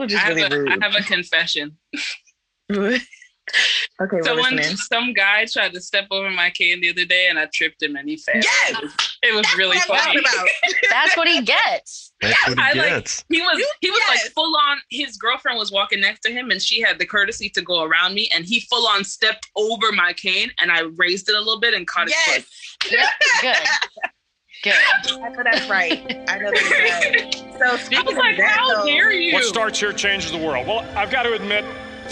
I 0.00 0.18
have, 0.18 0.36
a, 0.36 0.64
I 0.68 0.78
have 0.82 0.94
a 0.94 1.02
confession. 1.02 1.76
Okay, 4.02 4.20
So 4.22 4.34
we're 4.34 4.42
when 4.42 4.60
some 4.76 5.12
guy 5.14 5.46
tried 5.46 5.72
to 5.72 5.80
step 5.80 6.08
over 6.10 6.30
my 6.30 6.50
cane 6.50 6.80
the 6.80 6.90
other 6.90 7.04
day 7.04 7.28
and 7.30 7.38
I 7.38 7.46
tripped 7.46 7.80
him 7.80 7.94
and 7.96 8.08
he 8.08 8.16
fell. 8.16 8.34
Yes! 8.34 8.70
It 8.72 8.82
was, 8.82 8.92
it 9.22 9.34
was 9.36 9.56
really 9.56 9.78
what 9.86 10.00
funny. 10.00 10.18
about. 10.18 10.46
That's 10.90 11.16
what 11.16 11.28
he 11.28 11.40
gets. 11.42 12.12
That's 12.20 12.48
what 12.48 12.58
he 12.58 12.64
I 12.64 12.72
like 12.72 12.88
gets. 12.88 13.24
he 13.30 13.40
was 13.40 13.56
You- 13.58 13.70
he 13.80 13.90
was 13.90 14.00
yes. 14.08 14.24
like 14.24 14.32
full 14.32 14.54
on 14.56 14.78
his 14.90 15.16
girlfriend 15.16 15.58
was 15.58 15.70
walking 15.70 16.00
next 16.00 16.20
to 16.22 16.32
him 16.32 16.50
and 16.50 16.60
she 16.60 16.80
had 16.82 16.98
the 16.98 17.06
courtesy 17.06 17.48
to 17.50 17.62
go 17.62 17.84
around 17.84 18.14
me 18.14 18.28
and 18.34 18.44
he 18.44 18.60
full 18.60 18.86
on 18.88 19.04
stepped 19.04 19.48
over 19.54 19.92
my 19.92 20.12
cane 20.12 20.50
and 20.60 20.72
I 20.72 20.80
raised 20.96 21.28
it 21.30 21.36
a 21.36 21.38
little 21.38 21.60
bit 21.60 21.72
and 21.72 21.86
caught 21.86 22.08
his 22.08 22.16
Yes, 22.26 22.44
foot. 22.82 22.92
Yep, 22.92 23.08
good. 23.42 23.68
Good. 24.66 25.22
I 25.22 25.28
know 25.28 25.42
that's 25.44 25.68
right. 25.70 26.24
I 26.28 26.38
know 26.38 26.50
that's 26.52 26.70
right. 26.70 27.42
So 27.56 27.64
I 27.64 27.76
speaking 27.78 28.04
was 28.04 28.16
of 28.16 28.36
that, 28.36 28.50
how 28.58 28.82
though, 28.82 28.84
dare 28.84 29.12
you? 29.12 29.32
What 29.32 29.44
starts 29.44 29.80
here 29.80 29.92
changes 29.94 30.30
the 30.30 30.36
world. 30.36 30.66
Well, 30.66 30.80
I've 30.94 31.10
got 31.10 31.22
to 31.22 31.32
admit, 31.32 31.64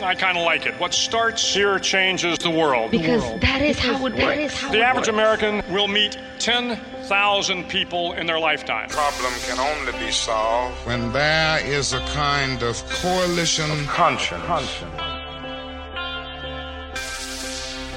I 0.03 0.15
kind 0.15 0.39
of 0.39 0.45
like 0.45 0.65
it. 0.65 0.73
What 0.81 0.95
starts 0.95 1.53
here 1.55 1.79
changes 1.79 2.39
the 2.39 2.49
world. 2.49 2.91
Because 2.91 3.23
that 3.41 3.61
is 3.61 3.79
how 3.79 4.07
it 4.07 4.17
That 4.17 4.39
works. 4.39 4.59
how 4.59 4.73
The 4.73 4.79
it 4.79 4.83
average 4.83 5.09
works. 5.09 5.09
American 5.09 5.63
will 5.71 5.87
meet 5.87 6.17
10,000 6.39 7.69
people 7.69 8.15
in 8.15 8.27
their 8.27 8.39
lifetime. 8.41 8.89
problem 8.89 9.35
can 9.47 9.59
only 9.59 9.93
be 9.99 10.11
solved 10.11 10.75
when 10.87 11.13
there 11.13 11.59
is 11.67 11.93
a 11.93 12.01
kind 12.07 12.63
of 12.63 12.83
coalition 12.89 13.71
of 13.71 13.87
conscience. 13.87 14.43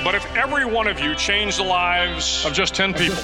But 0.03 0.16
if 0.16 0.25
every 0.36 0.66
one 0.66 0.88
of 0.88 0.99
you 0.99 1.16
changed 1.16 1.59
the 1.59 1.64
lives 1.64 2.45
of 2.45 2.52
just 2.52 2.75
10 2.75 2.94
people, 2.94 3.16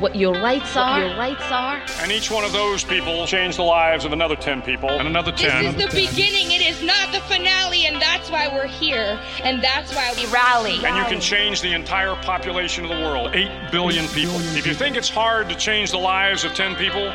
What 0.00 0.16
your 0.16 0.32
rights 0.34 0.76
are. 0.76 0.98
What 1.02 1.08
your 1.08 1.16
rights 1.18 1.44
are. 1.50 1.80
and 2.02 2.10
each 2.10 2.30
one 2.30 2.44
of 2.44 2.52
those 2.52 2.82
people 2.82 3.26
changed 3.26 3.58
the 3.58 3.62
lives 3.62 4.04
of 4.04 4.12
another 4.12 4.34
10 4.36 4.62
people, 4.62 4.88
and 4.88 5.06
another 5.06 5.30
10, 5.32 5.76
This 5.76 5.76
is 5.76 5.94
the 5.94 6.06
beginning. 6.08 6.52
It 6.52 6.62
is 6.62 6.82
not 6.82 7.12
the 7.12 7.20
finale, 7.20 7.86
and 7.86 8.00
that's 8.00 8.30
why 8.30 8.48
we're 8.48 8.66
here, 8.66 9.20
and 9.44 9.62
that's 9.62 9.94
why 9.94 10.12
we 10.16 10.24
We 10.26 10.32
rally. 10.32 10.84
and 10.84 10.96
you 10.96 11.04
can 11.04 11.20
change 11.20 11.60
the 11.60 11.72
entire 11.72 12.14
population 12.16 12.84
of 12.84 12.90
the 12.90 12.96
world 13.04 13.30
8 13.34 13.50
billion 13.70 14.06
people. 14.08 14.36
If 14.56 14.66
you 14.66 14.74
think 14.74 14.96
it's 14.96 15.10
hard 15.10 15.48
to 15.50 15.54
change 15.54 15.90
the 15.90 15.98
lives 15.98 16.44
of 16.44 16.54
10 16.54 16.76
people, 16.76 17.12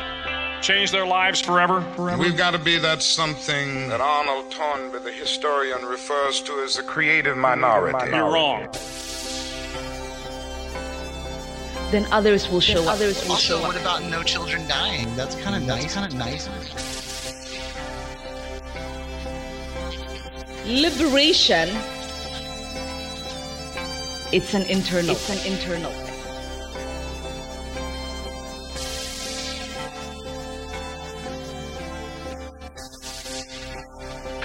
change 0.62 0.90
their 0.90 1.06
lives 1.06 1.40
forever, 1.40 1.84
we've 2.18 2.36
got 2.36 2.52
to 2.52 2.58
be 2.58 2.78
that 2.78 3.02
something 3.02 3.88
That 3.88 4.00
Arnold 4.00 4.50
Toynbee, 4.52 5.00
the 5.04 5.12
historian, 5.12 5.84
refers 5.84 6.40
to 6.42 6.52
as 6.64 6.76
the 6.76 6.82
creative 6.82 7.36
minority. 7.36 8.10
you're 8.14 8.32
wrong. 8.32 8.68
Then 11.90 12.06
others 12.10 12.48
will 12.50 12.60
show 12.60 12.82
up. 12.82 12.94
Others 12.94 13.22
will 13.24 13.32
Also, 13.32 13.58
show 13.58 13.58
up. 13.58 13.68
what 13.74 13.80
about 13.80 14.02
no 14.02 14.22
children 14.22 14.66
dying? 14.68 15.14
That's 15.14 15.36
kind 15.36 15.54
of 15.54 15.62
nice. 15.62 15.94
Kind 15.94 16.12
of 16.12 16.18
nice. 16.18 16.48
liberation. 20.66 21.68
It's 24.32 24.54
an 24.54 24.62
internal. 24.62 25.12
It's 25.12 25.30
an 25.30 25.52
internal. 25.52 25.90
thing. 25.92 26.06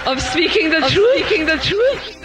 Of 0.06 0.20
speaking 0.20 0.70
the 0.70 0.80
truth. 0.80 1.26
Speaking 1.26 1.46
the 1.46 1.56
truth. 1.56 2.21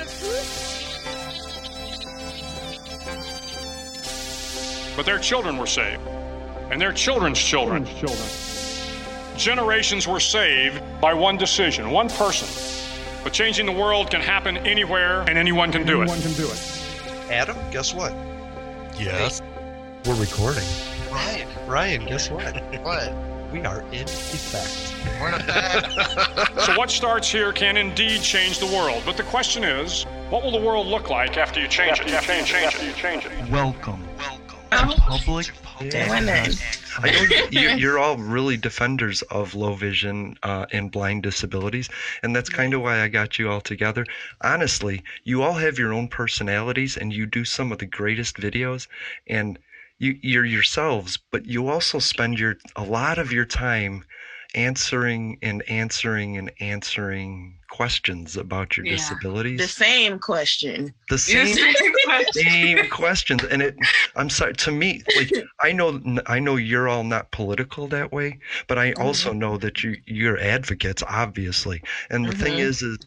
But 4.97 5.05
their 5.05 5.19
children 5.19 5.57
were 5.57 5.67
saved, 5.67 6.01
and 6.71 6.81
their 6.81 6.91
children's 6.91 7.37
children. 7.37 7.85
Generations 9.37 10.07
were 10.07 10.19
saved 10.19 10.81
by 10.99 11.13
one 11.13 11.37
decision, 11.37 11.91
one 11.91 12.09
person. 12.09 12.47
But 13.23 13.31
changing 13.31 13.67
the 13.67 13.71
world 13.71 14.09
can 14.09 14.21
happen 14.21 14.57
anywhere, 14.57 15.21
and 15.21 15.37
anyone 15.37 15.71
can 15.71 15.85
do 15.85 16.01
it. 16.01 16.09
Anyone 16.09 16.21
can 16.21 16.33
do 16.33 16.47
it. 16.47 16.81
Adam, 17.29 17.55
guess 17.69 17.93
what? 17.93 18.11
Yes. 18.99 19.43
We're 20.05 20.15
recording. 20.15 20.63
Ryan, 21.11 21.47
Ryan, 21.67 22.05
guess 22.07 22.31
what? 22.31 22.55
what? 22.83 23.13
We 23.53 23.61
are 23.65 23.81
in 23.91 24.01
effect. 24.01 24.95
We're 25.21 25.29
in 25.29 25.35
effect. 25.35 26.55
So 26.65 26.75
what 26.75 26.89
starts 26.89 27.29
here 27.29 27.53
can 27.53 27.77
indeed 27.77 28.21
change 28.23 28.57
the 28.57 28.65
world. 28.65 29.03
But 29.05 29.15
the 29.15 29.23
question 29.23 29.63
is, 29.63 30.05
what 30.31 30.43
will 30.43 30.51
the 30.51 30.59
world 30.59 30.87
look 30.87 31.11
like 31.11 31.37
after 31.37 31.61
you 31.61 31.67
change 31.67 31.99
it? 31.99 32.07
You 32.07 32.15
After 32.15 32.35
you 32.35 32.43
change 32.43 32.75
it? 32.75 32.83
You 32.83 32.93
change 32.93 33.25
it. 33.25 33.49
Welcome. 33.51 34.03
Oh. 34.19 34.36
Public. 34.69 35.51
It. 35.79 35.95
I 36.99 37.11
know 37.11 37.21
you, 37.51 37.69
you're 37.77 37.99
all 37.99 38.17
really 38.17 38.57
defenders 38.57 39.21
of 39.23 39.55
low 39.55 39.73
vision 39.73 40.37
uh, 40.43 40.65
and 40.71 40.91
blind 40.91 41.23
disabilities, 41.23 41.89
and 42.23 42.35
that's 42.35 42.49
kind 42.49 42.73
of 42.73 42.81
why 42.81 43.01
I 43.01 43.07
got 43.07 43.37
you 43.37 43.49
all 43.49 43.61
together. 43.61 44.05
Honestly, 44.41 45.03
you 45.23 45.43
all 45.43 45.53
have 45.53 45.77
your 45.77 45.93
own 45.93 46.07
personalities, 46.07 46.97
and 46.97 47.13
you 47.13 47.25
do 47.25 47.45
some 47.45 47.71
of 47.71 47.77
the 47.77 47.85
greatest 47.85 48.37
videos, 48.37 48.87
and 49.27 49.59
you, 49.99 50.17
you're 50.21 50.45
yourselves, 50.45 51.17
but 51.31 51.45
you 51.45 51.67
also 51.69 51.99
spend 51.99 52.39
your 52.39 52.57
a 52.75 52.83
lot 52.83 53.17
of 53.17 53.31
your 53.31 53.45
time 53.45 54.03
answering 54.55 55.37
and 55.41 55.63
answering 55.69 56.37
and 56.37 56.51
answering 56.59 57.56
questions 57.69 58.37
about 58.37 58.77
your 58.77 58.85
Yeah. 58.85 58.95
disabilities. 58.95 59.59
The 59.59 59.67
same 59.67 60.19
question. 60.19 60.93
the 61.09 61.17
same 61.17 61.55
same 62.33 62.89
questions 62.89 63.43
and 63.45 63.61
it 63.61 63.75
i'm 64.15 64.29
sorry 64.29 64.53
to 64.53 64.71
me 64.71 65.01
like 65.15 65.31
i 65.61 65.71
know 65.71 66.01
i 66.27 66.37
know 66.39 66.55
you're 66.55 66.87
all 66.89 67.03
not 67.03 67.31
political 67.31 67.87
that 67.87 68.11
way 68.11 68.37
but 68.67 68.77
i 68.77 68.91
also 68.93 69.31
know 69.33 69.57
that 69.57 69.83
you 69.83 69.95
you're 70.05 70.37
advocates 70.39 71.01
obviously 71.07 71.81
and 72.09 72.25
the 72.27 72.33
thing 72.33 72.53
Mhm. 72.53 72.59
is 72.69 72.81
is 72.81 72.97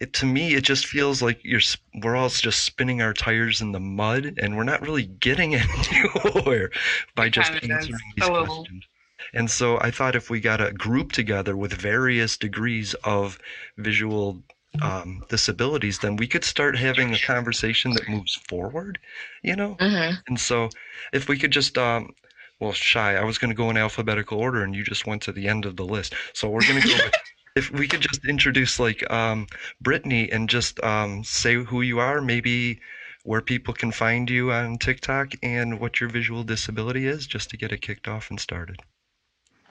it 0.00 0.12
to 0.12 0.26
me 0.26 0.54
it 0.54 0.62
just 0.64 0.86
feels 0.86 1.22
like 1.22 1.40
you're 1.42 1.60
we're 2.02 2.16
all 2.16 2.28
just 2.28 2.64
spinning 2.64 3.00
our 3.02 3.12
tires 3.14 3.60
in 3.60 3.72
the 3.72 3.80
mud 3.80 4.34
and 4.40 4.56
we're 4.56 4.62
not 4.64 4.80
really 4.82 5.06
getting 5.06 5.54
anywhere 5.56 6.70
by 7.16 7.26
It 7.26 7.30
just 7.30 7.52
does. 7.52 7.62
answering 7.62 8.12
these 8.16 8.28
questions 8.28 8.84
and 9.34 9.50
so 9.50 9.78
i 9.80 9.90
thought 9.90 10.16
if 10.16 10.30
we 10.30 10.40
got 10.40 10.60
a 10.60 10.72
group 10.72 11.12
together 11.12 11.56
with 11.56 11.72
various 11.72 12.36
degrees 12.36 12.94
of 13.04 13.38
visual 13.76 14.42
um, 14.82 15.24
disabilities, 15.28 15.98
then 15.98 16.16
we 16.16 16.26
could 16.26 16.44
start 16.44 16.76
having 16.76 17.12
a 17.12 17.18
conversation 17.18 17.92
that 17.92 18.08
moves 18.08 18.34
forward, 18.34 18.98
you 19.42 19.56
know? 19.56 19.76
Mm-hmm. 19.80 20.14
And 20.28 20.40
so 20.40 20.68
if 21.12 21.28
we 21.28 21.38
could 21.38 21.50
just, 21.50 21.76
um, 21.78 22.14
well, 22.60 22.72
Shy, 22.72 23.16
I 23.16 23.24
was 23.24 23.38
going 23.38 23.50
to 23.50 23.56
go 23.56 23.70
in 23.70 23.76
alphabetical 23.76 24.38
order 24.38 24.62
and 24.62 24.74
you 24.74 24.84
just 24.84 25.06
went 25.06 25.22
to 25.22 25.32
the 25.32 25.48
end 25.48 25.64
of 25.64 25.76
the 25.76 25.84
list. 25.84 26.14
So 26.34 26.48
we're 26.48 26.66
going 26.66 26.80
to 26.80 26.88
go 26.88 26.94
with, 26.94 27.14
if 27.56 27.70
we 27.72 27.88
could 27.88 28.00
just 28.00 28.24
introduce 28.26 28.78
like 28.78 29.08
um, 29.10 29.46
Brittany 29.80 30.30
and 30.30 30.48
just 30.48 30.82
um, 30.84 31.24
say 31.24 31.54
who 31.54 31.82
you 31.82 31.98
are, 31.98 32.20
maybe 32.20 32.80
where 33.24 33.40
people 33.40 33.74
can 33.74 33.92
find 33.92 34.30
you 34.30 34.52
on 34.52 34.78
TikTok 34.78 35.32
and 35.42 35.80
what 35.80 36.00
your 36.00 36.08
visual 36.08 36.44
disability 36.44 37.06
is, 37.06 37.26
just 37.26 37.50
to 37.50 37.56
get 37.56 37.72
it 37.72 37.82
kicked 37.82 38.08
off 38.08 38.30
and 38.30 38.40
started. 38.40 38.80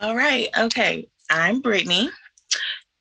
All 0.01 0.15
right. 0.15 0.49
Okay. 0.57 1.07
I'm 1.29 1.61
Brittany. 1.61 2.09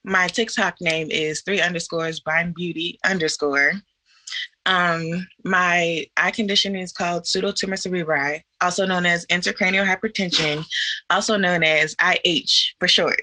My 0.05 0.29
TikTok 0.29 0.77
name 0.81 1.11
is 1.11 1.43
three 1.43 1.61
underscores 1.61 2.21
blind 2.21 2.55
beauty 2.55 2.99
underscore. 3.05 3.73
Um, 4.65 5.27
my 5.45 6.07
eye 6.17 6.31
condition 6.31 6.75
is 6.75 6.93
called 6.93 7.25
pseudotumor 7.25 7.75
cerebri, 7.75 8.43
also 8.61 8.87
known 8.87 9.07
as 9.07 9.27
intracranial 9.27 9.87
hypertension, 9.87 10.65
also 11.11 11.37
known 11.37 11.63
as 11.63 11.95
IH 12.03 12.75
for 12.81 12.89
short. 12.89 13.21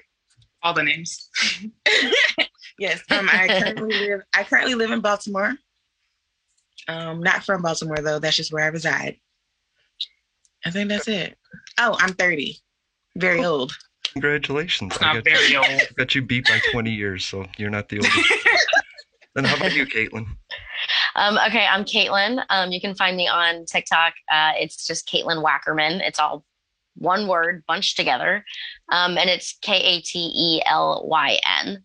All 0.62 0.74
the 0.74 0.84
names. 0.84 1.30
Yes. 2.80 3.02
Um, 3.12 3.30
I 3.32 3.48
currently 3.48 4.00
live. 4.08 4.22
I 4.34 4.44
currently 4.44 4.76
live 4.76 4.92
in 4.92 5.00
Baltimore. 5.00 5.54
Um, 6.88 7.22
not 7.22 7.44
from 7.44 7.62
Baltimore 7.62 7.98
though. 7.98 8.20
That's 8.20 8.36
just 8.36 8.52
where 8.52 8.64
I 8.64 8.68
reside. 8.68 9.18
I 10.66 10.72
think 10.72 10.90
that's 10.90 11.08
it. 11.08 11.38
Oh, 11.78 11.96
I'm 12.00 12.14
30. 12.14 12.58
Very 13.16 13.44
old. 13.44 13.78
Congratulations. 14.14 14.94
It's 14.94 15.04
I 15.04 15.14
not 15.14 15.24
got, 15.24 15.34
very 15.34 15.56
old. 15.56 15.82
got 15.98 16.16
you 16.16 16.22
beat 16.22 16.46
by 16.46 16.60
20 16.72 16.92
years, 16.92 17.26
so 17.26 17.46
you're 17.58 17.70
not 17.70 17.90
the 17.90 17.98
oldest. 17.98 18.34
then 19.36 19.44
how 19.44 19.56
about 19.56 19.74
you, 19.74 19.86
Katelyn? 19.86 20.26
Um, 21.16 21.38
okay, 21.48 21.66
I'm 21.66 21.84
Katelyn. 21.86 22.44
Um, 22.50 22.72
you 22.72 22.82
can 22.82 22.96
find 22.96 23.16
me 23.16 23.28
on 23.28 23.66
TikTok. 23.66 24.14
Uh, 24.32 24.52
it's 24.56 24.86
just 24.86 25.08
Katelyn 25.08 25.44
Wackerman. 25.44 26.02
It's 26.02 26.20
all 26.20 26.46
one 26.96 27.28
word 27.28 27.64
bunched 27.68 27.98
together. 27.98 28.44
Um, 28.92 29.18
and 29.18 29.30
it's 29.30 29.58
K 29.62 29.76
A 29.76 30.02
T 30.02 30.32
E 30.36 30.62
L 30.66 31.04
Y 31.08 31.40
N. 31.62 31.84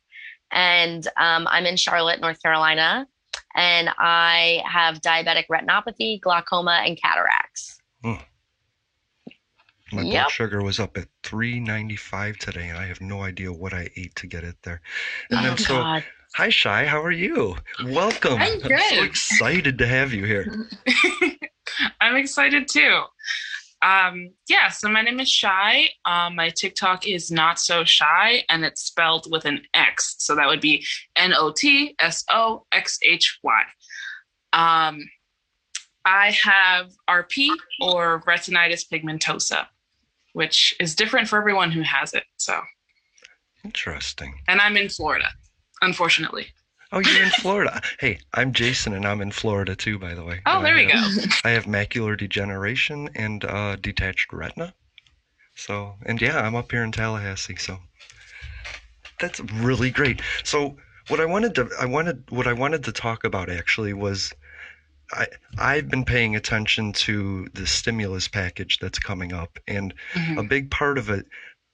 And 0.50 1.06
um, 1.18 1.46
I'm 1.50 1.66
in 1.66 1.76
Charlotte, 1.76 2.20
North 2.20 2.42
Carolina. 2.42 3.06
And 3.54 3.90
I 3.98 4.62
have 4.66 5.00
diabetic 5.00 5.44
retinopathy, 5.50 6.20
glaucoma, 6.20 6.82
and 6.84 7.00
cataracts. 7.00 7.78
My 9.92 10.02
Yep. 10.02 10.12
blood 10.12 10.30
sugar 10.30 10.62
was 10.62 10.78
up 10.78 10.96
at 10.96 11.08
395 11.22 12.36
today, 12.38 12.68
and 12.68 12.78
I 12.78 12.86
have 12.86 13.00
no 13.00 13.22
idea 13.22 13.52
what 13.52 13.72
I 13.72 13.88
ate 13.96 14.14
to 14.16 14.26
get 14.26 14.44
it 14.44 14.56
there. 14.62 14.80
And 15.30 15.40
Oh, 15.40 15.42
then 15.44 15.56
so, 15.56 15.78
God. 15.82 16.04
hi 16.36 16.48
Shy, 16.50 16.86
how 16.86 17.02
are 17.02 17.10
you? 17.10 17.56
Welcome. 17.84 18.38
I'm 18.40 18.60
so 18.60 18.68
good. 18.68 19.04
excited 19.04 19.78
to 19.78 19.86
have 19.86 20.12
you 20.12 20.24
here. 20.24 20.68
I'm 22.00 22.16
excited 22.16 22.68
too. 22.68 23.02
Um, 23.80 24.30
yeah, 24.48 24.68
so 24.68 24.88
my 24.88 25.02
name 25.02 25.20
is 25.20 25.30
Shy. 25.30 25.88
Um, 26.04 26.34
my 26.34 26.50
TikTok 26.50 27.06
is 27.06 27.30
not 27.30 27.58
so 27.60 27.84
shy, 27.84 28.44
and 28.48 28.64
it's 28.64 28.82
spelled 28.82 29.28
with 29.30 29.44
an 29.44 29.62
X. 29.72 30.16
So 30.18 30.34
that 30.34 30.48
would 30.48 30.60
be 30.60 30.84
N 31.16 31.32
O 31.32 31.52
T 31.52 31.94
S 32.00 32.24
O 32.30 32.66
X 32.72 32.98
H 33.04 33.38
Y. 33.42 33.62
Um, 34.52 35.00
I 36.04 36.30
have 36.32 36.90
RP 37.08 37.50
or 37.80 38.22
retinitis 38.22 38.84
pigmentosa, 38.90 39.66
which 40.38 40.72
is 40.78 40.94
different 40.94 41.26
for 41.28 41.36
everyone 41.36 41.72
who 41.72 41.82
has 41.82 42.14
it. 42.14 42.22
So, 42.36 42.60
Interesting. 43.64 44.34
and 44.46 44.60
I'm 44.60 44.76
in 44.76 44.88
Florida, 44.88 45.30
unfortunately. 45.82 46.46
Oh, 46.92 47.00
you're 47.00 47.24
in 47.24 47.30
Florida. 47.42 47.82
hey, 47.98 48.20
I'm 48.34 48.52
Jason, 48.52 48.94
and 48.94 49.04
I'm 49.04 49.20
in 49.20 49.32
Florida 49.32 49.74
too, 49.74 49.98
by 49.98 50.14
the 50.14 50.24
way. 50.24 50.40
Oh, 50.46 50.62
there 50.62 50.74
I 50.76 50.84
we 50.86 50.90
have- 50.92 51.16
go. 51.16 51.22
I 51.44 51.50
have 51.50 51.64
macular 51.64 52.16
degeneration 52.16 53.10
and 53.16 53.44
uh, 53.44 53.74
detached 53.76 54.32
retina. 54.32 54.74
So, 55.56 55.96
and 56.06 56.22
yeah, 56.22 56.38
I'm 56.38 56.54
up 56.54 56.70
here 56.70 56.84
in 56.84 56.92
Tallahassee. 56.92 57.56
So 57.56 57.78
that's 59.18 59.40
really 59.40 59.90
great. 59.90 60.22
So, 60.44 60.76
what 61.08 61.18
I 61.20 61.24
wanted 61.26 61.56
to, 61.56 61.68
I 61.80 61.86
wanted, 61.86 62.22
what 62.30 62.46
I 62.46 62.52
wanted 62.52 62.84
to 62.84 62.92
talk 62.92 63.24
about 63.24 63.50
actually 63.50 63.92
was, 63.92 64.32
I, 65.12 65.26
I've 65.58 65.88
been 65.88 66.04
paying 66.04 66.36
attention 66.36 66.92
to 66.94 67.48
the 67.54 67.66
stimulus 67.66 68.28
package 68.28 68.78
that's 68.78 68.98
coming 68.98 69.32
up, 69.32 69.58
and 69.66 69.92
a 70.14 70.18
mm-hmm. 70.18 70.46
big 70.46 70.70
part 70.70 70.98
of 70.98 71.08
it, 71.10 71.26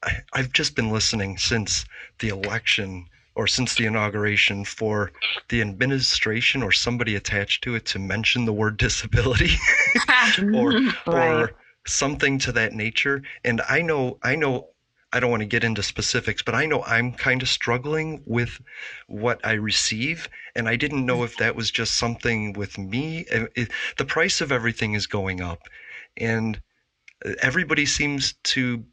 I, 0.03 0.19
I've 0.33 0.53
just 0.53 0.77
been 0.77 0.91
listening 0.91 1.39
since 1.39 1.85
the 2.21 2.29
election 2.29 3.07
or 3.35 3.47
since 3.47 3.75
the 3.75 3.87
inauguration 3.87 4.65
for 4.65 5.11
the 5.49 5.61
administration 5.61 6.63
or 6.63 6.71
somebody 6.71 7.17
attached 7.17 7.65
to 7.65 7.75
it 7.75 7.85
to 7.87 7.99
mention 7.99 8.45
the 8.45 8.53
word 8.53 8.77
disability 8.79 9.57
or 10.55 10.81
or 11.07 11.53
something 11.87 12.39
to 12.39 12.53
that 12.53 12.73
nature. 12.73 13.23
And 13.45 13.61
i 13.69 13.83
know 13.83 14.19
i 14.23 14.37
know 14.37 14.69
i 15.15 15.21
don't 15.21 15.31
want 15.31 15.41
to 15.43 15.47
get 15.47 15.65
into 15.65 15.83
specifics 15.83 16.43
but 16.43 16.55
i 16.55 16.67
know 16.67 16.83
i'm 16.85 17.13
kind 17.13 17.43
of 17.43 17.49
struggling 17.49 18.23
with 18.27 18.61
what 19.09 19.41
i 19.45 19.53
receive 19.53 20.29
and 20.57 20.69
i 20.69 20.77
didn't 20.77 21.07
know 21.07 21.25
if 21.25 21.37
that 21.39 21.57
was 21.57 21.71
just 21.71 21.97
something 21.97 22.53
with 22.55 22.79
me 22.79 23.27
Uh, 23.33 23.47
it- 23.57 23.73
the 23.99 24.05
price 24.05 24.41
of 24.43 24.53
everything 24.53 24.95
is 24.95 25.07
going 25.07 25.41
up 25.41 25.69
and 26.19 26.61
uh, 27.25 27.33
everybody 27.43 27.87
seems 27.87 28.35
to 28.45 28.85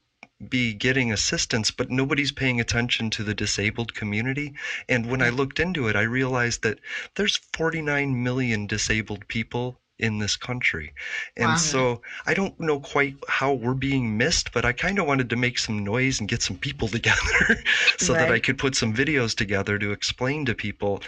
be 0.49 0.73
getting 0.73 1.11
assistance, 1.11 1.71
but 1.71 1.91
nobody's 1.91 2.31
paying 2.31 2.59
attention 2.59 3.09
to 3.11 3.23
the 3.23 3.35
disabled 3.35 3.93
community. 3.93 4.53
And 4.89 5.05
when 5.07 5.21
I 5.21 5.29
looked 5.29 5.59
into 5.59 5.87
it, 5.87 5.95
I 5.95 6.01
realized 6.03 6.63
that 6.63 6.79
there's 7.15 7.37
49 7.37 8.23
million 8.23 8.67
disabled 8.67 9.27
people 9.27 9.80
in 10.01 10.19
this 10.19 10.37
country. 10.37 10.93
And 11.37 11.57
Wow. 11.57 11.57
so 11.57 12.01
I 12.27 12.33
don't 12.33 12.59
know 12.59 12.79
quite 12.79 13.15
how 13.29 13.53
we're 13.53 13.75
being 13.75 14.17
missed, 14.17 14.51
but 14.53 14.65
I 14.65 14.73
kind 14.73 14.99
of 14.99 15.07
wanted 15.07 15.29
to 15.31 15.37
make 15.37 15.59
some 15.59 15.83
noise 15.83 16.19
and 16.19 16.29
get 16.29 16.43
some 16.43 16.57
people 16.57 16.87
together 16.97 17.63
so 17.97 18.15
that 18.15 18.31
I 18.31 18.39
could 18.39 18.59
put 18.59 18.75
some 18.75 18.93
videos 18.93 19.35
together 19.35 19.79
to 19.79 19.91
explain 19.91 20.45
to 20.45 20.55
people 20.55 21.01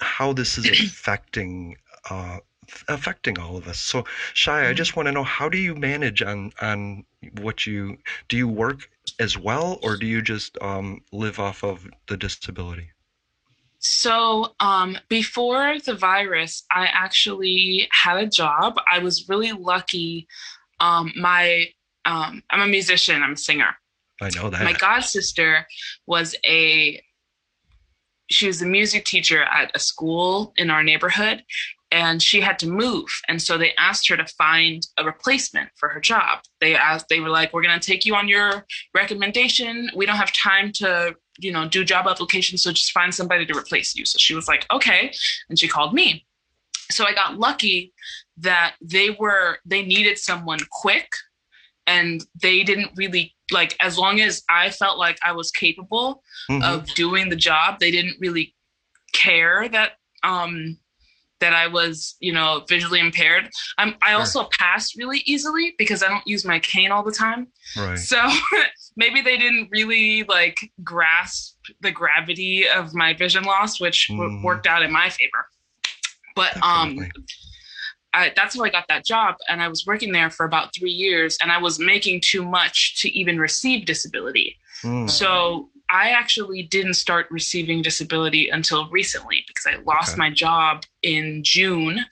how 0.00 0.32
this 0.32 0.58
is 0.58 0.70
affecting 0.70 1.76
uh, 2.10 2.38
affecting 2.88 3.38
all 3.38 3.56
of 3.56 3.68
us. 3.68 3.78
So, 3.80 4.04
Shy, 4.34 4.68
I 4.68 4.74
just 4.74 4.96
want 4.96 5.06
to 5.08 5.12
know 5.12 5.24
how 5.24 5.48
do 5.50 5.58
you 5.58 5.74
manage 5.74 6.22
on 6.22 6.52
on 6.62 7.04
what 7.40 7.66
you 7.66 7.98
do? 8.28 8.36
You 8.38 8.48
work 8.48 8.88
as 9.20 9.38
well, 9.38 9.78
or 9.82 9.96
do 9.96 10.06
you 10.06 10.22
just 10.22 10.58
um, 10.62 11.02
live 11.12 11.38
off 11.40 11.64
of 11.64 11.88
the 12.08 12.16
disability? 12.18 12.93
So, 13.86 14.54
um, 14.60 14.96
before 15.10 15.78
the 15.78 15.94
virus, 15.94 16.64
I 16.70 16.86
actually 16.86 17.86
had 17.92 18.16
a 18.16 18.26
job. 18.26 18.80
I 18.90 18.98
was 19.00 19.28
really 19.28 19.52
lucky. 19.52 20.26
Um, 20.80 21.12
my 21.16 21.66
um, 22.06 22.42
I'm 22.50 22.62
a 22.62 22.66
musician. 22.66 23.22
I'm 23.22 23.34
a 23.34 23.36
singer. 23.36 23.76
I 24.22 24.30
know 24.34 24.48
that. 24.48 24.64
My 24.64 24.72
god 24.72 25.00
sister 25.00 25.66
was 26.06 26.34
a 26.46 27.02
she 28.30 28.46
was 28.46 28.62
a 28.62 28.66
music 28.66 29.04
teacher 29.04 29.42
at 29.42 29.70
a 29.74 29.78
school 29.78 30.54
in 30.56 30.70
our 30.70 30.82
neighborhood 30.82 31.44
and 31.90 32.22
she 32.22 32.40
had 32.40 32.58
to 32.58 32.66
move 32.66 33.06
and 33.28 33.40
so 33.40 33.58
they 33.58 33.74
asked 33.76 34.08
her 34.08 34.16
to 34.16 34.26
find 34.26 34.86
a 34.96 35.04
replacement 35.04 35.68
for 35.76 35.90
her 35.90 36.00
job 36.00 36.38
they 36.58 36.74
asked 36.74 37.06
they 37.10 37.20
were 37.20 37.28
like 37.28 37.52
we're 37.52 37.62
going 37.62 37.78
to 37.78 37.86
take 37.86 38.06
you 38.06 38.14
on 38.14 38.26
your 38.26 38.64
recommendation 38.94 39.90
we 39.94 40.06
don't 40.06 40.16
have 40.16 40.32
time 40.32 40.72
to 40.72 41.14
you 41.38 41.50
know 41.52 41.66
do 41.68 41.84
job 41.84 42.06
applications 42.06 42.62
so 42.62 42.70
just 42.70 42.92
find 42.92 43.14
somebody 43.14 43.44
to 43.44 43.56
replace 43.56 43.94
you 43.94 44.04
so 44.04 44.16
she 44.18 44.34
was 44.34 44.46
like 44.48 44.66
okay 44.70 45.12
and 45.48 45.58
she 45.58 45.66
called 45.68 45.92
me 45.94 46.24
so 46.90 47.04
i 47.06 47.12
got 47.12 47.38
lucky 47.38 47.92
that 48.36 48.74
they 48.80 49.10
were 49.10 49.58
they 49.64 49.82
needed 49.84 50.18
someone 50.18 50.58
quick 50.70 51.08
and 51.86 52.24
they 52.40 52.62
didn't 52.62 52.90
really 52.96 53.34
like 53.50 53.76
as 53.80 53.98
long 53.98 54.20
as 54.20 54.42
i 54.48 54.70
felt 54.70 54.98
like 54.98 55.18
i 55.24 55.32
was 55.32 55.50
capable 55.50 56.22
Mhm. 56.48 56.62
of 56.62 56.86
doing 56.94 57.28
the 57.30 57.36
job 57.36 57.78
they 57.80 57.90
didn't 57.90 58.16
really 58.20 58.54
care 59.12 59.68
that 59.68 59.92
um 60.22 60.78
that 61.40 61.52
i 61.52 61.66
was 61.66 62.16
you 62.20 62.32
know 62.32 62.64
visually 62.68 63.00
impaired 63.00 63.48
i'm 63.78 63.94
i 64.02 64.10
Sure. 64.10 64.18
also 64.20 64.48
pass 64.58 64.96
really 64.96 65.18
easily 65.26 65.74
because 65.78 66.02
i 66.02 66.08
don't 66.08 66.26
use 66.26 66.44
my 66.44 66.58
cane 66.58 66.90
all 66.92 67.02
the 67.02 67.12
time 67.12 67.48
right. 67.76 67.98
so 67.98 68.16
maybe 68.96 69.20
they 69.20 69.36
didn't 69.36 69.68
really 69.70 70.22
like 70.24 70.70
grasp 70.82 71.56
the 71.80 71.90
gravity 71.90 72.68
of 72.68 72.94
my 72.94 73.12
vision 73.14 73.44
loss 73.44 73.80
which 73.80 74.08
w- 74.08 74.30
Mhm. 74.30 74.42
worked 74.44 74.66
out 74.66 74.82
in 74.82 74.92
my 74.92 75.10
favor 75.10 75.46
but 76.36 76.56
um 76.62 76.98
I, 78.16 78.32
that's 78.36 78.56
how 78.56 78.62
I 78.62 78.68
got 78.70 78.84
that 78.88 79.04
job. 79.04 79.34
And 79.48 79.60
I 79.60 79.66
was 79.66 79.86
working 79.88 80.12
there 80.12 80.30
for 80.30 80.46
about 80.46 80.72
three 80.72 80.92
years 80.92 81.36
and 81.42 81.50
I 81.50 81.58
was 81.58 81.80
making 81.80 82.20
too 82.20 82.44
much 82.44 82.94
to 83.02 83.08
even 83.10 83.38
receive 83.40 83.86
disability. 83.86 84.56
Mm. 84.84 85.10
So 85.10 85.68
I 85.90 86.10
actually 86.10 86.62
didn't 86.62 86.94
start 86.94 87.26
receiving 87.30 87.82
disability 87.82 88.48
until 88.48 88.88
recently 88.88 89.44
because 89.46 89.66
I 89.66 89.76
lost 89.84 90.10
Okay. 90.12 90.18
my 90.18 90.30
job 90.30 90.84
in 91.02 91.42
June. 91.44 92.04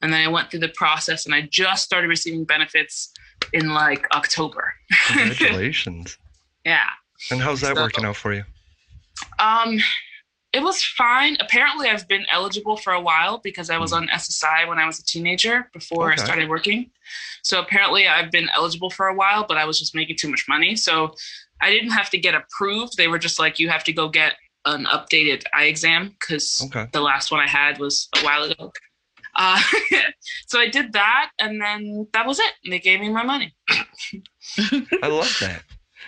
And 0.00 0.12
then 0.12 0.26
I 0.26 0.28
went 0.28 0.50
through 0.50 0.60
the 0.60 0.68
process 0.70 1.26
and 1.26 1.34
I 1.34 1.42
just 1.42 1.84
started 1.84 2.08
receiving 2.08 2.44
benefits 2.44 3.12
in 3.52 3.68
like 3.70 4.06
October. 4.14 4.74
Congratulations. 5.08 6.18
Yeah. 6.64 6.90
And 7.32 7.40
how's 7.40 7.60
that 7.62 7.74
So- 7.76 7.82
working 7.82 8.04
out 8.04 8.14
for 8.14 8.32
you? 8.32 8.44
Um, 9.40 9.78
it 10.52 10.62
was 10.62 10.84
fine. 10.84 11.36
Apparently, 11.40 11.88
I've 11.88 12.06
been 12.06 12.24
eligible 12.30 12.76
for 12.76 12.92
a 12.92 13.00
while 13.00 13.38
because 13.38 13.68
I 13.68 13.78
was 13.78 13.92
on 13.92 14.06
SSI 14.08 14.68
when 14.68 14.78
I 14.78 14.86
was 14.86 15.00
a 15.00 15.04
teenager 15.04 15.68
before 15.72 16.06
Hmm. 16.06 16.12
Okay. 16.12 16.22
I 16.22 16.24
started 16.24 16.48
working. 16.48 16.90
So 17.42 17.58
apparently, 17.60 18.06
I've 18.06 18.30
been 18.30 18.48
eligible 18.54 18.90
for 18.90 19.06
a 19.08 19.14
while, 19.14 19.44
but 19.44 19.56
I 19.56 19.64
was 19.64 19.78
just 19.78 19.92
making 19.94 20.18
too 20.18 20.28
much 20.28 20.44
money. 20.48 20.76
So 20.76 21.16
I 21.62 21.70
didn't 21.70 21.90
have 21.90 22.10
to 22.10 22.18
get 22.18 22.34
approved. 22.34 22.96
They 22.96 23.08
were 23.08 23.18
just 23.18 23.38
like, 23.38 23.58
you 23.58 23.68
have 23.70 23.84
to 23.84 23.92
go 23.92 24.08
get 24.08 24.34
an 24.64 24.84
updated 24.86 25.44
eye 25.54 25.64
exam 25.64 26.14
because 26.20 26.60
Okay. 26.66 26.88
the 26.92 27.00
last 27.00 27.30
one 27.30 27.40
I 27.40 27.48
had 27.48 27.78
was 27.78 28.08
a 28.16 28.24
while 28.24 28.42
ago. 28.44 28.72
Uh, 29.36 29.60
so 30.46 30.60
I 30.60 30.68
did 30.68 30.92
that, 30.92 31.30
and 31.38 31.60
then 31.60 32.06
that 32.12 32.26
was 32.26 32.38
it. 32.38 32.52
And 32.64 32.72
they 32.72 32.78
gave 32.78 33.00
me 33.00 33.08
my 33.08 33.22
money. 33.22 33.54
I 33.70 35.08
love 35.08 35.34
that. 35.40 35.62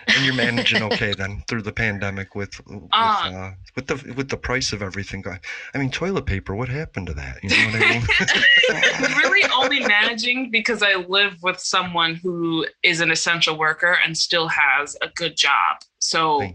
And 0.07 0.25
you're 0.25 0.35
managing 0.35 0.83
okay 0.83 1.13
then 1.13 1.43
through 1.47 1.63
the 1.63 1.71
pandemic 1.71 2.35
with 2.35 2.51
with, 2.67 2.83
Uh, 2.93 3.31
uh, 3.33 3.51
with 3.75 3.87
the 3.87 4.13
with 4.15 4.29
the 4.29 4.37
price 4.37 4.71
of 4.73 4.81
everything. 4.81 5.21
going- 5.21 5.39
I 5.73 5.77
mean, 5.77 5.91
toilet 5.91 6.25
paper. 6.25 6.55
What 6.55 6.69
happened 6.69 7.07
to 7.07 7.13
that? 7.13 7.43
You 7.43 7.49
know 7.49 7.65
what 7.65 7.75
I 7.75 9.09
mean? 9.09 9.17
really 9.17 9.49
only 9.53 9.79
managing 9.81 10.51
because 10.51 10.81
I 10.83 10.95
live 10.95 11.41
with 11.43 11.59
someone 11.59 12.15
who 12.15 12.67
is 12.83 12.99
an 13.01 13.11
essential 13.11 13.57
worker 13.57 13.97
and 14.05 14.17
still 14.17 14.47
has 14.47 14.95
a 15.01 15.07
good 15.15 15.35
job. 15.35 15.77
So 15.99 16.53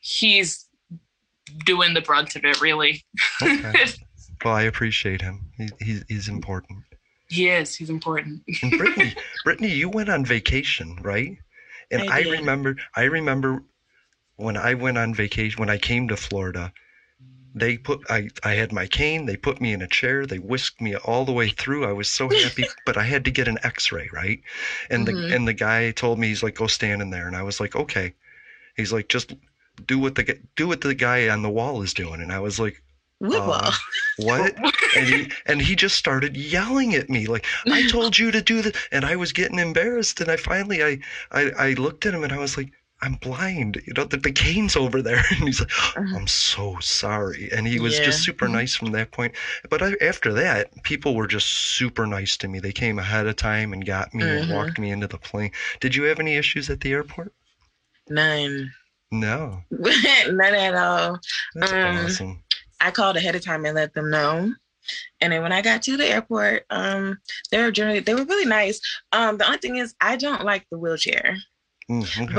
he's 0.00 0.66
doing 1.64 1.94
the 1.94 2.00
brunt 2.02 2.36
of 2.36 2.44
it, 2.44 2.60
really. 2.60 3.04
Okay. 3.42 3.86
Well, 4.44 4.54
I 4.54 4.62
appreciate 4.64 5.22
him. 5.22 5.50
He, 5.56 5.68
he's 5.80 6.04
he's 6.08 6.28
important. 6.28 6.84
he 7.30 7.48
is. 7.48 7.74
He's 7.74 7.88
important. 7.88 8.42
And 8.62 8.70
Brittany, 8.76 9.14
Brittany, 9.44 9.70
you 9.70 9.88
went 9.88 10.10
on 10.10 10.26
vacation, 10.26 10.98
right? 11.02 11.38
And 11.90 12.02
I 12.10 12.18
I, 12.18 12.20
remember, 12.22 12.76
I 12.94 13.04
remember 13.04 13.62
when 14.36 14.56
I 14.56 14.74
went 14.74 14.98
on 14.98 15.14
vacation, 15.14 15.58
when 15.60 15.70
I 15.70 15.78
came 15.78 16.08
to 16.08 16.16
Florida, 16.16 16.72
they 17.54 17.78
put 17.78 18.00
I, 18.10 18.28
I 18.44 18.54
had 18.54 18.72
my 18.72 18.86
cane 18.86 19.26
they 19.26 19.36
put 19.36 19.60
me 19.60 19.72
in 19.72 19.80
a 19.82 19.86
chair 19.88 20.26
they 20.26 20.38
whisked 20.38 20.80
me 20.80 20.94
all 20.96 21.24
the 21.24 21.32
way 21.32 21.48
through. 21.48 21.86
I 21.86 21.92
was 21.92 22.10
so 22.10 22.28
happy 22.28 22.66
but 22.86 22.96
i 22.98 23.04
had 23.04 23.24
to 23.24 23.30
get 23.30 23.48
an 23.48 23.58
x-ray 23.62 24.08
right? 24.12 24.40
And 24.90 25.06
Mhm. 25.08 25.28
the 25.28 25.34
and 25.34 25.48
the 25.48 25.54
guy 25.54 25.90
told 25.92 26.18
me 26.18 26.28
he's 26.28 26.42
like 26.42 26.56
go 26.56 26.66
stand 26.66 27.02
in 27.02 27.10
there. 27.10 27.26
And 27.26 27.36
i 27.36 27.42
was 27.42 27.60
like 27.60 27.74
okay. 27.76 28.14
He's 28.76 28.92
like 28.92 29.08
just 29.08 29.34
do 29.86 29.98
what 29.98 30.14
the 30.16 30.38
do 30.56 30.68
what 30.68 30.82
the 30.82 30.94
guy 30.94 31.28
on 31.28 31.42
the 31.42 31.50
wall 31.50 31.82
is 31.82 31.94
doing. 31.94 32.20
And 32.20 32.32
i 32.32 32.38
was 32.40 32.58
like 32.60 32.82
uh, 33.32 33.72
what? 34.16 34.54
And 34.94 35.08
he 35.08 35.30
and 35.46 35.60
he 35.60 35.76
just 35.76 35.96
started 35.96 36.36
yelling 36.36 36.94
at 36.94 37.10
me 37.10 37.26
like 37.26 37.44
i 37.70 37.82
told 37.82 38.18
you 38.18 38.30
to 38.30 38.40
do 38.40 38.62
that 38.62 38.76
and 38.90 39.04
i 39.04 39.14
was 39.16 39.32
getting 39.32 39.58
embarrassed 39.58 40.20
and 40.20 40.30
i 40.30 40.36
finally 40.36 40.82
i 40.82 40.98
i, 41.32 41.50
I 41.58 41.72
looked 41.74 42.06
at 42.06 42.14
him 42.14 42.24
and 42.24 42.32
i 42.32 42.38
was 42.38 42.56
like 42.56 42.72
i'm 43.02 43.14
blind. 43.14 43.82
You 43.86 43.92
know 43.94 44.04
the, 44.04 44.16
the 44.16 44.32
cane's 44.32 44.74
over 44.76 45.02
there. 45.02 45.22
And 45.30 45.44
he's 45.48 45.60
like 45.60 45.70
i'm 46.14 46.26
so 46.26 46.78
sorry. 46.80 47.50
And 47.52 47.66
he 47.66 47.78
was 47.78 48.00
just 48.00 48.18
Uh-huh. 48.18 48.24
Super 48.24 48.48
nice 48.48 48.74
from 48.74 48.92
that 48.92 49.10
point. 49.12 49.34
But 49.68 49.82
I, 49.82 49.96
after 50.00 50.32
that 50.32 50.82
people 50.82 51.14
were 51.14 51.26
just 51.26 51.46
super 51.48 52.06
nice 52.06 52.36
to 52.38 52.48
me. 52.48 52.58
They 52.58 52.72
came 52.72 52.98
ahead 52.98 53.26
of 53.26 53.36
time 53.36 53.72
and 53.74 53.84
got 53.84 54.14
me 54.14 54.34
and 54.34 54.48
Mhm. 54.48 54.48
walked 54.48 54.78
me 54.78 54.90
into 54.90 55.06
the 55.08 55.18
plane. 55.18 55.52
Did 55.80 55.94
you 55.94 56.04
have 56.04 56.18
any 56.20 56.36
issues 56.36 56.70
at 56.70 56.80
the 56.80 56.92
airport? 56.92 57.32
None. 58.08 58.72
no. 59.10 59.62
None 59.70 60.54
at 60.54 60.74
all. 60.74 61.20
that's 61.54 61.72
Um, 61.72 61.82
awesome 61.82 62.42
I 62.80 62.90
called 62.90 63.16
ahead 63.16 63.34
of 63.34 63.44
time 63.44 63.64
and 63.64 63.74
let 63.74 63.94
them 63.94 64.10
know. 64.10 64.52
And 65.20 65.32
then 65.32 65.42
when 65.42 65.52
I 65.52 65.62
got 65.62 65.82
to 65.82 65.96
the 65.96 66.06
airport, 66.06 66.64
um, 66.70 67.18
they 67.50 67.62
were 67.62 67.72
generally 67.72 68.00
they 68.00 68.14
were 68.14 68.24
really 68.24 68.48
nice. 68.48 68.80
Um, 69.12 69.38
the 69.38 69.46
only 69.46 69.58
thing 69.58 69.76
is 69.76 69.94
I 70.00 70.16
don't 70.16 70.44
like 70.44 70.66
the 70.70 70.78
wheelchair. 70.78 71.36
Mm, 71.90 72.22
okay. 72.22 72.34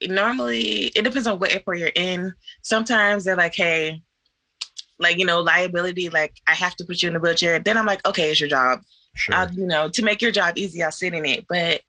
But 0.00 0.10
normally 0.10 0.86
it 0.94 1.02
depends 1.02 1.26
on 1.26 1.38
what 1.38 1.52
airport 1.52 1.78
you're 1.78 1.92
in. 1.94 2.32
Sometimes 2.62 3.24
they're 3.24 3.36
like, 3.36 3.54
hey, 3.54 4.02
like 4.98 5.18
you 5.18 5.24
know, 5.24 5.40
liability, 5.40 6.08
like 6.08 6.34
I 6.46 6.54
have 6.54 6.76
to 6.76 6.84
put 6.84 7.02
you 7.02 7.08
in 7.08 7.14
the 7.14 7.20
wheelchair. 7.20 7.58
Then 7.58 7.76
I'm 7.76 7.86
like, 7.86 8.06
okay, 8.06 8.30
it's 8.30 8.40
your 8.40 8.48
job. 8.48 8.80
Sure. 9.14 9.34
I'll, 9.34 9.52
you 9.52 9.66
know, 9.66 9.88
to 9.88 10.02
make 10.02 10.22
your 10.22 10.30
job 10.30 10.56
easy, 10.56 10.82
I'll 10.82 10.92
sit 10.92 11.14
in 11.14 11.26
it. 11.26 11.46
But 11.48 11.82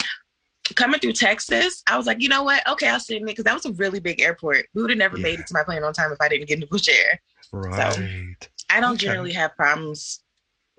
coming 0.75 0.99
through 0.99 1.13
Texas, 1.13 1.83
I 1.88 1.97
was 1.97 2.07
like, 2.07 2.21
you 2.21 2.29
know 2.29 2.43
what? 2.43 2.67
Okay, 2.67 2.89
I'll 2.89 2.99
sit 2.99 3.17
in 3.17 3.23
it 3.23 3.27
because 3.27 3.43
that 3.45 3.53
was 3.53 3.65
a 3.65 3.71
really 3.73 3.99
big 3.99 4.19
airport. 4.19 4.65
We 4.73 4.81
would 4.81 4.91
have 4.91 4.97
never 4.97 5.17
made 5.17 5.39
it 5.39 5.47
to 5.47 5.53
my 5.53 5.63
plane 5.63 5.83
on 5.83 5.93
time 5.93 6.11
if 6.11 6.21
I 6.21 6.27
didn't 6.27 6.47
get 6.47 6.55
in 6.55 6.59
the 6.61 6.67
wheelchair. 6.67 7.21
Right 7.51 8.50
I 8.70 8.79
don't 8.79 8.94
Okay. 8.96 9.06
generally 9.08 9.34
have 9.34 9.56
problems. 9.56 10.22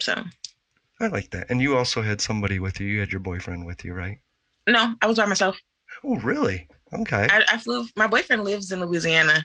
So 0.00 0.24
I 1.00 1.06
like 1.08 1.30
that. 1.30 1.50
And 1.50 1.60
you 1.60 1.76
also 1.76 2.02
had 2.02 2.20
somebody 2.20 2.58
with 2.60 2.80
you. 2.80 2.86
You 2.86 3.00
had 3.00 3.10
your 3.10 3.20
boyfriend 3.20 3.66
with 3.66 3.84
you, 3.84 3.94
right? 3.94 4.18
no, 4.66 4.94
I 5.02 5.06
was 5.06 5.16
by 5.18 5.26
myself. 5.26 5.58
Oh, 6.04 6.16
really? 6.18 6.68
Okay. 6.92 7.26
I, 7.30 7.42
I 7.48 7.56
flew. 7.58 7.86
My 7.96 8.06
boyfriend 8.06 8.44
lives 8.44 8.70
in 8.72 8.80
Louisiana. 8.80 9.44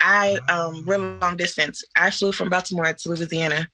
I 0.00 0.38
um 0.48 0.84
we're 0.86 0.98
long 0.98 1.36
distance. 1.36 1.84
I 1.96 2.10
flew 2.10 2.32
from 2.32 2.48
Baltimore 2.48 2.92
to 2.92 3.08
Louisiana 3.08 3.68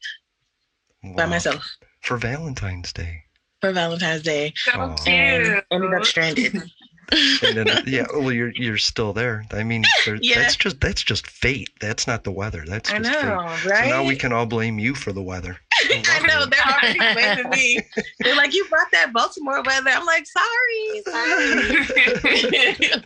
by 1.16 1.26
myself 1.26 1.64
For 2.00 2.16
Valentine's 2.16 2.92
Day. 2.92 3.24
for 3.60 3.72
Valentine's 3.72 4.22
Day, 4.22 4.52
Oh. 4.74 4.96
and 5.06 5.62
ended 5.70 5.94
up 5.94 6.04
stranded. 6.04 6.62
And 7.42 7.56
then, 7.56 7.68
uh, 7.70 7.82
yeah, 7.86 8.06
oh, 8.12 8.20
well, 8.20 8.32
you're 8.32 8.52
you're 8.54 8.78
still 8.78 9.12
there. 9.12 9.44
I 9.52 9.62
mean, 9.64 9.84
Yeah. 10.20 10.40
that's 10.40 10.56
just 10.56 10.80
that's 10.80 11.02
just 11.02 11.26
fate. 11.26 11.70
That's 11.80 12.06
not 12.06 12.24
the 12.24 12.32
weather. 12.32 12.64
That's 12.66 12.90
I 12.90 12.98
just 12.98 13.10
know, 13.10 13.46
fate. 13.58 13.70
right? 13.70 13.84
So 13.84 13.90
now 13.90 14.04
we 14.04 14.16
can 14.16 14.32
all 14.32 14.46
blame 14.46 14.78
you 14.78 14.94
for 14.94 15.12
the 15.12 15.22
weather. 15.22 15.58
I 15.90 16.26
know 16.26 16.46
they're 16.46 16.60
already 16.60 16.98
blaming 17.14 17.50
me. 17.50 17.80
They're 18.20 18.36
like, 18.36 18.54
"You 18.54 18.64
brought 18.70 18.90
that 18.92 19.12
Baltimore 19.12 19.62
weather." 19.62 19.90
I'm 19.90 20.06
like, 20.06 20.24
"Sorry, 20.26 21.02
sorry." 21.06 23.02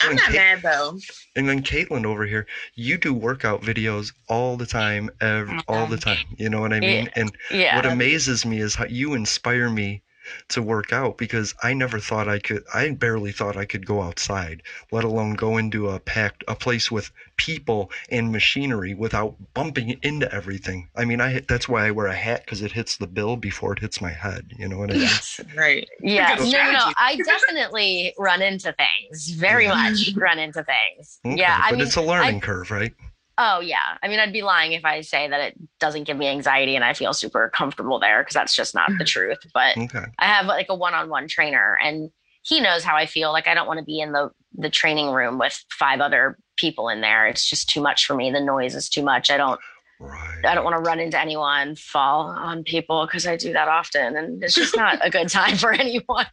I'm 0.00 0.10
And 0.10 0.16
not 0.16 0.26
Kate- 0.26 0.34
mad 0.36 0.62
though. 0.62 0.98
And 1.36 1.48
then 1.48 1.62
Katelyn 1.62 2.04
over 2.04 2.26
here, 2.26 2.46
you 2.74 2.98
do 2.98 3.14
workout 3.14 3.62
videos 3.62 4.12
all 4.28 4.56
the 4.56 4.66
time, 4.66 5.10
ev- 5.20 5.48
all 5.68 5.86
the 5.86 5.96
mm-hmm. 5.96 6.10
time. 6.10 6.26
You 6.36 6.50
know 6.50 6.60
what 6.60 6.72
I 6.72 6.80
mean? 6.80 7.04
Yeah. 7.06 7.12
And 7.16 7.32
Yeah. 7.50 7.76
what 7.76 7.86
amazes 7.86 8.44
me 8.44 8.60
is 8.60 8.74
how 8.74 8.84
you 8.86 9.14
inspire 9.14 9.70
me 9.70 10.02
to 10.48 10.62
work 10.62 10.92
out 10.92 11.18
because 11.18 11.54
I 11.62 11.74
never 11.74 11.98
thought 11.98 12.28
I 12.28 12.38
could. 12.38 12.64
I 12.74 12.90
barely 12.90 13.32
thought 13.32 13.56
I 13.56 13.64
could 13.64 13.86
go 13.86 14.02
outside, 14.02 14.62
let 14.92 15.04
alone 15.04 15.34
go 15.34 15.56
into 15.56 15.88
a 15.88 15.98
packed 16.00 16.44
a 16.48 16.54
place 16.54 16.90
with 16.90 17.10
people 17.36 17.90
and 18.10 18.30
machinery 18.32 18.94
without 18.94 19.34
bumping 19.54 19.98
into 20.02 20.32
everything. 20.34 20.88
I 20.96 21.04
mean, 21.04 21.20
I 21.20 21.40
that's 21.48 21.68
why 21.68 21.86
I 21.86 21.90
wear 21.90 22.06
a 22.06 22.14
hat 22.14 22.42
because 22.44 22.62
it 22.62 22.72
hits 22.72 22.96
the 22.96 23.06
bill 23.06 23.36
before 23.36 23.72
it 23.72 23.78
hits 23.78 24.00
my 24.00 24.10
head. 24.10 24.50
You 24.58 24.68
know 24.68 24.78
what 24.78 24.90
I 24.90 24.94
mean? 24.94 25.02
Yes, 25.02 25.40
Right. 25.56 25.88
Yeah, 26.00 26.36
Good 26.36 26.52
no, 26.52 26.64
no, 26.64 26.72
no. 26.72 26.92
I 26.98 27.16
definitely 27.16 28.14
run 28.18 28.42
into 28.42 28.72
things. 28.74 29.28
Very 29.30 29.68
much 29.68 30.10
run 30.16 30.38
into 30.38 30.64
things. 30.64 31.18
Okay, 31.24 31.36
Yeah, 31.38 31.58
I 31.62 31.70
but 31.70 31.78
mean, 31.78 31.86
it's 31.86 31.96
a 31.96 32.02
learning 32.02 32.36
I- 32.36 32.40
curve, 32.40 32.70
right? 32.70 32.92
Oh 33.38 33.60
yeah. 33.60 33.96
I 34.02 34.08
mean, 34.08 34.18
I'd 34.18 34.32
be 34.32 34.42
lying 34.42 34.72
if 34.72 34.84
I 34.84 35.00
say 35.00 35.28
that 35.28 35.40
it 35.40 35.58
doesn't 35.78 36.04
give 36.04 36.16
me 36.16 36.28
anxiety 36.28 36.76
and 36.76 36.84
I 36.84 36.92
feel 36.92 37.12
super 37.14 37.50
comfortable 37.54 37.98
there 37.98 38.22
because 38.22 38.34
that's 38.34 38.54
just 38.54 38.74
not 38.74 38.90
the 38.98 39.04
mm. 39.04 39.06
truth. 39.06 39.38
But 39.54 39.76
Okay. 39.76 40.04
I 40.18 40.26
have 40.26 40.46
like 40.46 40.66
a 40.68 40.74
one-on-one 40.74 41.28
trainer 41.28 41.78
and 41.82 42.10
he 42.42 42.60
knows 42.60 42.84
how 42.84 42.96
I 42.96 43.06
feel. 43.06 43.32
Like 43.32 43.48
I 43.48 43.54
don't 43.54 43.66
want 43.66 43.78
to 43.78 43.84
be 43.84 44.00
in 44.00 44.12
the 44.12 44.30
the 44.54 44.70
training 44.70 45.10
room 45.10 45.38
with 45.38 45.64
five 45.70 46.00
other 46.00 46.36
people 46.56 46.88
in 46.88 47.00
there. 47.00 47.26
It's 47.26 47.48
just 47.48 47.70
too 47.70 47.80
much 47.80 48.06
for 48.06 48.14
me. 48.14 48.30
The 48.30 48.40
noise 48.40 48.74
is 48.74 48.88
too 48.88 49.02
much. 49.02 49.30
I 49.30 49.36
don't 49.36 49.60
Right. 50.00 50.46
I 50.46 50.54
don't 50.54 50.64
want 50.64 50.82
to 50.82 50.88
run 50.88 50.98
into 50.98 51.20
anyone, 51.20 51.76
fall 51.76 52.28
on 52.28 52.64
people 52.64 53.06
because 53.06 53.26
I 53.26 53.36
do 53.36 53.52
that 53.52 53.68
often 53.68 54.16
and 54.16 54.42
it's 54.42 54.54
just 54.54 54.74
not 54.74 54.98
a 55.02 55.10
good 55.10 55.28
time 55.28 55.58
for 55.58 55.72
anyone. 55.74 56.26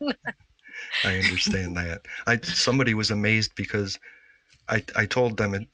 I 1.04 1.18
understand 1.18 1.76
that. 1.76 2.02
I 2.26 2.38
somebody 2.38 2.94
was 2.94 3.12
amazed 3.12 3.56
because 3.56 4.00
I 4.70 4.84
I 4.96 5.06
told 5.06 5.36
them 5.36 5.54
it, 5.54 5.68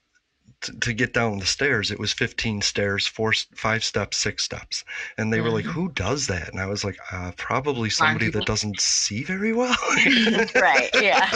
to, 0.64 0.80
to 0.80 0.94
get 0.94 1.14
down 1.14 1.40
the 1.40 1.46
stairs 1.46 1.92
it 1.92 2.00
was 2.00 2.14
15 2.14 2.62
stairs, 2.62 3.08
four 3.08 3.34
five 3.56 3.84
steps, 3.84 4.18
six 4.18 4.44
steps, 4.44 4.84
and 5.18 5.32
they 5.32 5.42
were 5.42 5.50
like, 5.50 5.66
Mhm. 5.66 5.72
"Who 5.74 5.90
does 5.90 6.28
that?" 6.28 6.50
And 6.50 6.60
I 6.60 6.66
was 6.66 6.84
like, 6.84 6.98
uh, 7.12 7.32
"Probably 7.38 7.90
somebody 7.90 8.30
that 8.30 8.46
doesn't 8.46 8.80
see 8.80 9.24
very 9.24 9.54
well." 9.54 9.78
right. 10.56 10.90
Yeah. 10.96 11.30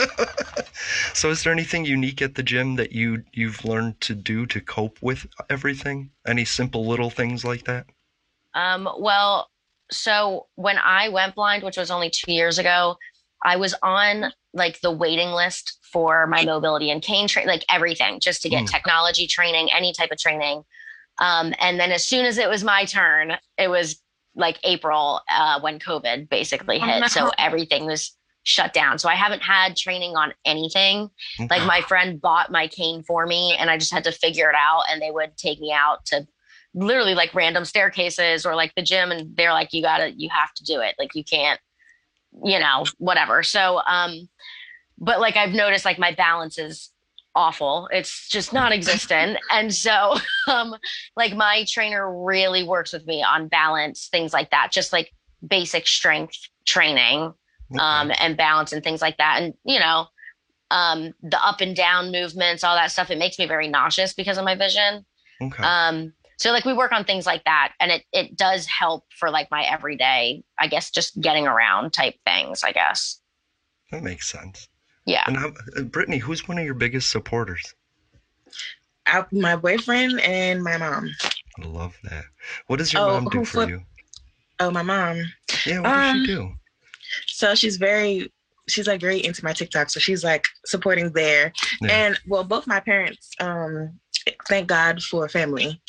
so, 1.14 1.30
is 1.30 1.42
there 1.42 1.52
anything 1.52 1.84
unique 1.84 2.22
at 2.22 2.34
the 2.34 2.42
gym 2.42 2.76
that 2.76 2.92
you 2.92 3.24
you've 3.32 3.64
learned 3.64 4.00
to 4.02 4.14
do 4.14 4.46
to 4.46 4.60
cope 4.60 4.98
with 5.02 5.26
everything? 5.50 6.10
Any 6.26 6.44
simple 6.44 6.86
little 6.86 7.10
things 7.10 7.44
like 7.44 7.64
that? 7.64 7.86
Um, 8.54 8.88
well, 8.98 9.50
so 9.90 10.46
when 10.56 10.78
I 10.78 11.08
went 11.08 11.34
blind, 11.34 11.62
which 11.62 11.76
was 11.76 11.90
only 11.90 12.10
two 12.10 12.32
years 12.32 12.58
ago, 12.58 12.96
I 13.44 13.56
was 13.56 13.74
on 13.82 14.32
like 14.52 14.80
the 14.80 14.90
waiting 14.90 15.30
list 15.30 15.78
for 15.92 16.26
my 16.26 16.44
mobility 16.44 16.90
and 16.90 17.02
cane 17.02 17.28
train, 17.28 17.46
like 17.46 17.64
everything, 17.70 18.20
just 18.20 18.42
to 18.42 18.48
get 18.48 18.64
Mm. 18.64 18.70
technology 18.70 19.26
training, 19.26 19.70
any 19.72 19.92
type 19.92 20.10
of 20.10 20.18
training. 20.18 20.64
Um, 21.18 21.54
and 21.60 21.78
then 21.80 21.90
as 21.92 22.06
soon 22.06 22.24
as 22.26 22.38
it 22.38 22.48
was 22.48 22.62
my 22.64 22.84
turn, 22.84 23.36
it 23.56 23.68
was 23.68 24.00
like 24.34 24.58
April 24.64 25.20
uh, 25.30 25.60
when 25.60 25.78
COVID 25.78 26.28
basically 26.28 26.78
Oh, 26.80 26.86
hit. 26.86 27.00
no. 27.00 27.06
So 27.08 27.30
everything 27.38 27.86
was 27.86 28.14
shut 28.44 28.72
down. 28.72 28.98
So 28.98 29.08
I 29.08 29.14
haven't 29.14 29.42
had 29.42 29.76
training 29.76 30.16
on 30.16 30.32
anything. 30.44 31.10
Like 31.50 31.64
my 31.66 31.80
friend 31.82 32.20
bought 32.20 32.50
my 32.50 32.66
cane 32.68 33.02
for 33.02 33.26
me 33.26 33.54
and 33.58 33.68
I 33.70 33.76
just 33.78 33.92
had 33.92 34.04
to 34.04 34.12
figure 34.12 34.48
it 34.48 34.56
out 34.56 34.82
and 34.90 35.02
they 35.02 35.10
would 35.10 35.36
take 35.36 35.60
me 35.60 35.72
out 35.72 36.04
to 36.06 36.26
literally 36.74 37.14
like 37.14 37.34
random 37.34 37.64
staircases 37.64 38.46
or 38.46 38.54
like 38.54 38.72
the 38.74 38.82
gym 38.82 39.10
and 39.10 39.36
they're 39.36 39.52
like 39.52 39.72
you 39.72 39.82
got 39.82 39.98
to 39.98 40.10
you 40.16 40.28
have 40.30 40.52
to 40.54 40.64
do 40.64 40.80
it. 40.80 40.94
Like 40.98 41.14
you 41.14 41.24
can't 41.24 41.60
you 42.44 42.58
know, 42.58 42.84
whatever. 42.98 43.42
So 43.42 43.80
um 43.86 44.28
but 44.98 45.20
like 45.20 45.36
I've 45.36 45.52
noticed 45.52 45.84
like 45.84 45.98
my 45.98 46.12
balance 46.12 46.58
is 46.58 46.90
awful. 47.34 47.88
It's 47.92 48.28
just 48.28 48.52
non-existent. 48.52 49.38
and 49.50 49.72
so 49.72 50.16
um 50.48 50.74
like 51.16 51.34
my 51.34 51.64
trainer 51.68 52.24
really 52.24 52.64
works 52.64 52.92
with 52.92 53.06
me 53.06 53.22
on 53.22 53.48
balance, 53.48 54.08
things 54.08 54.32
like 54.32 54.50
that, 54.50 54.72
just 54.72 54.92
like 54.92 55.12
basic 55.46 55.86
strength 55.86 56.48
training 56.64 57.32
um 57.78 58.10
and 58.18 58.36
balance 58.36 58.72
and 58.72 58.82
things 58.82 59.02
like 59.02 59.18
that. 59.18 59.40
And 59.42 59.54
you 59.64 59.78
know, 59.78 60.06
um 60.70 61.14
the 61.22 61.44
up 61.44 61.60
and 61.60 61.76
down 61.76 62.12
movements, 62.12 62.64
all 62.64 62.74
that 62.74 62.90
stuff, 62.90 63.10
it 63.10 63.18
makes 63.18 63.38
me 63.38 63.46
very 63.46 63.68
nauseous 63.68 64.14
because 64.14 64.38
of 64.38 64.44
my 64.44 64.54
vision. 64.54 65.04
Okay. 65.40 65.62
Um 65.62 66.12
so 66.38 66.50
like 66.52 66.64
we 66.64 66.72
work 66.72 66.92
on 66.92 67.04
things 67.04 67.26
like 67.26 67.44
that 67.44 67.72
and 67.80 67.90
it 67.90 68.04
it 68.12 68.36
does 68.36 68.66
help 68.66 69.04
for 69.18 69.30
like 69.30 69.50
my 69.50 69.64
everyday, 69.64 70.42
I 70.58 70.66
guess 70.68 70.90
just 70.90 71.20
getting 71.20 71.46
around 71.46 71.92
type 71.92 72.14
things, 72.24 72.62
I 72.64 72.72
guess. 72.72 73.20
That 73.90 74.02
makes 74.02 74.28
sense. 74.30 74.68
Yeah. 75.06 75.24
And 75.26 75.36
how, 75.36 75.52
uh, 75.76 75.82
Brittany, 75.82 76.18
who's 76.18 76.46
one 76.46 76.58
of 76.58 76.64
your 76.64 76.74
biggest 76.74 77.10
supporters? 77.10 77.74
I, 79.06 79.24
my 79.32 79.56
boyfriend 79.56 80.20
and 80.20 80.62
my 80.62 80.76
mom. 80.76 81.08
I 81.62 81.66
love 81.66 81.96
that. 82.04 82.24
What 82.66 82.76
does 82.78 82.92
your 82.92 83.02
Oh, 83.02 83.20
mom 83.20 83.24
do 83.30 83.38
for 83.40 83.44
flip- 83.46 83.68
you? 83.70 83.82
Oh, 84.60 84.70
my 84.70 84.82
mom. 84.82 85.22
Yeah, 85.64 85.78
what 85.80 85.84
does 85.94 86.10
Um, 86.14 86.20
she 86.20 86.26
do? 86.26 86.52
So 87.26 87.54
she's 87.54 87.78
very, 87.78 88.30
she's 88.68 88.86
like 88.86 89.00
very 89.00 89.24
into 89.24 89.42
my 89.42 89.54
TikTok. 89.54 89.88
So 89.88 89.98
she's 89.98 90.22
like 90.22 90.44
supporting 90.66 91.10
there. 91.12 91.52
Yeah. 91.80 91.90
And 91.90 92.20
well, 92.26 92.44
both 92.44 92.66
my 92.66 92.80
parents, 92.80 93.30
um, 93.40 93.98
thank 94.46 94.66
God 94.66 95.02
for 95.02 95.26
family 95.28 95.80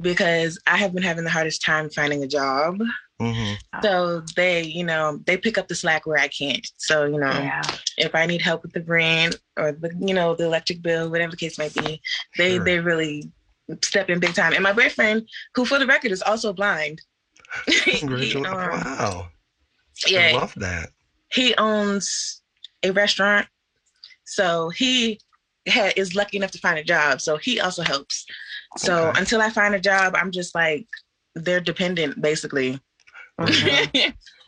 because 0.00 0.60
I 0.66 0.76
have 0.76 0.92
been 0.92 1.02
having 1.02 1.24
the 1.24 1.30
hardest 1.30 1.62
time 1.62 1.88
finding 1.90 2.22
a 2.22 2.26
job. 2.26 2.78
Mm-hmm. 3.20 3.54
So 3.82 4.22
they, 4.34 4.62
you 4.62 4.82
know, 4.84 5.20
they 5.26 5.36
pick 5.36 5.56
up 5.56 5.68
the 5.68 5.74
slack 5.74 6.04
where 6.06 6.18
I 6.18 6.28
can't. 6.28 6.66
So, 6.78 7.04
you 7.04 7.18
know, 7.18 7.30
Yeah. 7.30 7.62
if 7.96 8.14
I 8.14 8.26
need 8.26 8.42
help 8.42 8.62
with 8.62 8.72
the 8.72 8.82
rent 8.82 9.36
or 9.56 9.72
the, 9.72 9.90
you 10.00 10.12
know, 10.14 10.34
the 10.34 10.44
electric 10.44 10.82
bill, 10.82 11.10
whatever 11.10 11.30
the 11.30 11.36
case 11.36 11.56
might 11.58 11.74
be, 11.74 12.00
they 12.36 12.56
Sure. 12.56 12.64
they 12.64 12.80
really 12.80 13.30
step 13.82 14.10
in 14.10 14.18
big 14.18 14.34
time. 14.34 14.52
And 14.52 14.62
my 14.62 14.72
boyfriend, 14.72 15.28
who 15.54 15.64
for 15.64 15.78
the 15.78 15.86
record 15.86 16.10
is 16.10 16.22
also 16.22 16.52
blind. 16.52 17.00
Congratulations. 17.66 18.46
um, 18.46 18.52
wow. 18.54 19.28
I 20.06 20.10
Yeah, 20.10 20.32
love 20.34 20.54
that. 20.56 20.90
he 21.30 21.54
owns 21.56 22.42
a 22.82 22.90
restaurant. 22.90 23.46
So 24.26 24.70
he 24.70 25.20
ha- 25.68 25.92
is 25.96 26.14
lucky 26.16 26.36
enough 26.38 26.50
to 26.52 26.58
find 26.58 26.78
a 26.78 26.84
job. 26.84 27.20
So 27.20 27.36
he 27.36 27.60
also 27.60 27.82
helps. 27.82 28.26
So 28.76 29.08
Okay. 29.08 29.20
until 29.20 29.40
I 29.40 29.50
find 29.50 29.74
a 29.74 29.80
job, 29.80 30.14
I'm 30.16 30.30
just 30.30 30.54
like 30.54 30.86
they're 31.34 31.60
dependent 31.60 32.20
basically. 32.20 32.80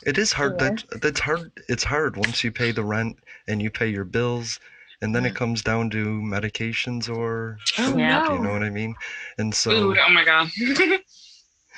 It 0.07 0.19
is 0.19 0.33
hard. 0.33 0.61
Yeah. 0.61 0.71
That 0.71 1.01
that's 1.03 1.21
hard. 1.21 1.51
It's 1.69 1.83
hard 1.83 2.17
once 2.17 2.45
you 2.45 2.53
pay 2.53 2.71
the 2.71 2.85
rent 2.85 3.17
and 3.49 3.61
you 3.61 3.71
pay 3.71 3.89
your 3.89 4.05
bills, 4.05 4.61
and 5.03 5.15
then 5.17 5.27
it 5.27 5.35
comes 5.35 5.63
down 5.63 5.91
to 5.91 6.21
medications 6.21 7.09
or 7.09 7.59
Oh, 7.79 7.91
food. 7.91 7.99
Yeah. 7.99 8.33
You 8.33 8.39
know 8.39 8.53
what 8.53 8.63
I 8.63 8.71
mean? 8.71 8.95
And 9.37 9.53
so, 9.53 9.71
Food. 9.71 9.99
Oh 9.99 10.11
my 10.11 10.25
god. 10.25 10.49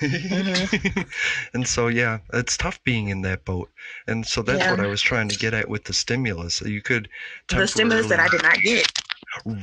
and 1.54 1.66
so 1.66 1.88
yeah, 1.88 2.18
it's 2.34 2.56
tough 2.56 2.82
being 2.84 3.08
in 3.08 3.22
that 3.22 3.44
boat. 3.46 3.70
And 4.06 4.26
so 4.26 4.42
that's 4.42 4.68
what 4.70 4.80
I 4.80 4.86
was 4.86 5.00
trying 5.00 5.28
to 5.28 5.38
get 5.38 5.54
at 5.54 5.68
with 5.68 5.84
the 5.84 5.92
stimulus. 5.94 6.60
You 6.60 6.82
could 6.82 7.08
the 7.48 7.66
stimulus 7.66 8.08
that 8.08 8.20
I 8.20 8.28
did 8.28 8.42
not 8.42 8.58
get. 8.62 8.92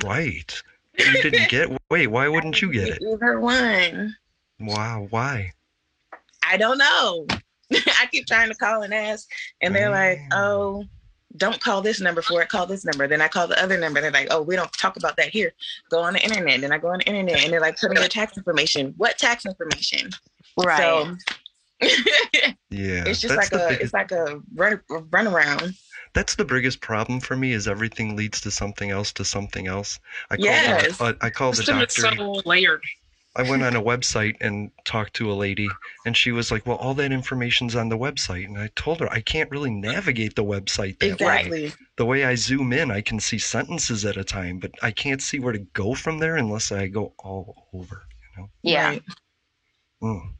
Right. 0.03 0.61
You 0.97 1.21
didn't 1.21 1.49
get. 1.49 1.69
Wait, 1.89 2.07
why 2.07 2.27
wouldn't 2.27 2.61
you 2.61 2.71
get 2.71 2.87
it? 2.89 3.01
Either 3.01 3.39
one. 3.39 4.15
Wow. 4.59 5.07
Why? 5.09 5.51
I 6.47 6.57
don't 6.57 6.77
know. 6.77 7.27
I 7.73 8.07
keep 8.11 8.27
trying 8.27 8.49
to 8.49 8.55
call 8.55 8.83
and 8.83 8.93
ask, 8.93 9.27
and 9.61 9.75
they're 9.75 9.89
like, 9.89 10.19
"Oh, 10.31 10.83
don't 11.37 11.59
call 11.59 11.81
this 11.81 11.99
number 11.99 12.21
for 12.21 12.41
it. 12.41 12.49
Call 12.49 12.65
this 12.67 12.85
number." 12.85 13.07
Then 13.07 13.21
I 13.21 13.27
call 13.27 13.47
the 13.47 13.61
other 13.61 13.77
number. 13.77 13.99
They're 14.01 14.11
like, 14.11 14.27
"Oh, 14.31 14.41
we 14.41 14.55
don't 14.55 14.71
talk 14.73 14.97
about 14.97 15.17
that 15.17 15.29
here. 15.29 15.51
Go 15.89 16.01
on 16.01 16.13
the 16.13 16.23
internet." 16.23 16.61
Then 16.61 16.71
I 16.71 16.77
go 16.77 16.89
on 16.89 16.99
the 16.99 17.05
internet, 17.05 17.43
and 17.43 17.51
they're 17.51 17.59
like, 17.61 17.77
"Put 17.79 17.91
in 17.91 17.97
your 17.97 18.07
tax 18.07 18.37
information." 18.37 18.93
What 18.97 19.17
tax 19.17 19.45
information? 19.45 20.11
Right. 20.57 20.77
So 20.77 21.15
Yeah. 22.69 23.03
it's 23.05 23.19
just 23.19 23.35
like 23.35 23.51
a 23.51 23.57
biggest- 23.57 23.81
it's 23.81 23.93
like 23.93 24.11
a 24.11 24.39
run 24.53 24.79
run 25.11 25.27
around. 25.27 25.73
That's 26.15 26.35
the 26.35 26.45
biggest 26.45 26.79
problem 26.79 27.19
for 27.19 27.35
me 27.35 27.51
is 27.51 27.67
everything 27.67 28.15
leads 28.15 28.39
to 28.41 28.49
something 28.49 28.89
else 28.89 29.11
to 29.13 29.25
something 29.25 29.67
else. 29.67 29.99
I 30.31 30.37
called 30.37 30.47
Yes. 30.47 30.97
the, 30.97 31.03
uh, 31.03 31.13
I 31.19 31.29
called 31.29 31.53
the 31.55 31.57
System 31.57 31.79
doctor. 31.79 32.01
so 32.01 32.41
layered. 32.45 32.83
I 33.35 33.41
went 33.43 33.63
on 33.63 33.75
a 33.75 33.81
website 33.81 34.37
and 34.39 34.71
talked 34.85 35.13
to 35.15 35.29
a 35.29 35.33
lady, 35.35 35.67
and 36.05 36.15
she 36.15 36.31
was 36.31 36.51
like, 36.53 36.65
"Well, 36.65 36.77
all 36.77 36.93
that 36.93 37.11
information's 37.11 37.75
on 37.75 37.89
the 37.89 37.97
website." 37.97 38.45
And 38.45 38.57
I 38.57 38.69
told 38.77 39.01
her 39.01 39.11
I 39.11 39.19
can't 39.19 39.51
really 39.51 39.71
navigate 39.71 40.35
the 40.35 40.43
website 40.45 40.99
that 40.99 41.19
way. 41.19 41.41
Exactly. 41.41 41.73
The 41.97 42.05
way 42.05 42.23
I 42.23 42.35
zoom 42.35 42.71
in, 42.71 42.91
I 42.91 43.01
can 43.01 43.19
see 43.19 43.37
sentences 43.37 44.05
at 44.05 44.15
a 44.15 44.23
time, 44.23 44.59
but 44.59 44.71
I 44.81 44.91
can't 44.91 45.21
see 45.21 45.39
where 45.39 45.51
to 45.51 45.59
go 45.59 45.95
from 45.95 46.19
there 46.19 46.37
unless 46.37 46.71
I 46.71 46.87
go 46.87 47.13
all 47.19 47.67
over. 47.73 48.07
You 48.37 48.41
know. 48.43 48.49
yeah. 48.63 48.87
Right. 48.87 49.03
Mm. 50.01 50.31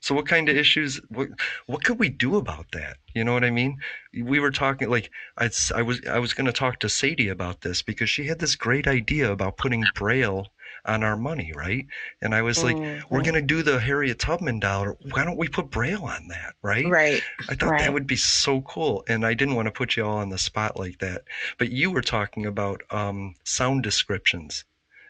So 0.00 0.14
what 0.14 0.26
kind 0.26 0.48
of 0.48 0.56
issues? 0.56 1.00
What 1.08 1.28
what 1.66 1.84
could 1.84 1.98
we 1.98 2.08
do 2.08 2.36
about 2.36 2.70
that? 2.72 2.98
You 3.14 3.24
know 3.24 3.32
what 3.32 3.44
I 3.44 3.50
mean? 3.50 3.78
We 4.14 4.40
were 4.40 4.50
talking 4.50 4.88
like 4.90 5.10
I, 5.36 5.50
I 5.74 5.82
was 5.82 6.00
I 6.06 6.18
was 6.18 6.34
going 6.34 6.46
to 6.46 6.52
talk 6.52 6.80
to 6.80 6.88
Sadie 6.88 7.28
about 7.28 7.60
this 7.62 7.82
because 7.82 8.10
she 8.10 8.26
had 8.26 8.38
this 8.38 8.56
great 8.56 8.86
idea 8.86 9.30
about 9.30 9.56
putting 9.56 9.88
braille 9.88 10.48
on 10.84 11.02
our 11.02 11.16
money, 11.16 11.52
right? 11.54 11.86
And 12.22 12.34
I 12.34 12.42
was 12.42 12.62
like, 12.62 12.80
we're 13.10 13.20
Mhm. 13.20 13.24
going 13.24 13.34
to 13.34 13.42
do 13.42 13.62
the 13.62 13.80
Harriet 13.80 14.18
Tubman 14.18 14.60
dollar. 14.60 14.96
Why 15.10 15.24
don't 15.24 15.36
we 15.36 15.48
put 15.48 15.70
braille 15.70 16.04
on 16.04 16.28
that, 16.28 16.54
right? 16.62 16.86
Right. 16.90 17.26
I 17.48 17.54
thought 17.54 17.72
Right. 17.72 17.78
that 17.78 17.92
would 17.92 18.06
be 18.06 18.16
so 18.16 18.60
cool, 18.62 19.04
and 19.08 19.24
I 19.26 19.34
didn't 19.34 19.54
want 19.56 19.66
to 19.66 19.72
put 19.72 19.96
you 19.96 20.04
all 20.04 20.18
on 20.18 20.28
the 20.30 20.38
spot 20.38 20.78
like 20.78 20.98
that. 20.98 21.22
But 21.58 21.70
you 21.72 21.90
were 21.90 22.02
talking 22.02 22.46
about 22.46 22.82
um, 22.90 23.34
sound 23.44 23.82
descriptions 23.82 24.64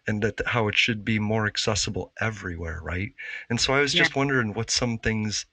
and 0.08 0.22
that 0.22 0.40
how 0.46 0.68
it 0.68 0.76
should 0.76 1.04
be 1.04 1.18
more 1.18 1.46
accessible 1.46 2.12
everywhere, 2.20 2.80
right? 2.82 3.12
And 3.50 3.60
so 3.60 3.74
I 3.74 3.80
was 3.80 3.92
just 3.92 4.16
wondering 4.16 4.54
what 4.54 4.70
some 4.70 4.98
things, 4.98 5.46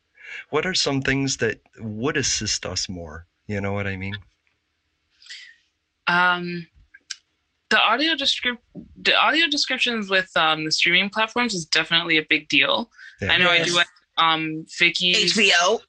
what 0.50 0.65
are 0.65 0.74
some 0.74 1.01
things 1.01 1.38
that 1.38 1.59
would 1.79 2.17
assist 2.17 2.65
us 2.65 2.89
more? 2.89 3.27
You 3.47 3.62
know 3.62 3.74
what 3.74 3.85
I 3.85 3.97
mean? 3.97 4.15
Um, 6.07 6.67
the 7.69 7.79
audio 7.79 8.15
descrip- 8.15 8.57
the 9.01 9.15
audio 9.15 9.47
descriptions 9.47 10.09
with 10.09 10.29
um, 10.35 10.65
the 10.65 10.71
streaming 10.71 11.09
platforms 11.09 11.53
is 11.53 11.65
definitely 11.65 12.17
a 12.17 12.25
big 12.29 12.47
deal. 12.47 12.89
Yeah. 13.21 13.33
I 13.33 13.38
know 13.38 13.50
I 13.50 13.57
Yes. 13.57 13.74
do. 13.74 13.81
Um, 14.18 14.65
Vicky's. 14.79 15.35
HBO. 15.35 15.81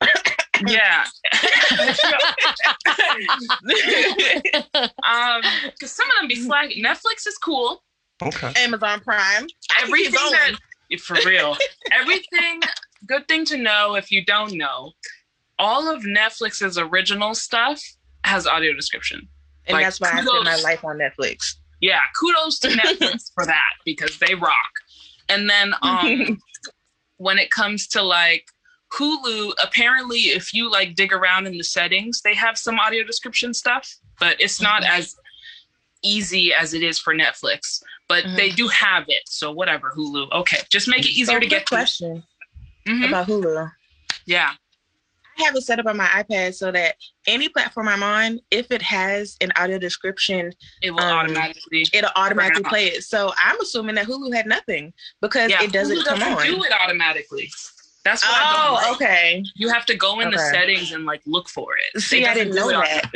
Yeah. 0.67 1.05
um, 5.05 5.43
because 5.73 5.93
some 5.93 6.07
of 6.09 6.13
them 6.21 6.29
be 6.29 6.37
slacking. 6.37 6.83
Netflix 6.83 7.27
is 7.27 7.37
cool. 7.39 7.83
Okay. 8.23 8.53
Amazon 8.57 9.01
Prime. 9.01 9.19
I 9.21 9.45
can 9.45 9.47
keep 9.47 9.83
Everything 9.83 10.57
that 10.91 11.01
for 11.01 11.17
real. 11.27 11.57
Everything. 11.93 12.61
Good 13.07 13.29
thing 13.29 13.45
to 13.47 13.57
know 13.57 13.95
if 13.95 14.11
you 14.11 14.25
don't 14.25 14.53
know. 14.55 14.93
All 15.59 15.93
of 15.95 16.03
Netflix's 16.03 16.79
original 16.79 17.35
stuff 17.35 17.81
has 18.25 18.47
audio 18.47 18.73
description. 18.75 19.29
and 19.67 19.75
like, 19.75 19.85
that's 19.87 20.01
why 20.01 20.09
I 20.13 20.23
spend 20.25 20.45
my 20.45 20.57
life 20.57 20.85
on 20.85 20.99
Netflix. 20.99 21.55
Yeah, 21.81 22.01
kudos 22.19 22.59
to 22.61 22.69
Netflix 22.69 23.31
for 23.35 23.45
that 23.47 23.71
because 23.85 24.19
they 24.19 24.35
rock. 24.35 24.71
And 25.29 25.49
then 25.49 25.75
um 25.83 26.39
when 27.19 27.39
it 27.39 27.51
comes 27.51 27.87
to 27.89 28.03
like 28.03 28.47
Hulu, 28.99 29.53
apparently 29.63 30.19
if 30.21 30.55
you 30.55 30.71
like 30.71 30.95
dig 30.95 31.13
around 31.13 31.47
in 31.47 31.53
the 31.53 31.65
settings, 31.65 32.23
they 32.23 32.35
have 32.35 32.57
some 32.57 32.79
audio 32.79 33.05
description 33.05 33.53
stuff, 33.53 33.95
but 34.21 34.41
it's 34.41 34.61
not 34.61 34.83
Mm-hmm. 34.83 34.99
as 35.01 35.17
easy 36.05 36.53
as 36.55 36.73
it 36.75 36.83
is 36.83 36.99
for 36.99 37.15
Netflix. 37.15 37.83
But 38.09 38.25
Mhm. 38.25 38.37
they 38.37 38.51
do 38.51 38.69
have 38.69 39.05
it. 39.09 39.23
So 39.27 39.51
whatever, 39.53 39.93
Hulu. 39.97 40.31
Okay. 40.33 40.59
Just 40.71 40.89
make 40.89 41.01
it 41.05 41.11
easier 41.11 41.37
So 41.37 41.41
to 41.41 41.47
get 41.47 41.67
question 41.67 42.23
Mhm. 42.87 43.09
about 43.09 43.27
Hulu. 43.27 43.71
Yeah. 44.27 44.55
I 45.39 45.43
have 45.45 45.55
it 45.55 45.63
set 45.63 45.79
up 45.79 45.87
on 45.87 45.99
my 45.99 46.07
iPad 46.07 46.55
so 46.55 46.73
that 46.73 46.97
any 47.27 47.51
platform 47.51 47.89
I'm 47.89 48.03
on, 48.03 48.41
if 48.51 48.71
it 48.71 48.81
has 48.81 49.37
an 49.43 49.53
audio 49.57 49.79
description, 49.79 50.53
It 50.81 50.93
will 50.93 51.01
Um, 51.01 51.13
automatically 51.19 51.87
it'll 51.93 52.11
automatically 52.17 52.63
play 52.65 52.87
it. 52.87 53.05
So 53.05 53.35
I'm 53.37 53.61
assuming 53.61 53.97
that 53.97 54.07
Hulu 54.07 54.35
had 54.35 54.47
nothing 54.47 54.95
because 55.21 55.51
yeah, 55.51 55.63
it 55.63 55.73
doesn't 55.73 55.99
Hulu 55.99 56.05
come 56.07 56.19
doesn't 56.21 56.35
on. 56.39 56.47
do 56.47 56.65
it 56.65 56.73
automatically. 56.73 57.53
That's 58.05 58.23
what 58.25 58.35
I 58.35 58.53
don't 58.81 58.85
Oh, 58.85 58.95
okay. 58.95 59.43
You 59.57 59.69
have 59.69 59.85
to 59.87 59.95
go 59.95 60.21
in 60.21 60.31
the 60.31 60.39
settings 60.39 60.93
and 60.93 61.05
like 61.05 61.21
look 61.27 61.49
for 61.51 61.77
it. 61.77 62.01
See, 62.01 62.23
It 62.23 62.29
I 62.29 62.35
didn't 62.35 62.55
know 62.55 62.69
that. 62.71 63.11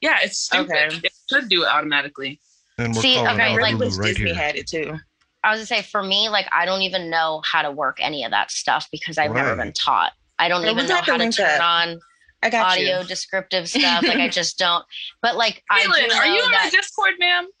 Yeah, 0.00 0.18
it's 0.22 0.38
stupid. 0.38 0.70
Okay. 0.72 1.00
It 1.04 1.12
should 1.28 1.48
do 1.50 1.62
it 1.64 1.66
automatically. 1.68 2.40
And 2.80 2.94
we're 2.94 3.02
See, 3.02 3.14
calling 3.14 3.34
okay, 3.40 3.52
out 3.54 3.60
like- 3.60 3.74
Hulu 3.74 3.78
Netflix 3.88 3.98
right 3.98 4.06
Disney 4.08 4.24
here. 4.26 4.34
had 4.34 4.56
it 4.56 4.66
too. 4.66 4.98
I 5.42 5.50
was 5.50 5.58
gonna 5.58 5.66
say 5.66 5.82
for 5.82 6.02
me, 6.02 6.28
like 6.28 6.46
I 6.52 6.66
don't 6.66 6.82
even 6.82 7.08
know 7.10 7.42
how 7.50 7.62
to 7.62 7.70
work 7.70 7.98
any 8.00 8.24
of 8.24 8.30
that 8.32 8.50
stuff 8.50 8.88
because 8.92 9.16
I've 9.18 9.32
never 9.32 9.56
been 9.56 9.72
taught. 9.72 10.12
I 10.38 10.48
don't 10.48 10.62
Yeah, 10.62 10.70
even 10.72 10.84
we 10.84 10.88
know 10.88 10.96
how 10.96 11.02
to 11.02 11.16
link 11.16 11.34
turn 11.36 11.60
up. 11.60 11.62
on 11.62 12.00
I 12.42 12.48
got 12.50 12.72
audio 12.72 13.00
you. 13.00 13.06
descriptive 13.06 13.68
stuff. 13.68 14.02
Like 14.02 14.16
I 14.18 14.28
just 14.40 14.58
don't. 14.58 14.84
But 15.22 15.36
like 15.36 15.62
I 15.70 15.82
do 15.84 15.90
are 15.90 16.26
you 16.26 16.42
on 16.42 16.50
that 16.52 16.70
the 16.70 16.76
Discord, 16.78 17.14
ma'am? 17.18 17.46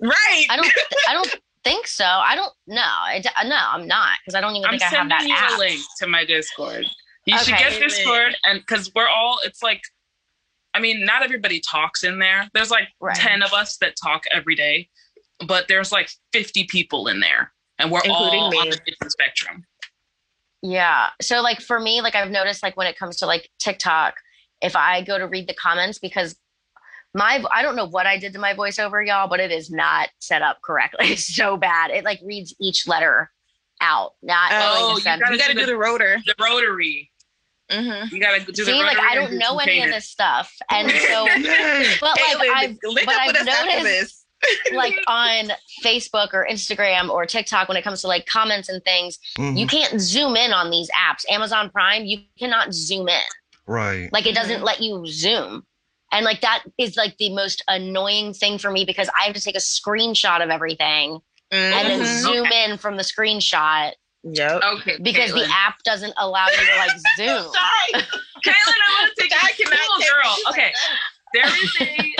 Right. 0.00 0.46
I 0.50 0.56
don't. 0.56 0.72
I 1.08 1.12
don't 1.14 1.36
think 1.64 1.86
so. 1.86 2.04
I 2.04 2.34
don't 2.34 2.52
know. 2.66 2.80
I 2.82 3.20
d- 3.20 3.28
no, 3.48 3.56
I'm 3.56 3.86
not 3.86 4.18
because 4.24 4.34
I 4.34 4.40
don't 4.40 4.56
even 4.56 4.64
I'm 4.66 4.72
think 4.72 4.82
I 4.82 4.86
have 4.86 4.92
sending 4.92 5.08
that 5.10 5.26
you 5.28 5.34
app. 5.34 5.56
a 5.56 5.58
link 5.58 5.80
to 5.98 6.06
my 6.06 6.24
Discord. 6.24 6.86
You 7.24 7.38
should 7.38 7.56
get 7.56 7.78
Discord, 7.78 8.34
and 8.44 8.58
because 8.60 8.90
we're 8.96 9.08
all, 9.08 9.38
it's 9.44 9.62
like, 9.62 9.80
I 10.74 10.80
mean, 10.80 11.04
not 11.04 11.22
everybody 11.22 11.60
talks 11.60 12.02
in 12.04 12.18
there. 12.18 12.48
There's 12.54 12.70
like 12.70 12.88
Right. 13.00 13.14
ten 13.16 13.42
of 13.42 13.52
us 13.52 13.76
that 13.78 13.94
talk 14.02 14.24
every 14.30 14.54
day, 14.54 14.88
but 15.46 15.68
there's 15.68 15.92
like 15.92 16.10
50 16.32 16.64
people 16.64 17.08
in 17.08 17.20
there, 17.20 17.52
and 17.78 17.90
we're 17.90 18.00
Including 18.04 18.40
all 18.40 18.58
on 18.58 18.64
me. 18.68 18.70
the 18.70 18.80
different 18.86 19.12
spectrum. 19.12 19.66
Yeah. 20.62 21.10
So 21.20 21.40
like 21.40 21.60
for 21.60 21.80
me, 21.80 22.00
like 22.00 22.14
I've 22.14 22.30
noticed 22.30 22.62
like 22.62 22.76
when 22.76 22.86
it 22.86 22.96
comes 22.98 23.16
to 23.18 23.26
like 23.26 23.50
TikTok, 23.58 24.14
if 24.60 24.76
I 24.76 25.02
go 25.02 25.18
to 25.18 25.26
read 25.26 25.48
the 25.48 25.54
comments 25.54 25.98
because 25.98 26.36
my 27.14 27.44
I 27.50 27.62
don't 27.62 27.76
know 27.76 27.86
what 27.88 28.06
I 28.06 28.16
did 28.18 28.32
to 28.34 28.38
my 28.38 28.54
voiceover, 28.54 29.04
y'all, 29.06 29.28
but 29.28 29.40
it 29.40 29.50
is 29.50 29.70
not 29.70 30.08
set 30.20 30.40
up 30.42 30.58
correctly. 30.64 31.08
It's 31.12 31.34
so 31.34 31.56
bad. 31.56 31.90
It 31.90 32.04
like 32.04 32.20
reads 32.24 32.54
each 32.60 32.86
letter 32.86 33.30
out, 33.80 34.12
not 34.22 34.52
Oh, 34.52 34.56
knowing 34.80 34.88
you 34.90 34.94
the 34.96 35.00
sentence. 35.02 35.22
gotta 35.28 35.34
You 35.34 35.38
got 35.40 35.46
to 35.48 35.52
do 35.54 35.58
do 35.60 35.66
the- 35.66 35.72
the 35.72 35.76
rotor. 35.78 36.18
The 36.24 36.34
rotary. 36.40 37.10
Mm-hmm. 37.70 38.14
You 38.14 38.20
gotta 38.20 38.40
do 38.44 38.52
the 38.52 38.64
See, 38.64 38.82
like 38.82 38.98
I 38.98 39.14
don't 39.14 39.38
know 39.38 39.58
any 39.58 39.82
of 39.82 39.90
this 39.90 40.08
stuff, 40.08 40.52
and 40.70 40.90
so 41.08 41.26
but 42.00 42.18
like 42.38 42.50
I've 42.54 42.78
but 42.80 43.08
I've 43.08 43.26
with 43.28 43.36
us 43.36 43.48
after 43.48 43.66
noticed 43.70 43.84
this. 43.84 44.18
like 44.74 44.94
on 45.06 45.50
Facebook 45.84 46.30
or 46.34 46.46
Instagram 46.50 47.08
or 47.08 47.24
TikTok 47.26 47.68
when 47.68 47.76
it 47.76 47.82
comes 47.82 48.00
to 48.02 48.08
like 48.08 48.26
comments 48.26 48.68
and 48.68 48.82
things, 48.84 49.18
Mhm. 49.38 49.56
you 49.56 49.66
can't 49.68 50.00
zoom 50.00 50.34
in 50.36 50.52
on 50.52 50.70
these 50.70 50.90
apps. 50.90 51.24
Amazon 51.30 51.70
Prime, 51.70 52.04
you 52.04 52.18
cannot 52.38 52.74
zoom 52.74 53.08
in. 53.08 53.20
right. 53.66 54.12
Like 54.12 54.26
it 54.26 54.34
doesn't 54.34 54.62
let 54.64 54.80
you 54.80 55.04
zoom. 55.06 55.64
And 56.10 56.24
like 56.26 56.40
that 56.42 56.64
is 56.76 56.96
like 56.96 57.16
the 57.18 57.32
most 57.32 57.62
annoying 57.68 58.34
thing 58.34 58.58
for 58.58 58.70
me 58.70 58.84
because 58.84 59.08
I 59.18 59.22
have 59.26 59.34
to 59.36 59.40
take 59.40 59.54
a 59.54 59.60
screenshot 59.60 60.42
of 60.42 60.50
everything 60.50 61.20
and 61.52 61.88
then 61.88 62.00
Mhm. 62.00 62.20
zoom 62.22 62.46
in 62.46 62.78
from 62.78 62.96
the 62.96 63.02
screenshot 63.04 63.92
Yep. 64.24 64.62
Okay, 64.78 64.98
because 65.02 65.32
Katelyn. 65.32 65.46
the 65.46 65.52
app 65.52 65.82
doesn't 65.84 66.14
allow 66.16 66.46
you 66.46 66.56
to 66.66 66.76
like 66.78 66.90
zoom. 67.16 67.52
Sorry. 67.52 68.04
Katelyn, 68.44 68.78
I 68.88 69.02
want 69.02 69.12
to 69.16 69.22
take 69.22 69.32
I 69.42 69.52
you 69.58 69.64
cannot 69.64 69.80
cool 69.86 69.98
take 69.98 70.10
girl. 70.10 70.36
Okay, 70.50 70.72
there 71.34 71.46
is 71.46 71.76
a 71.80 72.12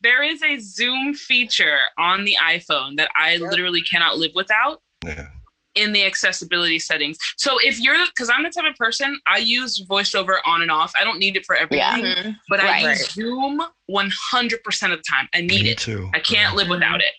there 0.00 0.22
is 0.22 0.42
a 0.42 0.58
Zoom 0.58 1.14
feature 1.14 1.78
on 1.98 2.24
the 2.24 2.36
iPhone 2.42 2.96
that 2.96 3.08
I 3.16 3.36
literally 3.38 3.80
cannot 3.82 4.18
live 4.18 4.30
without 4.36 4.80
Yeah. 5.04 5.26
in 5.74 5.92
the 5.92 6.04
accessibility 6.04 6.78
settings. 6.78 7.18
So 7.36 7.58
if 7.62 7.80
you're 7.80 7.96
because 8.06 8.30
I'm 8.32 8.44
the 8.44 8.50
type 8.50 8.70
of 8.70 8.76
person 8.76 9.18
I 9.26 9.38
use 9.38 9.84
voiceover 9.90 10.38
on 10.46 10.62
and 10.62 10.70
off. 10.70 10.92
I 11.00 11.02
don't 11.02 11.18
need 11.18 11.36
it 11.36 11.44
for 11.44 11.56
everything, 11.56 12.04
Yeah. 12.04 12.32
but 12.48 12.60
mm-hmm. 12.60 12.68
I 12.68 12.84
Right. 12.84 12.98
use 12.98 13.10
Zoom 13.12 13.60
100% 13.90 14.92
of 14.92 14.98
the 14.98 15.04
time. 15.10 15.28
I 15.34 15.40
need 15.40 15.62
Me 15.64 15.70
it. 15.70 15.78
too. 15.78 16.08
I 16.14 16.20
can't 16.20 16.54
live 16.54 16.68
without 16.68 17.00
it. 17.00 17.14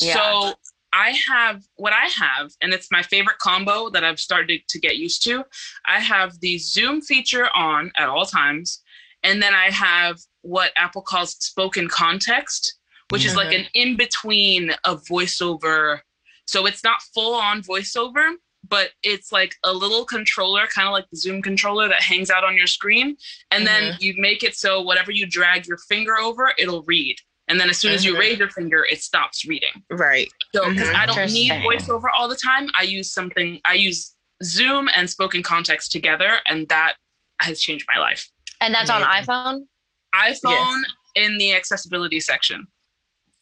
Yeah. 0.00 0.14
So 0.14 0.54
I 0.92 1.16
have 1.30 1.62
what 1.76 1.92
I 1.92 2.06
have, 2.06 2.52
and 2.60 2.72
it's 2.72 2.90
my 2.90 3.02
favorite 3.02 3.38
combo 3.38 3.88
that 3.90 4.04
I've 4.04 4.20
started 4.20 4.60
to 4.68 4.78
get 4.78 4.96
used 4.96 5.22
to. 5.24 5.44
I 5.86 6.00
have 6.00 6.38
the 6.40 6.58
Zoom 6.58 7.00
feature 7.00 7.48
on 7.54 7.92
at 7.96 8.08
all 8.08 8.26
times, 8.26 8.82
and 9.22 9.42
then 9.42 9.54
I 9.54 9.70
have 9.70 10.18
what 10.42 10.72
Apple 10.76 11.02
calls 11.02 11.32
Spoken 11.32 11.88
Content, 11.88 12.72
which 13.10 13.24
is 13.24 13.36
like 13.36 13.48
mm-hmm. 13.48 13.64
an 13.64 13.68
in 13.74 13.96
between 13.96 14.72
of 14.84 15.04
voiceover. 15.04 16.00
So 16.46 16.66
it's 16.66 16.84
not 16.84 17.02
full 17.14 17.34
on 17.34 17.62
voiceover, 17.62 18.32
but 18.68 18.90
it's 19.02 19.32
like 19.32 19.54
a 19.64 19.72
little 19.72 20.04
controller, 20.04 20.66
kind 20.66 20.88
of 20.88 20.92
like 20.92 21.08
the 21.10 21.16
Zoom 21.16 21.42
controller 21.42 21.88
that 21.88 22.02
hangs 22.02 22.30
out 22.30 22.44
on 22.44 22.56
your 22.56 22.66
screen. 22.66 23.16
And 23.50 23.66
then 23.66 23.92
mm-hmm. 23.92 24.02
you 24.02 24.14
make 24.18 24.42
it 24.42 24.56
so 24.56 24.80
whatever 24.80 25.10
you 25.10 25.26
drag 25.26 25.66
your 25.66 25.78
finger 25.78 26.16
over, 26.18 26.52
it'll 26.58 26.82
read. 26.82 27.16
And 27.48 27.58
then 27.60 27.68
as 27.68 27.78
soon 27.78 27.92
as 27.92 28.04
you 28.04 28.14
Mhm. 28.14 28.18
raise 28.18 28.38
your 28.38 28.50
finger, 28.50 28.84
it 28.84 29.02
stops 29.02 29.44
reading. 29.44 29.82
Right. 29.90 30.30
So 30.54 30.70
because 30.70 30.88
I 30.90 31.06
don't 31.06 31.32
need 31.32 31.50
voiceover 31.52 32.04
all 32.16 32.28
the 32.28 32.36
time, 32.36 32.70
I 32.78 32.82
use 32.82 33.12
something. 33.12 33.60
I 33.64 33.74
use 33.74 34.14
Zoom 34.44 34.88
and 34.94 35.08
Spoken 35.10 35.42
Content 35.42 35.82
together, 35.90 36.40
and 36.46 36.68
that 36.68 36.94
has 37.40 37.60
changed 37.60 37.86
my 37.92 38.00
life. 38.00 38.28
And 38.60 38.72
that's 38.72 38.90
on 38.90 39.00
Yeah. 39.00 39.22
iPhone? 39.22 39.66
iPhone 40.14 40.82
in 41.14 41.38
the 41.38 41.52
accessibility 41.54 42.20
section. 42.20 42.66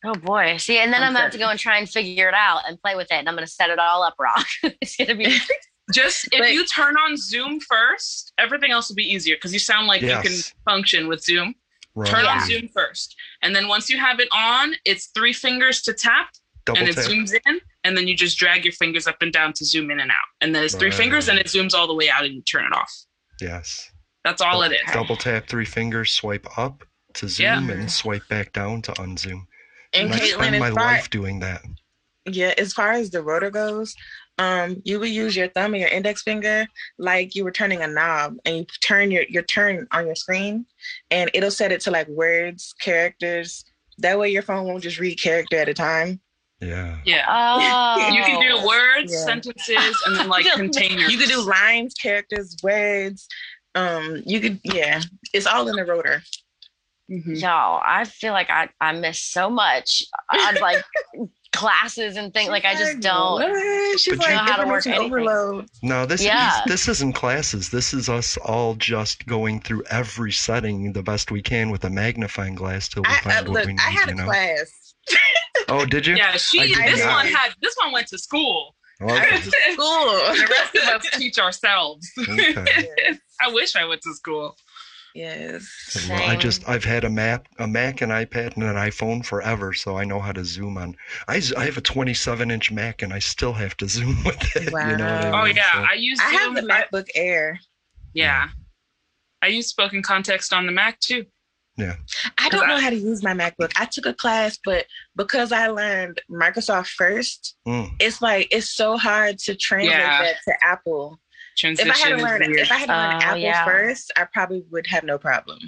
Oh 0.05 0.15
boy. 0.15 0.57
See, 0.57 0.79
and 0.79 0.93
then 0.93 1.03
I'm 1.03 1.13
gonna 1.13 1.25
have 1.25 1.33
to 1.33 1.39
go 1.39 1.49
and 1.51 1.59
try 1.61 1.77
and 1.77 1.89
figure 1.89 2.29
it 2.29 2.35
out 2.35 2.63
and 2.67 2.81
play 2.81 2.95
with 2.97 3.09
it. 3.11 3.17
And 3.17 3.29
I'm 3.29 3.35
gonna 3.35 3.47
set 3.47 3.69
it 3.71 3.79
all 3.79 4.03
up 4.03 4.15
wrong. 4.19 4.43
it's 4.81 4.97
gonna 4.97 5.15
be 5.15 5.39
Just 5.93 6.27
if 6.33 6.39
But- 6.39 6.53
you 6.53 6.65
turn 6.67 6.97
on 6.97 7.17
Zoom 7.17 7.59
first, 7.61 8.33
everything 8.39 8.71
else 8.71 8.89
will 8.89 8.95
be 8.97 9.13
easier 9.13 9.35
because 9.37 9.53
you 9.53 9.59
sound 9.59 9.89
like 9.89 10.01
you 10.03 10.09
can 10.23 10.33
function 10.65 11.09
with 11.09 11.23
Zoom. 11.23 11.55
Right. 11.97 12.09
Turn 12.09 12.25
Yeah. 12.25 12.31
on 12.41 12.47
Zoom 12.47 12.69
first, 12.69 13.17
and 13.43 13.55
then 13.55 13.69
once 13.69 13.89
you 13.91 13.99
have 13.99 14.21
it 14.21 14.29
on, 14.33 14.75
it's 14.85 15.07
three 15.15 15.33
fingers 15.33 15.83
to 15.83 15.93
tap, 15.93 16.29
Double 16.67 16.79
and 16.81 16.89
it 16.89 16.95
tap. 16.97 17.05
zooms 17.07 17.33
in, 17.47 17.61
and 17.85 17.97
then 17.97 18.07
you 18.09 18.15
just 18.15 18.39
drag 18.39 18.65
your 18.65 18.73
fingers 18.73 19.07
up 19.07 19.17
and 19.23 19.33
down 19.33 19.53
to 19.55 19.65
zoom 19.65 19.91
in 19.91 20.01
and 20.01 20.11
out, 20.11 20.17
and 20.41 20.55
then 20.55 20.63
it's 20.65 20.75
three 20.75 20.89
Right. 20.91 20.97
fingers, 20.97 21.29
and 21.29 21.39
it 21.39 21.47
zooms 21.47 21.75
all 21.75 21.87
the 21.87 21.95
way 21.95 22.11
out, 22.11 22.25
and 22.25 22.35
you 22.35 22.43
turn 22.43 22.65
it 22.65 22.73
off. 22.75 22.93
Yes. 23.41 23.91
That's 24.25 24.43
all 24.43 24.63
it 24.63 24.73
is. 24.73 24.81
Double 24.93 25.17
tap 25.17 25.49
three 25.49 25.65
fingers, 25.65 26.13
swipe 26.13 26.47
up 26.59 26.85
to 27.15 27.29
zoom, 27.29 27.69
Yeah. 27.69 27.75
and 27.77 27.91
swipe 27.91 28.29
back 28.29 28.53
down 28.53 28.83
to 28.83 28.93
unzoom. 28.93 29.47
And 29.95 30.13
I 30.13 30.19
Katelyn, 30.19 30.35
spend 30.35 30.59
my 30.61 30.71
far, 30.71 30.85
life 30.85 31.11
doing 31.11 31.41
that. 31.41 31.63
yeah, 32.27 32.53
as 32.59 32.73
far 32.75 32.93
as 32.93 33.11
the 33.11 33.23
rotor 33.23 33.51
goes, 33.51 33.95
um, 34.39 34.81
you 34.85 34.99
would 35.01 35.11
use 35.11 35.37
your 35.37 35.49
thumb 35.49 35.75
and 35.75 35.81
your 35.81 35.91
index 35.91 36.23
finger 36.23 36.67
like 36.99 37.35
you 37.35 37.45
were 37.45 37.51
turning 37.53 37.83
a 37.83 37.87
knob, 37.87 38.37
and 38.45 38.57
you 38.59 38.67
turn 38.83 39.11
your 39.11 39.25
your 39.29 39.43
turn 39.43 39.87
on 39.93 40.07
your 40.07 40.15
screen, 40.15 40.65
and 41.11 41.31
it'll 41.35 41.51
set 41.51 41.73
it 41.73 41.81
to 41.83 41.91
like 41.91 42.09
words, 42.09 42.73
characters. 42.81 43.65
That 43.99 44.19
way, 44.19 44.31
your 44.31 44.43
phone 44.43 44.67
won't 44.67 44.83
just 44.83 44.99
read 44.99 45.21
character 45.21 45.57
at 45.57 45.69
a 45.69 45.75
time. 45.75 46.21
Yeah. 46.63 46.99
Yeah. 47.05 47.25
Oh 47.29 48.09
You 48.15 48.23
can 48.23 48.41
do 48.41 48.67
words, 48.67 49.13
Yeah. 49.13 49.25
sentences, 49.25 50.03
and 50.07 50.17
then 50.17 50.29
like 50.29 50.47
containers. 50.55 51.11
You 51.11 51.19
could 51.19 51.29
do 51.29 51.41
lines, 51.43 51.95
characters, 51.95 52.57
words. 52.63 53.27
Um, 53.75 54.23
you 54.27 54.41
could, 54.41 54.61
yeah, 54.65 55.01
it's 55.33 55.47
all 55.47 55.69
in 55.69 55.77
the 55.77 55.85
rotor. 55.85 56.23
Mhm. 57.11 57.41
Y'all, 57.41 57.81
I 57.85 58.05
feel 58.05 58.33
like 58.33 58.51
I, 58.51 58.69
I 58.81 58.93
miss 58.93 59.19
so 59.21 59.49
much. 59.51 60.05
I'd 60.31 60.61
like 60.61 60.83
classes 61.53 62.17
and 62.17 62.33
things 62.33 62.49
like 62.49 62.65
I 62.65 62.75
just 62.75 63.01
don't 63.01 63.43
She's 63.99 64.19
like 64.19 64.31
know 64.31 64.37
how 64.37 64.63
to 64.63 64.67
work 64.69 64.87
information 64.87 65.13
overload. 65.13 65.69
No, 65.83 66.07
this 66.07 66.23
Yeah. 66.25 66.57
is 66.59 66.63
this 66.67 66.89
isn't 66.89 67.15
classes. 67.15 67.71
This 67.71 67.93
is 67.93 68.09
us 68.09 68.37
all 68.39 68.75
just 68.77 69.27
going 69.27 69.61
through 69.61 69.83
every 69.91 70.33
setting 70.33 70.93
the 70.93 71.03
best 71.03 71.31
we 71.31 71.43
can 71.43 71.71
with 71.71 71.85
a 71.85 71.91
magnifying 71.91 72.55
glass 72.55 72.89
till 72.89 73.03
we 73.03 73.11
I, 73.11 73.21
find 73.21 73.49
uh, 73.49 73.51
what 73.51 73.51
look, 73.51 73.67
we 73.67 73.73
need. 73.73 73.81
I 73.81 73.91
had 73.91 74.07
you 74.09 74.13
a 74.13 74.17
know? 74.17 74.25
class. 74.25 74.95
Oh, 75.69 75.85
did 75.85 76.07
you? 76.07 76.17
Yeah, 76.17 76.33
she. 76.33 76.75
This 76.75 77.05
not. 77.05 77.17
one 77.17 77.27
had. 77.27 77.53
This 77.63 77.75
one 77.83 77.93
went 77.93 78.07
to 78.09 78.19
school. 78.19 78.75
I 79.01 79.05
Okay. 79.05 79.31
went 79.31 79.45
to 79.45 79.51
school. 79.73 80.07
The 80.35 80.49
rest 80.51 80.77
of 80.77 80.83
us 81.07 81.19
teach 81.19 81.39
ourselves. 81.39 82.11
okay. 82.29 82.89
I 83.43 83.51
wish 83.53 83.75
I 83.77 83.85
went 83.87 84.03
to 84.03 84.13
school. 84.15 84.57
Yes. 85.15 86.07
Well, 86.09 86.23
I 86.31 86.37
just 86.37 86.69
I've 86.69 86.85
had 86.85 87.05
a 87.05 87.11
Mac, 87.11 87.47
a 87.59 87.67
Mac, 87.67 88.01
an 88.01 88.11
iPad, 88.11 88.55
and 88.55 88.63
an 88.65 88.77
iPhone 88.77 89.25
forever, 89.25 89.73
so 89.73 89.97
I 89.97 90.05
know 90.05 90.21
how 90.21 90.33
to 90.33 90.45
zoom 90.45 90.79
on. 90.79 90.97
I, 91.29 91.43
I 91.57 91.65
have 91.65 91.77
a 91.77 91.81
27 91.81 92.51
inch 92.51 92.71
Mac, 92.71 93.03
and 93.03 93.13
I 93.13 93.19
still 93.19 93.53
have 93.53 93.77
to 93.79 93.89
zoom 93.97 94.23
with 94.25 94.57
it. 94.57 94.65
You 94.65 94.71
know 94.71 94.73
what 94.73 95.01
I 95.01 95.31
Wow. 95.31 95.43
Oh 95.43 95.45
yeah, 95.47 95.73
So- 95.73 95.79
I 95.91 95.95
use. 95.95 96.21
I 96.21 96.31
have 96.33 96.55
the 96.55 96.63
but- 96.63 96.91
MacBook 96.93 97.09
Air. 97.15 97.59
Yeah, 98.15 98.49
I 99.43 99.49
use 99.49 99.69
Spoken 99.69 100.03
Content 100.03 100.45
on 100.53 100.67
the 100.67 100.73
Mac 100.73 100.99
too. 101.01 101.25
Yeah. 101.77 101.95
I 102.37 102.49
don't 102.51 102.67
know 102.69 102.79
how 102.79 102.91
to 102.91 102.97
use 102.97 103.23
my 103.23 103.33
MacBook. 103.33 103.71
I 103.77 103.87
took 103.87 104.05
a 104.05 104.13
class, 104.13 104.59
but 104.65 104.85
because 105.17 105.51
I 105.51 105.69
learned 105.69 106.21
Microsoft 106.31 106.89
first, 106.89 107.57
Mm. 107.67 107.91
it's 108.01 108.21
like 108.21 108.49
it's 108.51 108.71
so 108.75 108.99
hard 108.99 109.39
to 109.39 109.55
translate 109.57 109.93
Yeah. 109.97 110.23
that 110.23 110.37
to 110.47 110.55
Apple. 110.63 111.19
Transition 111.61 111.91
If 111.91 111.97
I 111.97 111.99
had 111.99 112.17
to 112.17 112.23
learn, 112.23 112.59
if 112.59 112.73
I 112.73 112.77
had 112.77 112.89
to 112.89 112.97
learn 112.97 113.15
Oh, 113.15 113.19
Apple 113.21 113.39
yeah. 113.41 113.65
first, 113.65 114.13
I 114.17 114.25
probably 114.25 114.65
would 114.71 114.87
have 114.87 115.05
no 115.05 115.19
problem. 115.19 115.59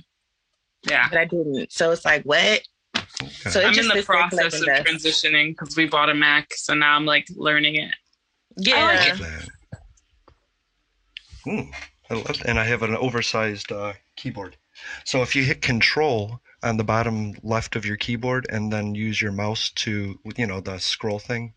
yeah, 0.88 1.08
But 1.08 1.18
I 1.18 1.24
didn't. 1.26 1.70
So 1.72 1.90
it's 1.92 2.04
like 2.04 2.24
what? 2.24 2.62
Okay. 2.96 3.50
So 3.50 3.60
it 3.60 3.66
I'm 3.66 3.72
just 3.74 3.90
in 3.90 3.98
the 3.98 4.04
process 4.04 4.54
of 4.54 4.60
collecting 4.60 4.84
dust. 4.84 5.04
transitioning 5.24 5.48
because 5.50 5.76
we 5.76 5.86
bought 5.86 6.08
a 6.08 6.14
Mac, 6.14 6.54
so 6.54 6.74
now 6.74 6.96
I'm 6.96 7.04
like 7.04 7.26
learning 7.36 7.76
it. 7.76 7.94
Yeah. 8.56 8.76
I 8.76 9.08
love 9.08 9.18
that. 9.18 9.48
Hmm. 11.44 11.70
I 12.10 12.14
love, 12.14 12.42
and 12.44 12.58
I 12.58 12.64
have 12.64 12.82
an 12.82 12.96
oversized 12.96 13.72
uh, 13.72 13.94
keyboard. 14.16 14.56
So 15.04 15.22
if 15.22 15.34
you 15.36 15.44
hit 15.44 15.62
Control 15.62 16.40
on 16.62 16.76
the 16.76 16.84
bottom 16.84 17.34
left 17.42 17.76
of 17.76 17.84
your 17.84 17.96
keyboard 17.96 18.46
and 18.50 18.72
then 18.72 18.94
use 18.94 19.20
your 19.20 19.32
mouse 19.32 19.70
to, 19.70 20.18
you 20.36 20.46
know, 20.46 20.60
the 20.60 20.78
scroll 20.78 21.18
thing, 21.18 21.54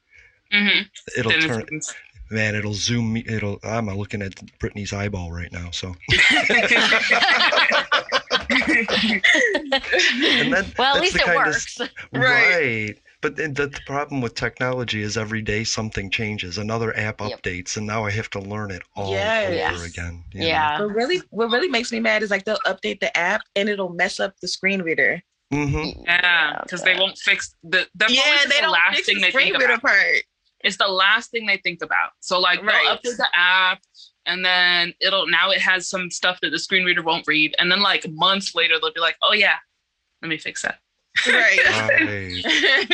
hmm 0.52 0.82
it'll 1.18 1.32
Then 1.32 1.42
turn. 1.42 1.66
It's- 2.26 2.32
Man, 2.32 2.56
it'll 2.56 2.74
zoom 2.74 3.14
me. 3.14 3.24
It'll. 3.28 3.60
I'm 3.64 3.88
looking 3.88 4.22
at 4.22 4.34
Brittany's 4.60 4.94
eyeball 4.94 5.32
right 5.32 5.52
now. 5.52 5.72
So. 5.72 5.96
and 8.50 10.54
then, 10.54 10.66
well, 10.78 10.94
that's 10.94 10.96
at 10.96 11.02
least 11.02 11.14
the 11.14 11.20
it 11.20 11.26
kind 11.26 11.40
of- 11.40 11.46
works. 11.46 11.78
Right. 12.14 12.96
But 13.22 13.38
the, 13.38 13.48
the 13.48 13.80
problem 13.88 14.22
with 14.22 14.36
technology 14.36 15.02
is 15.02 15.18
every 15.18 15.42
day 15.42 15.64
something 15.64 16.12
changes, 16.12 16.60
another 16.60 16.96
app 16.96 17.22
Yep. 17.22 17.42
updates, 17.42 17.76
and 17.76 17.88
now 17.88 18.06
I 18.06 18.12
have 18.12 18.30
to 18.32 18.40
learn 18.40 18.70
it 18.70 18.84
all 18.96 19.12
Yes. 19.12 19.74
over 19.76 19.86
again. 19.86 20.24
you 20.32 20.42
know? 20.42 20.48
Yeah. 20.48 20.80
What 20.82 20.94
really, 20.96 21.22
what 21.32 21.50
really 21.50 21.68
makes 21.70 21.92
me 21.92 22.00
mad 22.00 22.22
is 22.22 22.30
like 22.30 22.46
they'll 22.46 22.60
update 22.68 23.00
the 23.00 23.16
app 23.18 23.42
and 23.56 23.68
it'll 23.68 23.90
mess 23.90 24.20
up 24.20 24.40
the 24.42 24.48
screen 24.48 24.82
reader. 24.84 25.24
Mm-hmm. 25.52 26.02
Yeah, 26.04 26.60
because 26.64 26.84
they 26.84 26.96
won't 27.00 27.18
fix 27.18 27.56
the. 27.64 27.88
That's 27.96 28.14
yeah, 28.14 28.22
they 28.48 28.58
the 28.58 28.62
don't 28.64 28.72
last 28.72 28.96
fix 28.96 29.08
thing 29.08 29.16
the 29.18 29.22
they 29.24 29.30
screen 29.30 29.54
think 29.54 29.64
reader 29.64 29.78
part. 29.80 30.24
It's 30.66 30.78
the 30.78 30.88
last 30.88 31.32
thing 31.32 31.46
they 31.46 31.58
think 31.58 31.82
about. 31.82 32.12
So 32.22 32.40
like 32.40 32.62
Right. 32.64 32.84
they'll 33.04 33.14
update 33.14 33.18
the 33.18 33.28
app, 33.34 33.80
and 34.26 34.44
then 34.44 34.94
it'll 35.00 35.28
now 35.28 35.52
it 35.52 35.60
has 35.62 35.88
some 35.88 36.10
stuff 36.12 36.40
that 36.42 36.50
the 36.50 36.60
screen 36.60 36.84
reader 36.84 37.04
won't 37.04 37.26
read, 37.28 37.56
and 37.60 37.72
then 37.72 37.82
like 37.82 38.06
months 38.10 38.54
later 38.56 38.76
they'll 38.82 38.94
be 38.94 39.00
like, 39.00 39.16
oh 39.22 39.34
yeah, 39.34 39.58
let 40.22 40.30
me 40.30 40.38
fix 40.38 40.64
that. 40.64 40.80
Right. 41.28 41.60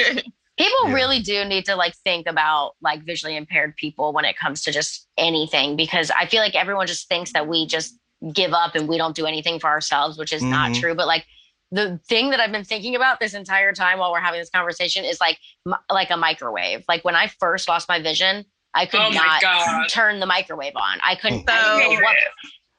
Right. 0.05 0.23
People 0.57 0.89
Yeah. 0.89 0.93
really 0.93 1.19
do 1.21 1.43
need 1.45 1.65
to 1.65 1.75
like 1.75 1.95
think 2.03 2.27
about 2.27 2.73
like 2.81 3.03
visually 3.03 3.36
impaired 3.36 3.75
people 3.77 4.13
when 4.13 4.25
it 4.25 4.38
comes 4.38 4.62
to 4.63 4.71
just 4.71 5.07
anything 5.17 5.75
because 5.75 6.12
I 6.12 6.25
feel 6.27 6.41
like 6.41 6.55
everyone 6.55 6.86
just 6.88 7.07
thinks 7.07 7.31
that 7.34 7.47
we 7.47 7.65
just 7.65 7.97
give 8.34 8.53
up 8.53 8.75
and 8.75 8.88
we 8.88 8.97
don't 8.97 9.15
do 9.15 9.25
anything 9.25 9.60
for 9.60 9.67
ourselves, 9.67 10.17
which 10.19 10.34
is 10.34 10.43
not 10.43 10.71
Mhm. 10.71 10.79
true. 10.79 10.93
But 10.93 11.07
like 11.07 11.25
the 11.71 11.99
thing 12.07 12.31
that 12.31 12.39
I've 12.39 12.51
been 12.51 12.65
thinking 12.65 12.95
about 12.95 13.19
this 13.19 13.34
entire 13.34 13.71
time 13.73 13.99
while 13.99 14.12
we're 14.12 14.19
having 14.19 14.39
this 14.41 14.49
conversation 14.49 15.05
is 15.05 15.19
like 15.21 15.38
m- 15.65 15.75
like 15.89 16.10
a 16.12 16.17
microwave. 16.17 16.84
Like 16.89 17.03
when 17.05 17.15
I 17.15 17.27
first 17.39 17.67
lost 17.67 17.88
my 17.88 18.01
vision, 18.01 18.45
I 18.73 18.86
could 18.86 18.99
Oh 18.99 19.10
not 19.10 19.41
God. 19.41 19.88
turn 19.89 20.19
the 20.19 20.25
microwave 20.25 20.75
on. 20.75 20.99
I 21.03 21.15
couldn't. 21.15 21.47
So, 21.47 21.53
I 21.55 21.79
didn't 21.88 22.03
what, 22.03 22.15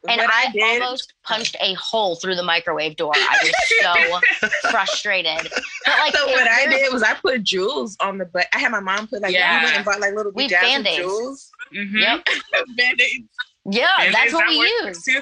and 0.09 0.19
what 0.21 0.31
I, 0.31 0.47
I 0.49 0.51
did, 0.53 0.83
almost 0.83 1.15
punched 1.23 1.57
a 1.61 1.75
hole 1.75 2.17
through 2.17 2.35
the 2.35 2.43
microwave 2.43 2.97
door. 2.97 3.13
I 3.15 3.39
was 3.43 4.21
so 4.41 4.49
frustrated. 4.71 5.51
But 5.85 5.99
like, 6.01 6.15
so 6.17 6.27
what 6.27 6.49
I 6.49 6.67
did 6.67 6.93
was 6.93 7.03
I 7.03 7.15
put 7.15 7.43
jewels 7.45 7.97
on 8.01 8.19
the 8.19 8.25
butt. 8.27 8.47
I 8.55 8.59
had 8.59 8.73
my 8.73 8.81
mom 8.81 9.07
put 9.07 9.23
like 9.23 9.33
Yeah. 9.33 9.61
we 9.61 9.65
went 9.65 9.77
and 9.77 9.85
bought 9.85 10.01
like 10.01 10.15
little 10.15 10.33
We 10.35 10.49
Band-Aids. 10.49 10.97
jewels. 10.99 11.51
Mm-hmm. 11.75 11.97
Yep. 11.99 12.27
Band-Aids. 12.77 13.29
Yeah, 13.71 14.11
that's 14.11 14.33
what 14.33 14.49
we 14.49 14.57
use. 14.57 15.03
Too. 15.05 15.21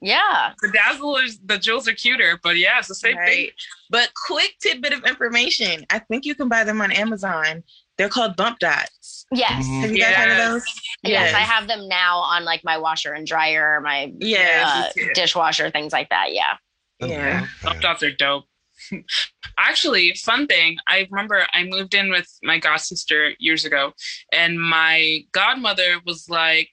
Yeah. 0.00 0.52
The 0.62 0.68
dazzlers, 0.68 1.38
the 1.44 1.58
jewels 1.58 1.88
are 1.88 1.92
cuter, 1.92 2.38
but 2.42 2.56
yeah, 2.56 2.78
it's 2.78 2.88
the 2.88 2.94
same 2.94 3.16
thing. 3.16 3.50
But 3.90 4.10
quick 4.26 4.54
tidbit 4.60 4.92
of 4.92 5.04
information. 5.04 5.84
I 5.90 5.98
think 5.98 6.24
you 6.24 6.34
can 6.34 6.48
buy 6.48 6.62
them 6.64 6.80
on 6.80 6.92
Amazon. 6.92 7.64
They're 7.96 8.08
called 8.08 8.36
bump 8.36 8.60
dots. 8.60 9.26
Yes. 9.32 9.66
Have 9.66 9.90
you 9.90 9.98
guys 10.00 10.14
heard 10.14 10.30
of 10.30 10.36
Yes. 10.36 10.48
those? 10.52 10.64
Yes. 11.02 11.34
I 11.34 11.40
have 11.40 11.66
them 11.66 11.88
now 11.88 12.18
on 12.18 12.44
like 12.44 12.62
my 12.62 12.78
washer 12.78 13.12
and 13.12 13.26
dryer, 13.26 13.80
my 13.80 14.12
Yes. 14.20 14.96
uh, 14.96 15.02
dishwasher, 15.14 15.70
things 15.70 15.92
like 15.92 16.08
that. 16.10 16.32
Yeah. 16.32 16.54
I 17.02 17.06
Yeah. 17.06 17.46
Bump 17.64 17.80
dots 17.80 18.02
are 18.04 18.12
dope. 18.12 18.44
Actually, 19.58 20.14
fun 20.14 20.46
thing. 20.46 20.78
I 20.86 21.08
remember 21.10 21.44
I 21.52 21.64
moved 21.64 21.94
in 21.94 22.10
with 22.10 22.28
my 22.44 22.58
god 22.58 22.76
sister 22.76 23.32
years 23.40 23.64
ago, 23.64 23.92
and 24.32 24.60
my 24.60 25.20
godmother 25.32 26.00
was 26.06 26.28
like, 26.28 26.70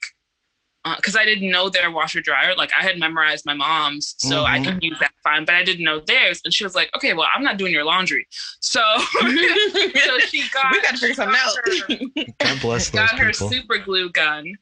because 0.96 1.16
I 1.16 1.24
didn't 1.24 1.50
know 1.50 1.68
their 1.68 1.90
washer 1.90 2.20
dryer. 2.20 2.54
Like 2.56 2.70
I 2.78 2.82
had 2.82 2.98
memorized 2.98 3.44
my 3.44 3.54
mom's, 3.54 4.14
so 4.18 4.44
I 4.44 4.58
Mhm. 4.58 4.64
could 4.64 4.82
use 4.82 4.98
that 5.00 5.12
fine, 5.24 5.44
but 5.44 5.54
I 5.56 5.64
didn't 5.64 5.84
know 5.84 6.00
theirs. 6.00 6.40
And 6.44 6.54
she 6.54 6.62
was 6.64 6.74
like, 6.74 6.90
"Okay, 6.94 7.12
well, 7.14 7.26
I'm 7.34 7.42
not 7.42 7.56
doing 7.56 7.72
your 7.72 7.84
laundry." 7.84 8.26
So, 8.60 8.80
so 8.98 10.18
she 10.28 10.42
got 10.52 10.72
we 10.72 10.80
gotta 10.82 10.96
figure 10.98 11.14
something 11.14 11.36
out. 11.38 12.38
God 12.38 12.60
bless 12.60 12.90
those 12.90 13.10
got 13.10 13.18
her 13.18 13.30
people. 13.32 13.50
super 13.50 13.78
glue 13.78 14.10
gun 14.10 14.56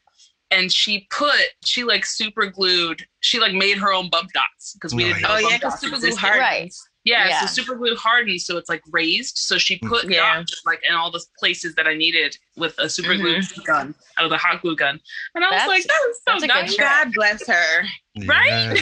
and 0.50 0.70
she 0.72 1.06
put 1.10 1.40
she 1.64 1.84
like 1.84 2.04
super 2.04 2.46
glued 2.46 3.06
she 3.20 3.38
like 3.40 3.54
made 3.54 3.78
her 3.78 3.92
own 3.92 4.08
bump 4.10 4.30
dots 4.32 4.74
because 4.74 4.94
we 4.94 5.04
didn't 5.04 5.22
know 5.22 5.28
oh 5.32 5.38
yeah, 5.38 5.48
bump 5.48 5.60
because 5.62 5.80
super 5.80 5.96
glue 5.98 6.08
existed. 6.08 6.26
hardens. 6.26 6.88
Yeah, 7.04 7.28
Yeah. 7.28 7.40
so 7.40 7.46
super 7.46 7.74
glue 7.76 7.94
hardens 7.96 8.46
so 8.46 8.56
it's 8.56 8.68
like 8.68 8.82
raised 8.90 9.36
so 9.38 9.58
she 9.58 9.78
put 9.78 10.08
Yeah. 10.10 10.36
dots 10.36 10.62
like 10.64 10.80
in 10.88 10.94
all 10.94 11.10
the 11.10 11.22
places 11.38 11.74
that 11.74 11.86
i 11.86 11.94
needed 11.94 12.36
with 12.56 12.74
a 12.78 12.88
super 12.88 13.14
glue 13.14 13.38
Mhm. 13.38 13.64
gun 13.64 13.94
out 14.18 14.24
of 14.24 14.30
the 14.30 14.38
hot 14.38 14.62
glue 14.62 14.74
gun 14.76 14.98
and 15.34 15.44
i 15.44 15.50
was 15.50 15.66
like 15.68 15.84
that 15.84 16.00
was 16.08 16.20
so 16.26 16.36
a 16.36 16.40
good 16.40 16.48
nice. 16.48 16.76
God 16.76 17.12
bless 17.14 17.46
her. 17.46 17.84
right 18.26 18.78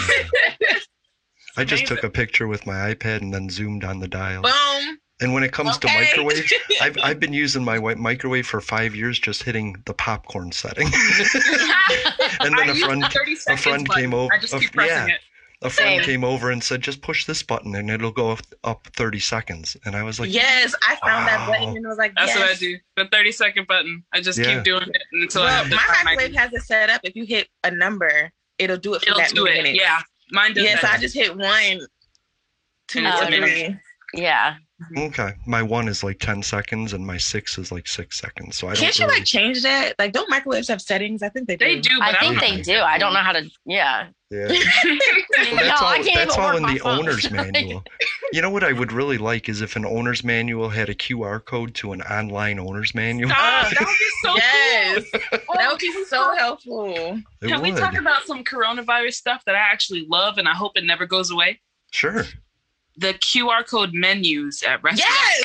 Yeah. 0.61 0.77
I 1.57 1.65
just 1.65 1.87
took 1.87 2.03
a 2.03 2.09
picture 2.11 2.47
with 2.49 2.65
my 2.67 2.95
iPad 2.95 3.21
and 3.21 3.33
then 3.35 3.51
zoomed 3.51 3.85
on 3.85 3.99
the 4.01 4.09
dial. 4.09 4.41
Boom. 4.41 4.99
And 5.21 5.35
when 5.35 5.43
it 5.43 5.53
comes 5.53 5.77
to 5.79 5.87
Okay. 5.87 6.01
microwave, 6.01 6.51
I've, 6.81 6.97
I've 7.03 7.21
been 7.21 7.35
using 7.35 7.63
my 7.63 7.75
wi- 7.75 7.95
microwave 8.01 8.47
for 8.47 8.63
five 8.63 8.95
years, 8.97 9.19
just 9.19 9.43
hitting 9.43 9.77
the 9.85 9.93
popcorn 9.93 10.51
setting. 10.53 10.87
and 12.41 12.57
then 12.57 12.71
I 12.71 12.73
a 12.73 12.75
friend, 12.75 13.03
the 13.03 13.39
a 13.51 13.57
friend 13.59 13.87
came 13.91 14.15
over. 14.15 14.33
i 14.33 14.39
just 14.39 14.55
a- 14.55 14.61
keep 14.61 14.73
pressing 14.73 15.09
yeah, 15.09 15.15
it 15.15 15.21
a 15.63 15.71
friend 15.71 15.99
Same. 15.99 16.05
came 16.05 16.25
over 16.25 16.51
and 16.51 16.63
said, 16.63 16.83
"Just 16.83 17.01
push 17.03 17.25
this 17.25 17.43
button 17.43 17.75
and 17.75 17.91
it'll 17.91 18.11
go 18.13 18.31
up, 18.33 18.41
up 18.65 18.87
30 18.97 19.19
seconds." 19.21 19.77
And 19.85 19.95
I 19.97 20.03
was 20.03 20.19
like, 20.21 20.33
yes, 20.33 20.75
I 20.89 20.97
found 20.97 21.27
that 21.29 21.47
button 21.49 21.77
and 21.77 21.85
it 21.85 21.89
was 21.89 21.99
like, 21.99 22.13
that's 22.17 22.35
yes. 22.35 22.39
what 22.39 22.51
i 22.51 22.55
do 22.55 22.77
the 22.97 23.07
30 23.11 23.33
second 23.33 23.67
button 23.67 24.05
i 24.13 24.21
just 24.21 24.39
Yeah. 24.39 24.55
keep 24.57 24.65
doing 24.65 24.83
it 24.83 25.03
until 25.13 25.43
I 25.43 25.47
Well, 25.47 25.55
have 25.63 25.71
the 25.71 25.77
my 25.77 26.03
microwave 26.05 26.35
has 26.37 26.53
it 26.53 26.63
set 26.63 26.91
up. 26.91 27.01
If 27.05 27.15
you 27.17 27.25
hit 27.25 27.49
a 27.65 27.71
number, 27.71 28.31
it'll 28.59 28.77
do 28.77 28.95
it 28.95 29.03
for 29.03 29.09
it'll 29.11 29.19
that 29.21 29.31
do 29.35 29.45
many 29.45 29.71
it 29.71 29.77
yeah 29.77 30.01
mine 30.33 30.55
does 30.55 30.65
Yes, 30.65 30.83
that 30.83 30.95
I 30.95 30.99
just 30.99 31.15
hit 31.15 31.37
one, 31.37 31.81
two, 32.89 32.99
And 32.99 33.07
it's 33.09 33.21
or 33.23 33.25
a 33.27 33.31
minute. 33.31 33.49
three. 34.15 34.23
yeah. 34.23 34.57
"Okay." 34.97 35.33
My 35.47 35.63
one 35.63 35.89
is 35.89 36.03
like 36.03 36.19
10 36.19 36.43
seconds, 36.43 36.93
and 36.93 37.07
my 37.07 37.17
six 37.17 37.59
is 37.59 37.71
like 37.73 37.87
six 37.87 38.19
seconds. 38.19 38.57
So 38.57 38.69
I 38.69 38.75
don't. 38.75 38.83
Can't 38.83 38.99
you 38.99 39.07
really, 39.07 39.19
like 39.19 39.27
change 39.27 39.63
that? 39.63 39.95
Like, 39.99 40.13
don't 40.13 40.31
microwaves 40.31 40.69
have 40.69 40.81
settings? 40.83 41.23
I 41.23 41.29
think 41.29 41.49
they 41.49 41.57
do. 41.57 41.65
they 41.65 41.81
do 41.81 41.99
but 41.99 42.15
I 42.17 42.21
think 42.21 42.41
don't 42.41 42.57
they 42.57 42.63
do. 42.63 42.79
I 42.81 42.99
don't 42.99 43.13
know 43.13 43.21
how 43.21 43.33
to. 43.33 43.49
Yeah. 43.65 44.09
Yeah. 44.31 44.47
no, 44.49 44.55
Well, 45.43 45.57
that's 45.57 45.83
all, 45.83 45.89
I 45.89 45.99
can't 45.99 46.15
that's 46.17 46.39
all 46.39 46.57
in 46.57 46.63
the 46.63 46.79
phone. 46.79 47.01
owner's 47.01 47.31
manual. 47.31 47.85
You 48.33 48.41
know 48.41 48.49
what 48.49 48.65
I 48.65 48.73
would 48.73 48.91
really 48.91 49.19
like 49.19 49.49
is 49.49 49.61
if 49.61 49.77
an 49.77 49.85
owner's 49.85 50.25
manual 50.25 50.71
had 50.71 50.89
a 50.89 50.95
QR 50.95 51.45
code 51.45 51.75
to 51.77 51.93
an 51.93 52.01
online 52.03 52.59
owner's 52.59 52.95
manual. 52.95 53.31
Ah, 53.35 53.69
that 53.71 53.81
would 53.81 53.89
be 53.89 54.05
so 54.25 54.35
yes, 54.37 55.05
cool. 55.13 55.55
that 55.57 55.69
would 55.71 55.79
be 55.79 56.05
so 56.07 56.35
helpful. 56.37 57.21
It 57.43 57.49
Can 57.49 57.61
we 57.61 57.73
talk 57.73 57.95
about 57.95 58.23
some 58.25 58.43
coronavirus 58.43 59.15
stuff 59.15 59.45
that 59.45 59.55
I 59.55 59.59
actually 59.59 60.07
love 60.09 60.39
and 60.39 60.49
I 60.49 60.55
hope 60.55 60.73
it 60.77 60.85
never 60.85 61.05
goes 61.05 61.31
away? 61.31 61.61
Sure. 61.91 62.25
The 62.97 63.15
QR 63.15 63.67
code 63.67 63.93
menus 63.93 64.63
at 64.63 64.83
restaurants. 64.83 65.03
Yes, 65.03 65.45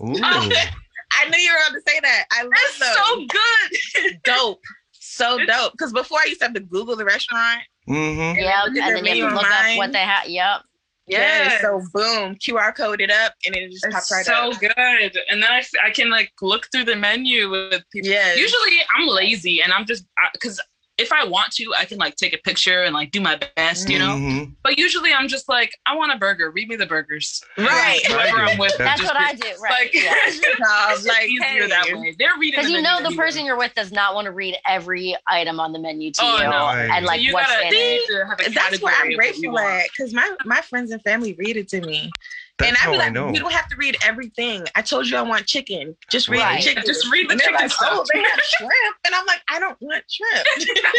Ooh. 0.00 0.16
I 1.10 1.28
knew 1.30 1.38
you 1.38 1.50
were 1.52 1.70
going 1.70 1.82
to 1.82 1.90
say 1.90 2.00
that. 2.00 2.24
I 2.32 2.42
love 2.42 2.52
That's 2.54 2.78
those. 2.78 2.96
so 2.96 3.26
good. 3.26 4.20
dope. 4.24 4.62
So 4.92 5.38
dope. 5.46 5.72
Because 5.72 5.92
before 5.92 6.18
I 6.22 6.26
used 6.26 6.40
to 6.40 6.46
have 6.46 6.54
to 6.54 6.60
Google 6.60 6.96
the 6.96 7.04
restaurant. 7.04 7.60
Mm-hmm. 7.88 8.38
Yep. 8.38 8.64
look 8.66 8.76
And 8.76 9.06
then 9.06 9.16
you 9.16 9.24
have 9.24 9.32
to 9.32 9.36
look 9.36 9.44
online. 9.44 9.72
up 9.72 9.78
what 9.78 9.92
they 9.92 10.00
have. 10.00 10.28
Yep. 10.28 10.60
Yeah. 11.06 11.18
Yes. 11.18 11.62
So 11.62 11.80
boom, 11.94 12.34
QR 12.36 12.74
code 12.74 13.00
it 13.00 13.10
up, 13.10 13.32
and 13.46 13.56
it 13.56 13.70
just 13.70 13.86
It's 13.86 13.94
pops 13.94 14.12
right 14.12 14.26
so 14.26 14.48
up. 14.50 14.54
So 14.54 14.60
good. 14.60 15.18
And 15.30 15.42
then 15.42 15.50
I, 15.50 15.58
f- 15.60 15.70
I 15.82 15.90
can 15.90 16.10
like 16.10 16.30
look 16.42 16.68
through 16.70 16.84
the 16.84 16.96
menu 16.96 17.48
with 17.48 17.82
people. 17.90 18.10
Yes. 18.10 18.36
Usually 18.36 18.76
I'm 18.94 19.08
lazy 19.08 19.62
and 19.62 19.72
I'm 19.72 19.86
just, 19.86 20.04
because 20.34 20.60
if 20.98 21.12
I 21.12 21.24
want 21.24 21.52
to, 21.52 21.72
I 21.76 21.84
can 21.84 21.96
like 21.98 22.16
take 22.16 22.34
a 22.34 22.38
picture 22.38 22.82
and 22.82 22.92
like 22.92 23.12
do 23.12 23.20
my 23.20 23.40
best, 23.56 23.88
you 23.88 23.98
know? 24.00 24.16
Mhm. 24.16 24.52
But 24.64 24.78
usually 24.78 25.12
I'm 25.12 25.28
just 25.28 25.48
like, 25.48 25.70
I 25.86 25.94
want 25.96 26.12
a 26.12 26.18
burger. 26.18 26.50
Read 26.50 26.68
me 26.68 26.74
the 26.76 26.86
burgers. 26.86 27.40
Right. 27.56 28.00
Whoever 28.06 28.38
I'm 28.38 28.58
with. 28.58 28.76
That's 28.76 29.00
just 29.00 29.12
what 29.14 29.20
I 29.20 29.30
read- 29.30 29.40
do. 29.40 29.48
Right. 29.62 29.70
Like, 29.70 29.94
yeah. 29.94 30.12
it's 30.24 30.38
just 30.40 30.58
Jobs, 30.58 31.06
like, 31.06 31.28
easier 31.28 31.68
that 31.68 31.86
way. 31.92 32.14
They're 32.18 32.30
reading 32.38 32.58
Because 32.58 32.66
the 32.72 32.78
you 32.78 32.82
know 32.82 32.98
the 32.98 33.06
anyway. 33.06 33.16
person 33.24 33.46
you're 33.46 33.56
with 33.56 33.74
does 33.74 33.92
not 33.92 34.14
want 34.14 34.24
to 34.26 34.32
read 34.32 34.56
every 34.66 35.16
item 35.28 35.60
on 35.60 35.72
the 35.72 35.78
menu 35.78 36.10
to 36.12 36.20
Oh, 36.22 36.36
you 36.38 36.44
no. 36.50 36.66
And 36.68 37.06
like 37.06 37.20
so 37.20 37.22
you 37.26 37.32
what's 37.34 37.46
gotta, 37.48 37.66
in 37.68 37.72
you 37.72 38.02
it. 38.08 38.26
have 38.26 38.40
a 38.40 38.50
That's 38.52 38.82
what 38.82 38.92
I'm 38.94 39.12
of 39.12 39.16
what 39.16 39.36
you 39.38 39.50
grateful 39.52 39.58
at. 39.60 39.84
Because 39.96 40.12
my, 40.12 40.34
my 40.44 40.60
friends 40.62 40.90
and 40.90 41.00
family 41.02 41.34
read 41.38 41.56
it 41.56 41.68
to 41.68 41.80
me. 41.80 42.10
That's 42.58 42.70
and 42.70 42.76
I 42.76 42.80
how 42.80 42.90
be 42.90 42.96
I 42.96 43.00
like, 43.04 43.12
know. 43.12 43.28
you 43.32 43.38
don't 43.38 43.52
have 43.52 43.68
to 43.68 43.76
read 43.76 43.96
everything. 44.04 44.64
I 44.74 44.82
told 44.82 45.08
you 45.08 45.16
I 45.16 45.22
want 45.22 45.46
chicken. 45.46 45.96
Just 46.10 46.28
read 46.28 46.40
Right. 46.40 46.58
the 46.58 46.64
chicken. 46.64 46.82
Just 46.86 47.08
read 47.10 47.28
the 47.28 47.32
and 47.32 47.40
chicken 47.40 47.54
like, 47.54 47.70
oh, 47.82 48.04
they 48.12 48.18
have 48.20 48.40
shrimp. 48.40 48.96
And 49.06 49.14
I'm 49.14 49.24
like, 49.26 49.40
I 49.48 49.60
don't 49.60 49.80
want 49.80 50.02
shrimp. 50.10 50.44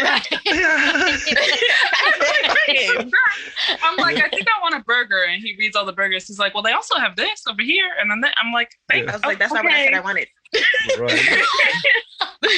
I'm 3.82 3.96
like, 3.96 4.16
I 4.16 4.28
think 4.28 4.46
I 4.48 4.60
want 4.62 4.74
a 4.74 4.80
burger, 4.84 5.24
and 5.28 5.42
he 5.42 5.54
reads 5.58 5.76
all 5.76 5.84
the 5.84 5.92
burgers. 5.92 6.26
He's 6.26 6.38
like, 6.38 6.54
well, 6.54 6.62
they 6.62 6.72
also 6.72 6.96
have 6.98 7.16
this 7.16 7.42
over 7.48 7.62
here, 7.62 7.88
and 8.00 8.10
then 8.10 8.20
that. 8.22 8.34
I'm 8.42 8.52
like, 8.52 8.70
thank 8.90 9.08
I 9.08 9.12
was 9.12 9.24
like, 9.24 9.38
that's 9.38 9.52
not 9.52 9.64
what 9.64 9.72
I 9.72 9.84
said 9.84 9.94
I 9.94 10.00
wanted. 10.00 10.28
Right. 10.98 11.20
So 12.42 12.48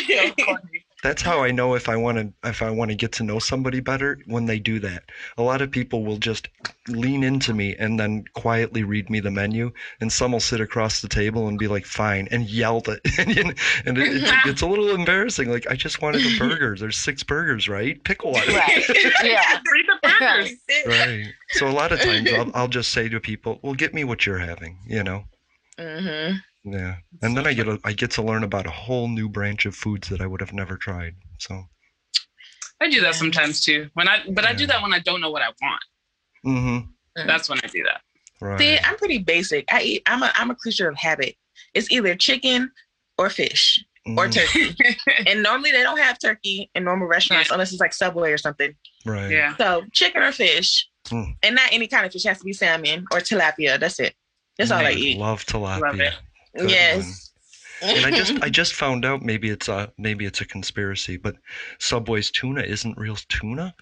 funny. 0.47 0.82
That's 1.03 1.21
how 1.23 1.43
I 1.43 1.51
know 1.51 1.75
if 1.75 1.89
I 1.89 1.97
want 1.97 2.19
to 2.19 2.49
if 2.49 2.63
I 2.63 2.71
want 2.71 2.91
to 2.91 2.95
get 2.97 3.11
to 3.13 3.25
know 3.25 3.39
somebody 3.41 3.81
better 3.81 4.21
when 4.27 4.47
they 4.47 4.59
do 4.61 4.79
that. 4.81 5.05
A 5.37 5.43
lot 5.43 5.61
of 5.61 5.71
people 5.71 6.05
will 6.05 6.17
just 6.17 6.49
lean 6.89 7.25
into 7.25 7.53
me 7.55 7.75
and 7.77 7.99
then 7.99 8.25
quietly 8.35 8.85
read 8.85 9.11
me 9.11 9.19
the 9.19 9.31
menu, 9.31 9.73
and 10.01 10.13
some 10.13 10.33
will 10.33 10.41
sit 10.41 10.61
across 10.61 11.01
the 11.01 11.09
table 11.09 11.49
and 11.49 11.59
be 11.59 11.67
like, 11.67 11.85
"Fine," 11.87 12.29
and 12.31 12.49
yell 12.49 12.81
that, 12.83 13.01
and, 13.19 13.37
and 13.85 13.99
it, 13.99 14.17
it's, 14.17 14.33
it's 14.47 14.63
a 14.63 14.67
little 14.67 14.91
embarrassing. 14.91 15.51
Like, 15.51 15.67
I 15.69 15.75
just 15.75 16.01
wanted 16.03 16.25
a 16.25 16.39
burger. 16.49 16.77
There's 16.79 16.99
six 16.99 17.23
burgers, 17.25 17.69
right? 17.69 18.03
Pick 18.05 18.25
one. 18.25 18.47
Right. 18.49 18.85
Yeah. 19.23 19.61
read 19.73 19.87
the 19.87 19.99
burgers. 20.03 20.53
Right. 20.87 21.27
So 21.51 21.69
a 21.69 21.71
lot 21.71 21.93
of 21.93 22.01
times 22.01 22.31
I'll, 22.33 22.51
I'll 22.55 22.69
just 22.69 22.93
say 22.93 23.09
to 23.09 23.19
people, 23.21 23.59
"Well, 23.63 23.75
get 23.75 23.93
me 23.93 24.05
what 24.05 24.25
you're 24.25 24.39
having," 24.39 24.79
you 24.87 25.03
know. 25.03 25.25
Mm-hmm. 25.79 26.37
Yeah. 26.65 26.97
And 27.23 27.37
then 27.37 27.47
I 27.47 27.53
get 27.55 27.69
a, 27.69 27.79
I 27.85 27.93
get 27.93 28.11
to 28.13 28.23
learn 28.23 28.45
about 28.45 28.67
a 28.67 28.71
whole 28.71 29.09
new 29.09 29.29
branch 29.29 29.67
of 29.67 29.75
foods 29.75 30.09
that 30.09 30.21
I 30.21 30.27
would 30.27 30.41
have 30.41 30.53
never 30.53 30.77
tried. 30.77 31.15
So. 31.39 31.65
I 32.81 32.89
do 32.91 33.01
that 33.01 33.15
sometimes 33.15 33.61
too. 33.61 33.89
When 33.95 34.09
I, 34.09 34.23
but 34.31 34.45
I 34.45 34.53
do 34.53 34.67
that 34.67 34.83
when 34.83 34.93
I 34.93 34.99
don't 35.01 35.21
know 35.21 35.31
what 35.31 35.43
I 35.43 35.49
want. 35.61 35.83
Mm-hmm. 36.47 37.27
That's 37.27 37.49
when 37.49 37.59
I 37.63 37.69
do 37.69 37.83
that. 37.85 38.01
Right. 38.41 38.59
See, 38.59 38.79
I'm 38.79 38.97
pretty 38.97 39.19
basic. 39.19 39.73
I 39.73 39.83
eat. 39.83 40.03
I'm 40.07 40.23
a. 40.23 40.33
I'm 40.35 40.51
a 40.51 40.55
creature 40.57 40.89
of 40.89 40.97
habit. 40.97 41.37
It's 41.75 41.91
either 41.93 42.17
chicken 42.17 42.73
or 43.19 43.31
fish 43.31 43.85
or 44.17 44.27
Mm, 44.27 44.33
turkey. 44.33 44.77
and 45.29 45.45
normally 45.45 45.71
they 45.71 45.85
don't 45.85 45.99
have 45.99 46.19
turkey 46.19 46.69
in 46.75 46.83
normal 46.83 47.07
restaurants 47.07 47.53
unless 47.53 47.71
it's 47.71 47.81
like 47.81 47.93
Subway 47.95 48.33
or 48.33 48.39
something. 48.39 48.75
Right. 49.07 49.31
Yeah. 49.31 49.57
So 49.59 49.85
chicken 49.93 50.23
or 50.23 50.33
fish, 50.33 50.89
Mm. 51.07 51.37
and 51.45 51.55
not 51.55 51.69
any 51.73 51.87
kind 51.87 52.05
of 52.05 52.13
fish. 52.13 52.25
It 52.25 52.29
has 52.31 52.39
to 52.39 52.45
be 52.45 52.53
salmon 52.53 53.07
or 53.13 53.19
tilapia. 53.21 53.79
That's 53.79 54.01
it. 54.01 54.15
That's 54.59 54.73
all 54.73 54.81
I 54.85 54.91
eat. 54.93 55.19
Love 55.19 55.45
tilapia. 55.47 55.81
Love 55.81 56.01
it. 56.01 56.15
Good 56.57 56.71
yes. 56.71 57.31
And 57.83 58.07
I 58.07 58.11
just 58.11 58.35
I 58.43 58.49
just 58.49 58.75
found 58.75 59.05
out 59.05 59.23
maybe 59.23 59.51
it's 59.51 59.69
a 59.69 59.93
maybe 59.99 60.25
it's 60.25 60.41
a 60.41 60.45
conspiracy, 60.47 61.17
but 61.17 61.37
Subway's 61.79 62.31
tuna 62.31 62.63
isn't 62.63 62.99
real 62.99 63.17
tuna. 63.29 63.75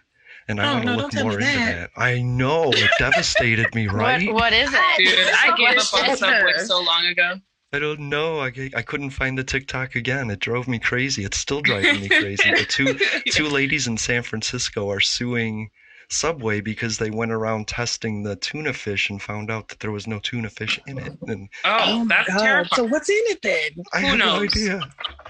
And 0.48 0.60
I 0.60 0.68
Oh, 0.70 0.72
want 0.74 0.84
to 0.84 0.90
no, 0.90 0.96
look 0.96 1.10
don't 1.12 1.22
more 1.24 1.32
into 1.32 1.44
that. 1.44 1.90
that. 1.94 2.00
I 2.00 2.22
know 2.22 2.72
it 2.72 2.90
devastated 2.98 3.74
me, 3.74 3.86
right? 3.92 4.26
What, 4.26 4.34
what 4.34 4.52
is 4.52 4.70
it? 4.72 4.80
Dude, 4.98 5.28
I 5.34 5.54
gave 5.56 5.78
up 5.78 5.94
on 5.94 6.04
Yes. 6.06 6.18
Subway 6.18 6.58
so 6.64 6.82
long 6.82 7.06
ago. 7.06 7.34
I 7.72 7.78
don't 7.78 8.08
know. 8.08 8.40
I, 8.40 8.50
I 8.74 8.82
couldn't 8.82 9.10
find 9.10 9.38
the 9.38 9.44
TikTok 9.44 9.94
again. 9.94 10.28
It 10.30 10.40
drove 10.40 10.66
me 10.66 10.80
crazy. 10.80 11.24
It's 11.24 11.36
still 11.36 11.60
driving 11.60 12.00
me 12.00 12.08
crazy. 12.08 12.50
The 12.50 12.64
two 12.64 12.98
two 13.30 13.48
ladies 13.48 13.86
in 13.86 13.96
San 13.96 14.22
Francisco 14.22 14.90
are 14.90 14.98
suing 14.98 15.70
Subway 16.10 16.60
because 16.60 16.98
they 16.98 17.10
went 17.10 17.30
around 17.30 17.68
testing 17.68 18.22
the 18.22 18.34
tuna 18.36 18.72
fish 18.72 19.10
and 19.10 19.22
found 19.22 19.50
out 19.50 19.68
that 19.68 19.78
there 19.80 19.92
was 19.92 20.06
no 20.08 20.18
tuna 20.18 20.50
fish 20.50 20.78
in 20.86 20.98
it. 20.98 21.12
Oh. 21.22 21.26
And 21.28 21.48
oh, 21.64 21.78
oh, 21.82 22.04
my 22.04 22.16
that's 22.16 22.28
God. 22.28 22.38
terrifying. 22.42 22.68
So 22.76 22.84
what's 22.84 23.08
in 23.08 23.16
it 23.26 23.42
then? 23.42 23.84
I 23.92 24.00
Who 24.00 24.06
have 24.08 24.18
no 24.18 24.24
knows? 24.40 24.42
idea. 24.56 24.80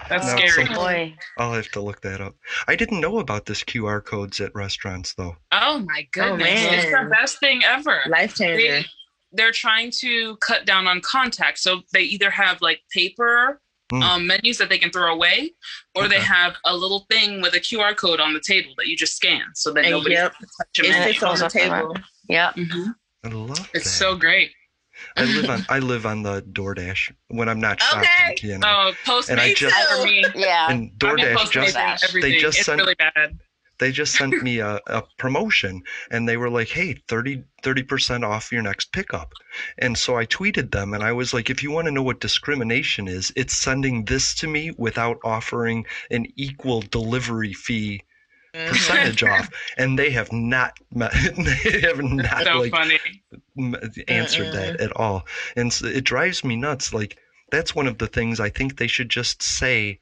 That's 0.08 0.26
No, 0.26 0.36
scary. 0.36 0.66
some- 0.66 0.74
Boy. 0.74 1.14
I'll 1.38 1.52
have 1.52 1.70
to 1.72 1.80
look 1.80 2.00
that 2.00 2.20
up. 2.20 2.34
I 2.66 2.76
didn't 2.76 3.00
know 3.00 3.18
about 3.18 3.44
this 3.46 3.62
QR 3.62 4.02
codes 4.04 4.40
at 4.40 4.54
restaurants 4.54 5.12
though. 5.14 5.36
Oh 5.52 5.80
my 5.80 6.02
oh, 6.02 6.08
goodness. 6.12 6.44
man. 6.48 6.74
it's 6.74 6.90
the 6.90 7.08
best 7.10 7.38
thing 7.40 7.62
ever. 7.62 8.00
Life 8.08 8.36
changer. 8.36 8.56
They, 8.80 8.84
they're 9.32 9.52
trying 9.52 9.92
to 10.00 10.36
cut 10.38 10.64
down 10.64 10.86
on 10.86 11.00
contact. 11.02 11.58
So 11.58 11.82
they 11.92 12.02
either 12.02 12.30
have 12.30 12.60
like 12.62 12.80
paper 12.92 13.60
Mm. 13.92 14.02
um, 14.02 14.26
menus 14.26 14.58
that 14.58 14.68
they 14.68 14.78
can 14.78 14.90
throw 14.90 15.12
away, 15.12 15.52
or 15.96 16.06
they 16.08 16.20
have 16.20 16.54
a 16.64 16.76
little 16.76 17.06
thing 17.10 17.40
with 17.42 17.54
a 17.54 17.60
QR 17.60 17.96
code 17.96 18.20
on 18.20 18.34
the 18.34 18.40
table 18.40 18.72
that 18.78 18.86
you 18.86 18.96
just 18.96 19.16
scan 19.16 19.42
so 19.54 19.72
that 19.72 19.80
And 19.84 19.90
nobody 19.90 20.14
yep, 20.14 20.32
can 20.36 20.46
touch 20.58 20.78
your 20.78 20.86
it 20.86 20.90
menu. 20.90 21.12
sits 21.14 21.22
on 21.24 21.34
the 21.34 21.40
Goes 21.40 21.42
up 21.42 21.54
and 21.62 21.72
table. 21.72 21.96
Yep. 22.28 22.54
Mhm. 22.56 22.94
I 23.24 23.28
love 23.28 23.70
It's 23.74 23.84
that. 23.84 23.90
so 23.90 24.14
great. 24.16 24.52
I 25.16 25.24
live 25.24 25.50
on 25.50 25.66
I 25.68 25.78
live 25.80 26.06
on 26.06 26.22
the 26.22 26.42
DoorDash 26.42 27.12
when 27.28 27.48
I'm 27.48 27.60
not 27.60 27.80
shopping. 27.82 28.08
Okay. 28.32 28.46
You 28.48 28.58
know. 28.58 28.68
Oh, 28.68 28.92
Postmates 29.04 29.28
And 29.30 29.40
I 29.40 29.54
just- 29.54 29.88
for 29.90 30.04
me. 30.04 30.24
Yeah. 30.36 30.70
and 30.70 30.90
I've 31.02 31.16
been 31.16 31.16
DoorDash 31.16 31.50
just 32.00 32.12
they 32.14 32.36
just 32.38 32.58
it's 32.58 32.66
sent 32.66 32.80
really 32.80 32.94
bad. 32.96 33.38
They 33.80 33.90
just 33.90 34.14
sent 34.14 34.42
me 34.42 34.58
a, 34.58 34.78
a 34.86 35.02
promotion 35.18 35.82
and 36.10 36.28
they 36.28 36.36
were 36.36 36.50
like, 36.50 36.68
hey, 36.68 36.94
30, 37.08 37.42
30% 37.62 38.24
off 38.24 38.52
your 38.52 38.62
next 38.62 38.92
pickup. 38.92 39.32
And 39.78 39.98
so 39.98 40.16
I 40.16 40.26
tweeted 40.26 40.70
them 40.70 40.94
and 40.94 41.02
I 41.02 41.12
was 41.12 41.34
like, 41.34 41.50
if 41.50 41.62
you 41.62 41.70
want 41.70 41.86
to 41.86 41.90
know 41.90 42.02
what 42.02 42.20
discrimination 42.20 43.08
is, 43.08 43.32
it's 43.36 43.56
sending 43.56 44.04
this 44.04 44.34
to 44.36 44.46
me 44.46 44.70
without 44.76 45.18
offering 45.24 45.86
an 46.10 46.26
equal 46.36 46.82
delivery 46.82 47.54
fee 47.54 48.02
percentage 48.52 49.22
off. 49.22 49.46
Mm-hmm. 49.46 49.54
And 49.82 49.98
they 49.98 50.10
have 50.10 50.30
not, 50.30 50.78
they 50.92 51.80
have 51.80 52.02
not 52.02 52.44
so 52.44 52.58
like 52.58 52.70
funny. 52.70 52.98
answered 54.08 54.52
that 54.52 54.80
at 54.80 54.94
all. 54.96 55.26
And 55.56 55.72
so 55.72 55.86
it 55.86 56.04
drives 56.04 56.44
me 56.44 56.56
nuts. 56.56 56.92
Like, 56.92 57.18
that's 57.50 57.74
one 57.74 57.86
of 57.86 57.98
the 57.98 58.06
things 58.06 58.40
I 58.40 58.50
think 58.50 58.76
they 58.76 58.86
should 58.86 59.08
just 59.08 59.42
say. 59.42 59.98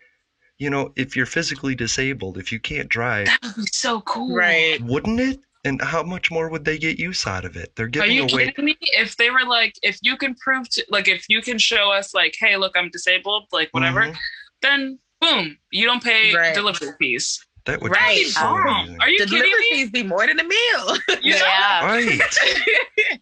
You 0.59 0.71
know, 0.71 0.93
if 0.97 1.15
you're 1.17 1.27
physically 1.27 1.75
disabled, 1.77 2.37
if 2.37 2.51
you 2.51 2.59
can't 2.59 2.89
drive, 2.89 3.27
That 3.27 3.39
would 3.45 3.57
be 3.57 3.71
so 3.73 4.01
cool. 4.03 4.35
Right. 4.35 4.81
wouldn't 4.83 5.21
it? 5.21 5.41
And 5.65 5.81
how 5.83 6.03
much 6.03 6.31
more 6.31 6.49
would 6.49 6.65
they 6.65 6.79
get 6.79 6.99
use 6.99 7.27
out 7.27 7.45
of 7.45 7.57
it? 7.57 7.73
They're 7.77 7.87
giving 7.89 8.11
Are 8.11 8.13
giving 8.13 8.29
you 8.29 8.35
away. 8.35 8.47
kidding 8.47 8.65
me? 8.65 8.77
If 8.81 9.17
they 9.17 9.31
were 9.31 9.45
like, 9.45 9.75
if 9.83 9.99
you 10.03 10.17
can 10.17 10.35
prove 10.37 10.69
to, 10.71 10.85
like, 10.89 11.09
if 11.09 11.25
you 11.29 11.43
can 11.43 11.59
show 11.59 11.91
us, 11.93 12.15
like, 12.15 12.35
hey, 12.39 12.57
look, 12.57 12.73
I'm 12.77 12.91
disabled, 12.91 13.47
like, 13.53 13.69
whatever, 13.73 14.03
Mhm. 14.07 14.17
then 14.63 14.99
boom, 15.21 15.59
you 15.71 15.85
don't 15.87 16.03
pay 16.03 16.35
Right. 16.35 16.55
delivery 16.55 16.91
fees. 16.99 17.45
That 17.67 17.81
would 17.83 17.91
Right. 17.91 18.17
be 18.19 18.25
so 18.25 18.41
Bomb. 18.41 18.67
amazing. 18.69 19.01
Are 19.01 19.09
you 19.11 19.19
Delivery 19.19 19.51
kidding 19.51 19.61
me? 19.61 19.83
fees 19.85 19.91
be 19.91 20.03
more 20.05 20.27
than 20.27 20.39
a 20.41 20.45
meal. 20.45 20.99
Yeah. 21.23 21.85
Right. 21.85 22.21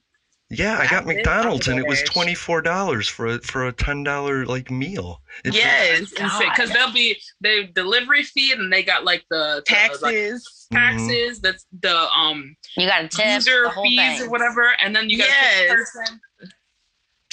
Yeah, 0.49 0.79
I 0.79 0.85
I 0.85 0.87
got 0.87 1.07
did 1.07 1.17
McDonald's 1.17 1.67
and 1.67 1.79
it 1.79 1.87
was 1.87 2.03
twenty 2.03 2.35
four 2.35 2.63
dollars 2.63 3.09
for 3.09 3.27
a 3.27 3.39
for 3.41 3.67
a 3.67 3.73
ten 3.73 4.05
dollar 4.05 4.47
like 4.47 4.71
meal. 4.71 5.21
It's 5.45 5.57
yes. 5.57 6.11
Because 6.11 6.71
they'll 6.71 6.93
be 6.93 7.17
the 7.41 7.69
delivery 7.75 8.23
fee, 8.23 8.53
and 8.53 8.73
they 8.73 8.85
got 8.85 9.05
like 9.05 9.25
the 9.29 9.63
the, 9.67 9.75
like, 10.03 10.15
Taxes. 10.15 10.67
taxes. 10.73 11.41
That's 11.41 11.67
the 11.81 11.97
um 12.17 12.55
You 12.77 12.87
got 12.87 13.05
a 13.05 13.09
tip, 13.09 13.27
user 13.27 13.71
fees 13.83 13.99
thing. 13.99 14.23
or 14.23 14.31
whatever, 14.31 14.71
and 14.81 14.95
then 14.95 15.11
you 15.11 15.19
got 15.19 15.27
Yes. 15.29 15.71
a 15.71 15.75
person. 15.75 16.21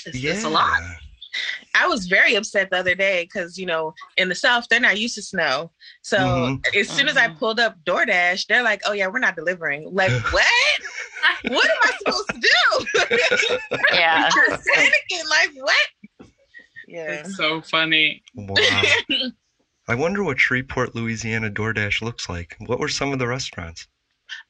It's, 0.05 0.17
yeah. 0.17 0.31
it's 0.33 0.43
a 0.43 0.49
lot. 0.49 0.81
I 1.75 1.87
was 1.87 2.05
very 2.07 2.35
upset 2.35 2.69
the 2.69 2.77
other 2.77 2.95
day 2.95 3.23
because 3.23 3.57
you 3.57 3.65
know 3.65 3.93
in 4.17 4.29
the 4.29 4.35
South 4.35 4.67
they're 4.69 4.79
not 4.79 4.99
used 4.99 5.15
to 5.15 5.21
snow. 5.21 5.71
So 6.01 6.17
Mhm. 6.19 6.75
as 6.75 6.89
soon 6.89 7.07
as 7.07 7.17
I 7.17 7.29
pulled 7.29 7.59
up 7.59 7.77
DoorDash, 7.85 8.47
they're 8.47 8.63
like, 8.63 8.81
"Oh 8.85 8.91
yeah, 8.93 9.07
we're 9.07 9.19
not 9.19 9.35
delivering." 9.35 9.89
Like 9.93 10.11
what? 10.33 10.45
what 11.45 11.65
am 11.69 11.77
I 11.83 11.91
supposed 11.97 12.29
to 12.29 12.39
do? 12.39 13.57
Yeah. 13.93 14.29
I'm 14.33 14.59
panicking. 14.59 15.29
Like 15.29 15.49
what? 15.55 15.87
Yeah. 16.87 17.11
It's 17.11 17.35
so 17.37 17.61
funny. 17.61 18.21
Wow. 18.35 18.83
I 19.87 19.95
wonder 19.95 20.23
what 20.23 20.39
Shreveport, 20.39 20.95
Louisiana 20.95 21.49
DoorDash 21.49 22.01
looks 22.01 22.29
like. 22.29 22.55
What 22.59 22.79
were 22.79 22.87
some 22.87 23.11
of 23.11 23.19
the 23.19 23.27
restaurants? 23.27 23.87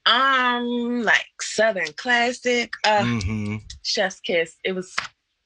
Um, 0.06 1.02
like 1.04 1.26
Southern 1.42 1.92
Classic, 1.94 2.72
uh, 2.86 3.04
hmm 3.04 3.58
Chef's 3.84 4.20
Kiss. 4.20 4.56
It 4.64 4.74
was 4.74 4.96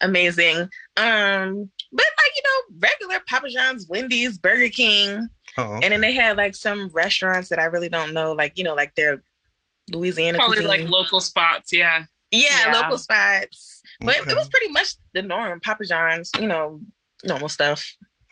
amazing. 0.02 0.58
Um, 0.98 1.70
but 1.92 2.06
like 2.06 2.34
you 2.36 2.44
know, 2.44 2.78
regular 2.80 3.20
Papa 3.28 3.50
John's, 3.50 3.88
Wendy's, 3.90 4.38
Burger 4.38 4.70
King, 4.70 5.28
Oh, 5.58 5.80
and 5.82 5.92
then 5.92 6.02
they 6.02 6.14
had 6.14 6.38
like 6.38 6.54
some 6.56 6.90
restaurants 6.94 7.50
that 7.50 7.60
I 7.60 7.66
really 7.66 7.90
don't 7.90 8.14
know, 8.14 8.34
like 8.34 8.58
you 8.58 8.64
know, 8.64 8.76
like 8.76 8.94
their 8.96 9.24
Louisiana 9.92 10.38
Probably 10.38 10.58
cuisine. 10.58 10.82
like 10.82 10.90
local 10.90 11.20
spots. 11.22 11.72
Yeah. 11.74 12.04
yeah, 12.32 12.68
Yeah. 12.68 12.80
local 12.82 12.98
spots. 12.98 13.82
But 14.02 14.20
Okay. 14.20 14.32
it 14.32 14.36
was 14.38 14.50
pretty 14.50 14.70
much 14.70 14.90
the 15.14 15.22
norm. 15.24 15.60
Papa 15.62 15.86
John's, 15.86 16.30
you 16.40 16.48
know, 16.48 16.80
normal 17.24 17.50
stuff. 17.50 17.84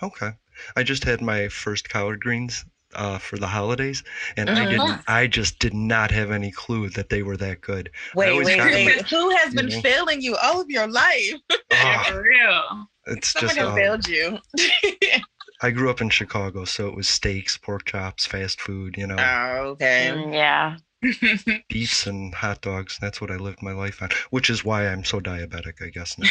okay. 0.04 0.32
I 0.76 0.84
just 0.84 1.04
had 1.04 1.22
my 1.22 1.48
first 1.50 1.90
collard 1.90 2.22
greens 2.22 2.64
uh, 2.96 3.18
for 3.18 3.38
the 3.38 3.48
holidays, 3.48 4.04
and 4.38 4.50
I 4.50 4.66
Mhm. 4.66 4.70
didn't. 4.70 5.02
I 5.08 5.28
just 5.28 5.60
did 5.60 5.74
not 5.74 6.12
have 6.12 6.32
any 6.32 6.52
clue 6.52 6.90
that 6.90 7.10
they 7.10 7.22
were 7.24 7.38
that 7.38 7.62
good. 7.62 7.90
Wait, 8.16 8.36
wait, 8.44 8.58
wait. 8.60 8.98
at- 9.00 9.10
Who 9.10 9.30
has 9.38 9.54
been 9.54 9.68
know. 9.68 9.82
failing 9.82 10.22
you 10.22 10.36
all 10.38 10.60
of 10.62 10.70
your 10.70 10.88
life? 10.88 11.34
Oh, 11.72 12.04
for 12.08 12.22
real. 12.22 12.88
it's 13.08 13.30
Someone 13.30 13.56
just. 13.56 13.60
has 13.60 13.68
uh, 13.70 13.76
failed 13.76 14.08
you. 14.08 14.40
I 15.62 15.72
grew 15.72 15.90
up 15.90 16.02
in 16.02 16.10
Chicago, 16.10 16.66
so 16.66 16.88
it 16.88 16.96
was 16.96 17.08
steaks, 17.08 17.58
pork 17.58 17.86
chops, 17.86 18.26
fast 18.26 18.60
food. 18.60 18.96
You 18.98 19.08
know, 19.08 19.16
oh, 19.18 19.58
okay. 19.70 20.12
Mm, 20.14 20.34
yeah. 20.34 20.78
beefs 21.70 22.08
and 22.08 22.34
hot 22.34 22.62
dogs. 22.62 22.98
That's 23.00 23.22
what 23.22 23.30
I 23.32 23.36
lived 23.38 23.62
my 23.62 23.72
life 23.74 24.02
on, 24.02 24.10
which 24.32 24.50
is 24.50 24.66
why 24.66 24.88
I'm 24.88 25.04
so 25.04 25.20
diabetic, 25.20 25.82
I 25.82 25.90
guess 25.90 26.18
now. 26.18 26.28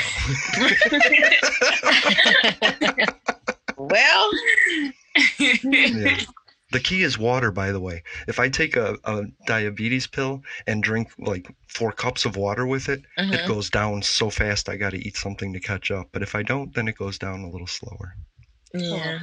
Well, 3.77 4.31
Yeah. 5.39 6.21
The 6.75 6.81
key 6.81 7.03
is 7.05 7.17
water, 7.17 7.51
by 7.53 7.71
the 7.71 7.79
way. 7.81 8.03
If 8.27 8.39
I 8.41 8.49
take 8.49 8.75
a, 8.77 8.99
a 9.05 9.23
diabetes 9.47 10.09
pill 10.09 10.43
and 10.67 10.83
drink 10.83 11.13
like 11.19 11.47
four 11.69 11.93
cups 11.93 12.25
of 12.25 12.37
water 12.37 12.67
with 12.67 12.89
it, 12.89 13.03
it 13.17 13.41
Mhm. 13.41 13.47
goes 13.47 13.71
down 13.71 14.03
so 14.03 14.29
fast 14.29 14.69
I 14.69 14.77
got 14.77 14.91
to 14.91 14.99
eat 14.99 15.17
something 15.17 15.53
to 15.53 15.61
catch 15.61 15.93
up. 15.93 16.09
But 16.13 16.23
if 16.23 16.35
I 16.35 16.43
don't, 16.43 16.75
then 16.75 16.89
it 16.89 16.97
goes 16.99 17.17
down 17.17 17.41
a 17.43 17.49
little 17.51 17.69
slower. 17.69 18.17
yeah. 18.75 19.21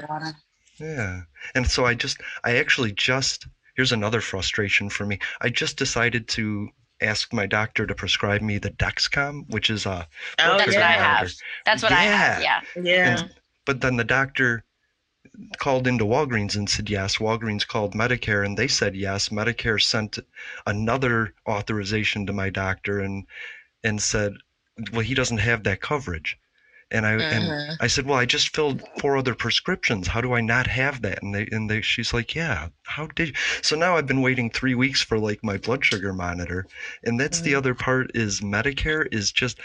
Yeah. 0.79 1.21
And 1.53 1.69
so 1.69 1.85
I 1.85 1.93
just, 1.93 2.21
I 2.45 2.55
actually 2.57 2.93
just, 2.93 3.47
here's 3.75 3.91
another 3.91 4.21
frustration 4.21 4.89
for 4.89 5.05
me. 5.05 5.19
I 5.41 5.49
just 5.49 5.75
decided 5.77 6.27
to 6.29 6.69
ask 7.01 7.33
my 7.33 7.45
doctor 7.47 7.85
to 7.85 7.93
prescribe 7.93 8.41
me 8.41 8.59
the 8.59 8.69
Dexcom, 8.71 9.43
which 9.49 9.69
is 9.69 9.85
a. 9.85 10.07
Oh, 10.39 10.57
That's 10.57 10.73
what 10.73 10.83
I 10.83 10.91
have. 10.93 11.31
That's 11.65 11.83
what 11.83 11.91
I 11.91 12.03
have. 12.03 12.41
Yeah. 12.41 12.61
Yeah. 12.77 12.81
Yeah. 12.83 13.19
And- 13.19 13.35
but 13.65 13.81
then 13.81 13.97
the 13.97 14.03
doctor 14.03 14.63
called 15.57 15.87
into 15.87 16.05
Walgreens 16.05 16.55
and 16.55 16.69
said 16.69 16.89
yes. 16.89 17.17
Walgreens 17.17 17.67
called 17.67 17.93
Medicare 17.93 18.45
and 18.45 18.57
they 18.57 18.67
said 18.67 18.95
yes. 18.95 19.29
Medicare 19.29 19.81
sent 19.81 20.19
another 20.65 21.33
authorization 21.47 22.25
to 22.25 22.33
my 22.33 22.49
doctor 22.49 22.99
and 22.99 23.25
and 23.83 24.01
said, 24.01 24.33
well, 24.91 25.01
he 25.01 25.13
doesn't 25.13 25.39
have 25.39 25.63
that 25.63 25.81
coverage. 25.81 26.37
And 26.91 27.05
I 27.05 27.13
and 27.13 27.45
Mhm. 27.45 27.77
I 27.79 27.87
said, 27.87 28.05
well, 28.05 28.19
I 28.19 28.25
just 28.25 28.53
filled 28.53 28.83
four 28.99 29.15
other 29.15 29.33
prescriptions. 29.33 30.07
How 30.07 30.19
do 30.19 30.33
I 30.33 30.41
not 30.41 30.67
have 30.67 31.01
that? 31.03 31.23
And 31.23 31.33
they 31.33 31.47
and 31.51 31.69
they 31.69 31.81
she's 31.81 32.13
like, 32.13 32.35
yeah. 32.35 32.67
How 32.83 33.07
did 33.07 33.29
you? 33.29 33.33
So 33.61 33.77
now 33.77 33.95
I've 33.95 34.07
been 34.07 34.21
waiting 34.21 34.49
three 34.49 34.75
weeks 34.75 35.01
for 35.01 35.17
like 35.17 35.39
my 35.43 35.57
blood 35.57 35.85
sugar 35.85 36.11
monitor, 36.13 36.67
and 37.03 37.19
that's 37.19 37.39
the 37.41 37.53
Mhm. 37.53 37.57
other 37.57 37.73
part 37.75 38.11
is 38.13 38.41
Medicare 38.41 39.07
is 39.11 39.31
just. 39.31 39.59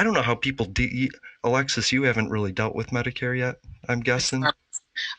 I 0.00 0.04
don't 0.04 0.14
know 0.14 0.22
how 0.22 0.36
people 0.36 0.66
de- 0.66 1.10
Alexis, 1.42 1.90
you 1.90 2.04
haven't 2.04 2.30
really 2.30 2.52
dealt 2.52 2.76
with 2.76 2.90
Medicare 2.90 3.36
yet, 3.36 3.56
I'm 3.88 3.98
guessing. 3.98 4.44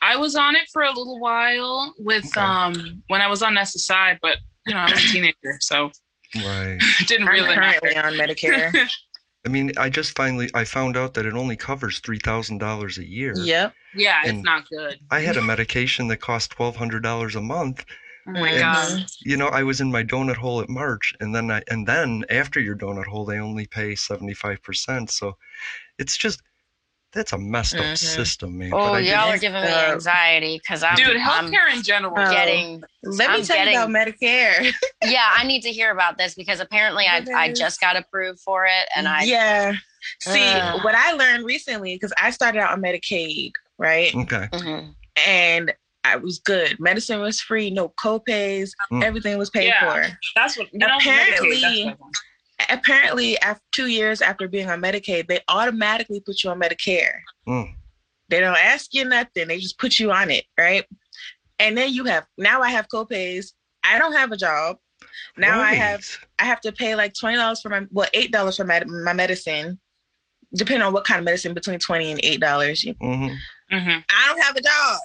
I 0.02 0.15
was 0.15 0.36
on 0.36 0.56
it 0.56 0.68
for 0.72 0.84
a 0.84 0.89
little 0.89 1.20
while 1.20 1.94
with 2.00 2.26
Okay. 2.26 2.42
um 2.42 3.04
when 3.08 3.22
I 3.22 3.28
was 3.28 3.42
on 3.44 3.56
SSI, 3.56 4.18
but 4.22 4.38
you 4.65 4.74
know 4.74 4.80
I 4.82 4.89
was 4.92 5.04
a 5.04 5.08
teenager, 5.12 5.58
so 5.60 5.92
Right. 6.44 6.78
didn't 7.08 7.28
I'm 7.28 7.34
really 7.34 7.56
currently 7.56 7.96
matter. 7.96 8.08
on 8.08 8.13
Medicare. 8.13 8.89
I 9.46 9.50
mean, 9.50 9.72
I 9.78 9.89
just 9.89 10.15
finally 10.18 10.50
I 10.54 10.63
found 10.65 10.98
out 10.98 11.13
that 11.13 11.26
it 11.26 11.34
only 11.34 11.56
covers 11.56 12.00
three 12.00 12.20
thousand 12.20 12.58
dollars 12.60 12.98
a 12.98 13.08
year. 13.08 13.36
yep. 13.46 13.74
yeah, 13.96 14.22
it's 14.26 14.44
not 14.44 14.70
good. 14.70 15.00
I 15.12 15.22
had 15.22 15.38
a 15.38 15.42
medication 15.42 16.08
that 16.10 16.18
cost 16.18 16.52
twelve 16.52 16.76
hundred 16.76 17.04
dollars 17.04 17.36
a 17.36 17.42
month. 17.42 17.86
Oh 18.28 18.32
my 18.34 18.52
Mhm. 18.52 18.60
god. 18.60 19.06
You 19.22 19.38
know, 19.38 19.48
I 19.48 19.63
was 19.63 19.82
in 19.82 19.92
my 19.92 20.04
donut 20.04 20.36
hole 20.36 20.60
at 20.62 20.70
March, 20.70 21.13
and 21.20 21.34
then 21.34 21.50
I 21.50 21.63
and 21.70 21.88
then 21.88 22.26
after 22.30 22.60
your 22.60 22.76
donut 22.76 23.06
hole, 23.08 23.26
they 23.26 23.39
only 23.39 23.65
pay 23.65 23.96
seventy 23.96 24.34
five 24.34 24.62
percent. 24.62 25.10
So 25.10 25.38
it's 25.98 26.18
just 26.18 26.42
that's 27.12 27.34
a 27.34 27.38
messed 27.38 27.76
up 27.76 27.82
Mhm. 27.84 27.98
system, 27.98 28.58
man. 28.58 28.72
Oh, 28.74 28.93
I 28.93 29.00
y'all 29.00 29.30
are 29.30 29.38
giving 29.38 29.62
me 29.62 29.67
uh, 29.67 29.93
anxiety 29.93 30.60
because 30.60 30.84
I'm, 30.84 30.95
Dude, 30.95 31.17
I'm 31.17 31.52
in 31.76 31.82
general. 31.84 32.13
Getting. 32.15 32.84
Let 33.04 33.30
me 33.32 33.36
I'm 33.38 33.43
tell 33.43 33.58
getting- 33.58 33.74
you 33.74 33.80
about 33.82 33.89
Medicare. 33.89 34.72
Yeah, 35.04 35.28
I 35.34 35.45
need 35.45 35.62
to 35.62 35.69
hear 35.72 35.91
about 35.91 36.17
this 36.17 36.36
because 36.36 36.60
apparently 36.60 37.06
I 37.08 37.26
I 37.36 37.54
just 37.54 37.80
got 37.80 37.95
approved 37.95 38.39
for 38.41 38.65
it, 38.65 38.88
and 38.95 39.08
I 39.08 39.24
yeah. 39.24 39.74
See, 40.22 40.43
Ugh. 40.43 40.84
what 40.84 40.93
I 40.95 41.13
learned 41.13 41.45
recently, 41.45 41.95
because 41.95 42.13
I 42.22 42.30
started 42.32 42.60
out 42.60 42.72
on 42.72 42.82
Medicaid, 42.82 43.52
right? 43.78 44.13
Okay. 44.15 44.48
Mhm. 44.54 44.93
And 45.28 45.74
I 46.06 46.15
was 46.15 46.39
good. 46.39 46.80
Medicine 46.80 47.19
was 47.22 47.41
free, 47.41 47.69
no 47.69 47.89
copays, 47.89 48.72
Mm. 48.91 49.04
everything 49.04 49.38
was 49.38 49.50
paid 49.50 49.67
Yeah. 49.67 49.93
for. 49.93 50.17
That's 50.36 50.58
what 50.58 50.72
you 50.72 50.80
know, 50.80 50.88
Apparently- 50.98 51.62
Medicaid, 51.62 51.86
that's 51.88 52.00
what- 52.00 52.10
Apparently, 52.69 53.39
after 53.39 53.63
two 53.71 53.88
years 53.88 54.21
after 54.21 54.47
being 54.47 54.69
on 54.69 54.82
Medicaid, 54.82 55.27
they 55.27 55.39
automatically 55.47 56.19
put 56.19 56.43
you 56.43 56.49
on 56.49 56.60
Medicare. 56.60 57.19
Mm. 57.47 57.73
They 58.29 58.39
don't 58.39 58.58
ask 58.58 58.93
you 58.93 59.05
nothing. 59.05 59.47
They 59.47 59.60
just 59.60 59.79
put 59.79 59.99
you 59.99 60.12
on 60.12 60.29
it, 60.29 60.45
right? 60.58 60.86
And 61.58 61.77
then 61.77 61.93
you 61.93 62.05
have 62.05 62.25
now 62.38 62.62
I 62.62 62.69
have 62.69 62.88
copays. 62.88 63.53
I 63.84 63.97
don't 63.97 64.13
have 64.13 64.32
a 64.32 64.38
job. 64.38 64.77
Now 65.38 65.60
I 65.60 65.73
have 65.73 66.05
I 66.38 66.45
have 66.45 66.62
to 66.62 66.71
pay 66.71 66.95
like 66.95 67.13
twenty 67.13 67.38
dollars 67.38 67.62
for 67.62 67.69
my 67.69 67.86
well 67.91 68.10
eight 68.13 68.32
dollars 68.32 68.58
for 68.58 68.65
my 68.65 68.83
my 68.85 69.13
medicine, 69.13 69.79
depending 70.54 70.85
on 70.85 70.94
what 70.94 71.06
kind 71.06 71.19
of 71.19 71.25
medicine, 71.25 71.54
between 71.54 71.79
twenty 71.79 72.12
and 72.12 72.19
eight 72.23 72.39
dollars. 72.39 72.83
Mhm. 72.83 73.35
Mhm. 73.71 74.04
I 74.10 74.27
don't 74.27 74.41
have 74.41 74.56
a 74.56 74.62
job, 74.62 75.00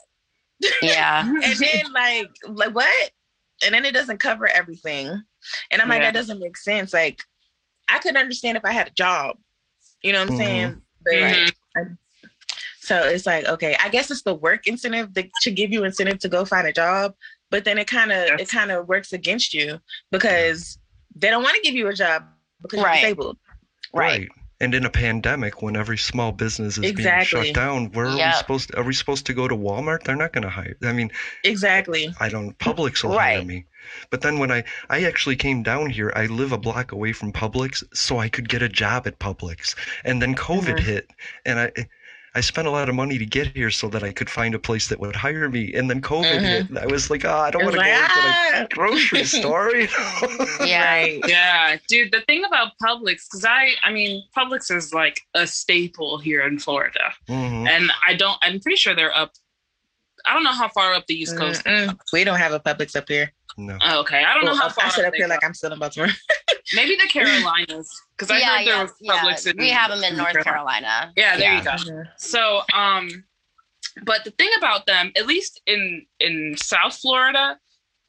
yeah, 0.82 1.26
and 1.26 1.58
then 1.58 1.92
like 1.92 2.28
like 2.46 2.74
what? 2.74 3.10
And 3.64 3.74
then 3.74 3.84
it 3.84 3.94
doesn't 3.94 4.18
cover 4.18 4.46
everything, 4.48 5.08
and 5.70 5.80
I'm 5.82 5.88
like 5.88 6.02
that 6.02 6.14
doesn't 6.14 6.40
make 6.40 6.56
sense. 6.56 6.92
Like 6.92 7.20
I 7.88 7.98
could 7.98 8.16
understand 8.16 8.56
if 8.56 8.64
I 8.64 8.72
had 8.72 8.88
a 8.88 8.90
job, 8.92 9.36
you 10.02 10.12
know 10.12 10.20
what 10.20 10.30
I'm 10.30 10.34
Mhm. 10.34 10.36
saying? 10.38 10.82
But 11.04 11.14
Mhm. 11.14 11.98
so 12.80 13.02
it's 13.04 13.26
like 13.26 13.44
okay, 13.46 13.76
I 13.82 13.88
guess 13.88 14.10
it's 14.10 14.22
the 14.22 14.34
work 14.34 14.66
incentive 14.66 15.14
that 15.14 15.26
should 15.42 15.56
give 15.56 15.70
you 15.72 15.84
incentive 15.84 16.18
to 16.20 16.28
go 16.28 16.44
find 16.44 16.66
a 16.66 16.72
job. 16.72 17.14
but 17.50 17.64
then 17.64 17.78
it 17.78 17.86
kind 17.86 18.10
of 18.10 18.40
it 18.40 18.48
kind 18.48 18.72
of 18.72 18.88
works 18.88 19.12
against 19.12 19.54
you 19.54 19.78
because 20.10 20.76
they 21.14 21.30
don't 21.30 21.44
want 21.44 21.54
to 21.54 21.62
give 21.62 21.74
you 21.74 21.86
a 21.86 21.94
job 21.94 22.24
because 22.62 22.80
Right. 22.80 22.94
you're 22.94 23.02
disabled. 23.10 23.38
Right. 23.92 24.28
And 24.64 24.74
in 24.74 24.86
a 24.86 24.90
pandemic, 24.90 25.60
when 25.60 25.76
every 25.76 25.98
small 25.98 26.32
business 26.32 26.78
is 26.78 26.84
Exactly. 26.84 27.38
being 27.42 27.44
shut 27.48 27.54
down, 27.54 27.92
where 27.92 28.06
are 28.06 28.16
we 28.16 28.32
supposed? 28.32 28.70
To, 28.70 28.78
are 28.78 28.82
we 28.82 28.94
supposed 28.94 29.26
to 29.26 29.34
go 29.34 29.46
to 29.46 29.54
Walmart? 29.54 30.04
They're 30.04 30.16
not 30.16 30.32
going 30.32 30.44
to 30.44 30.48
hire. 30.48 30.74
I 30.82 30.94
mean, 30.94 31.10
Exactly. 31.44 32.14
I 32.18 32.30
don't. 32.30 32.58
Publix 32.58 33.04
will 33.04 33.10
hire 33.12 33.38
Right. 33.38 33.46
me. 33.46 33.66
But 34.08 34.22
then 34.22 34.38
when 34.38 34.50
I 34.50 34.64
I 34.88 35.04
actually 35.04 35.36
came 35.36 35.62
down 35.62 35.90
here, 35.90 36.10
I 36.16 36.24
live 36.24 36.50
a 36.52 36.56
block 36.56 36.92
away 36.92 37.12
from 37.12 37.30
Publix, 37.30 37.84
so 37.92 38.18
I 38.18 38.30
could 38.30 38.48
get 38.48 38.62
a 38.62 38.68
job 38.70 39.06
at 39.06 39.18
Publix. 39.18 39.74
And 40.02 40.22
then 40.22 40.34
COVID 40.34 40.76
Mhm. 40.78 40.80
hit, 40.80 41.10
and 41.44 41.60
I. 41.60 41.70
I 42.36 42.40
spent 42.40 42.66
a 42.66 42.70
lot 42.70 42.88
of 42.88 42.94
money 42.96 43.16
to 43.18 43.24
get 43.24 43.46
here 43.56 43.70
so 43.70 43.88
that 43.90 44.02
I 44.02 44.10
could 44.12 44.28
find 44.28 44.54
a 44.54 44.58
place 44.58 44.88
that 44.88 44.98
would 44.98 45.14
hire 45.14 45.48
me. 45.48 45.72
And 45.72 45.88
then 45.88 46.00
COVID 46.00 46.40
hit, 46.40 46.68
and 46.68 46.78
I 46.78 46.86
was 46.86 47.08
like, 47.08 47.24
oh, 47.24 47.30
I 47.36 47.50
don't 47.52 47.62
want 47.64 47.76
to 47.76 47.80
go 47.82 47.86
like, 47.88 47.92
into 47.94 48.10
"Ah." 48.12 48.66
the 48.68 48.74
grocery 48.74 49.24
store. 49.38 49.70
You 49.70 49.86
know? 49.86 50.46
Yeah. 50.64 51.06
Yeah, 51.26 51.76
dude. 51.88 52.10
The 52.12 52.22
thing 52.22 52.44
about 52.44 52.72
Publix, 52.82 53.26
because 53.30 53.44
I, 53.44 53.70
I 53.84 53.92
mean, 53.92 54.22
Publix 54.36 54.74
is 54.74 54.92
like 54.92 55.20
a 55.34 55.46
staple 55.46 56.18
here 56.18 56.42
in 56.42 56.58
Florida, 56.58 57.12
Mhm. 57.28 57.68
and 57.68 57.90
I 58.06 58.14
don't. 58.14 58.36
I'm 58.42 58.58
pretty 58.60 58.76
sure 58.76 58.94
they're 58.94 59.16
up. 59.16 59.32
I 60.26 60.34
don't 60.34 60.42
know 60.44 60.52
how 60.52 60.68
far 60.68 60.92
up 60.94 61.06
the 61.06 61.14
East 61.14 61.36
Coast. 61.36 61.64
Mm-mm. 61.64 61.96
We 62.12 62.24
don't 62.24 62.38
have 62.38 62.52
a 62.52 62.60
Publix 62.60 62.96
up 62.96 63.08
here. 63.08 63.30
No. 63.56 63.78
Oh, 63.80 64.00
okay, 64.00 64.24
I 64.24 64.34
don't 64.34 64.44
know 64.44 64.56
how 64.56 64.68
far 64.68 64.86
I 64.86 64.88
sit 64.90 65.04
up 65.04 65.08
up 65.08 65.14
here 65.14 65.26
go. 65.28 65.34
like 65.34 65.44
I'm 65.44 65.54
still 65.54 65.72
in 65.72 65.78
Baltimore. 65.78 66.08
Maybe 66.72 66.96
the 66.96 67.08
Carolinas, 67.08 67.90
because 68.16 68.30
I 68.30 68.38
yeah, 68.38 68.58
heard 68.58 68.66
there 68.66 68.74
yeah, 69.00 69.24
was 69.24 69.44
Publix. 69.44 69.44
yeah. 69.46 69.50
in 69.52 69.56
We 69.58 69.70
have 69.70 69.90
them 69.90 70.02
in 70.04 70.16
North 70.16 70.42
Carolina. 70.44 71.12
Yeah, 71.16 71.36
there 71.36 71.52
Yeah. 71.52 71.78
you 71.78 71.92
go. 71.92 72.02
So, 72.16 72.62
um, 72.72 73.24
but 74.04 74.24
the 74.24 74.30
thing 74.32 74.48
about 74.56 74.86
them, 74.86 75.12
at 75.16 75.26
least 75.26 75.60
in 75.66 76.06
in 76.20 76.56
South 76.56 76.96
Florida, 76.96 77.58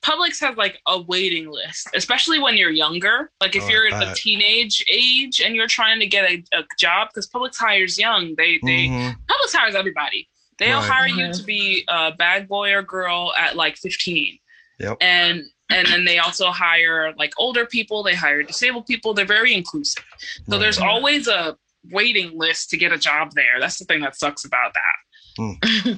Publix 0.03 0.39
has 0.39 0.55
like 0.55 0.79
a 0.87 1.01
waiting 1.01 1.49
list, 1.51 1.89
especially 1.95 2.39
when 2.39 2.55
you're 2.55 2.71
younger. 2.71 3.31
Like 3.41 3.55
if 3.55 3.63
Oh, 3.63 3.69
you're 3.69 3.87
at 3.93 3.99
the 3.99 4.15
teenage 4.15 4.85
age 4.91 5.41
and 5.41 5.55
you're 5.55 5.67
trying 5.67 5.99
to 5.99 6.07
get 6.07 6.29
a, 6.29 6.43
a 6.53 6.63
job, 6.79 7.09
because 7.09 7.27
Publix 7.29 7.57
hires 7.57 7.97
young. 7.99 8.35
They 8.35 8.59
they 8.63 8.87
Mhm. 8.87 9.15
Publix 9.27 9.53
hires 9.53 9.75
everybody. 9.75 10.29
They'll 10.59 10.79
Right. 10.79 10.89
hire 10.91 11.07
you 11.07 11.33
to 11.33 11.43
be 11.43 11.83
a 11.89 12.13
bad 12.13 12.47
boy 12.47 12.71
or 12.73 12.81
girl 12.81 13.33
at 13.37 13.55
like 13.57 13.75
15 13.77 14.39
Yep. 14.79 14.97
and 15.01 15.43
and 15.69 15.87
then 15.87 16.05
they 16.05 16.19
also 16.19 16.47
hire 16.51 17.13
like 17.17 17.33
older 17.37 17.65
people 17.65 18.03
they 18.03 18.15
hire 18.15 18.43
disabled 18.43 18.85
people 18.85 19.13
they're 19.13 19.25
very 19.25 19.53
inclusive 19.53 20.03
so 20.49 20.59
there's 20.59 20.77
always 20.77 21.27
a 21.27 21.57
waiting 21.91 22.37
list 22.37 22.69
to 22.69 22.77
get 22.77 22.91
a 22.91 22.97
job 22.97 23.31
there 23.33 23.59
that's 23.59 23.79
the 23.79 23.85
thing 23.85 24.01
that 24.01 24.15
sucks 24.15 24.45
about 24.45 24.73
that 24.73 25.97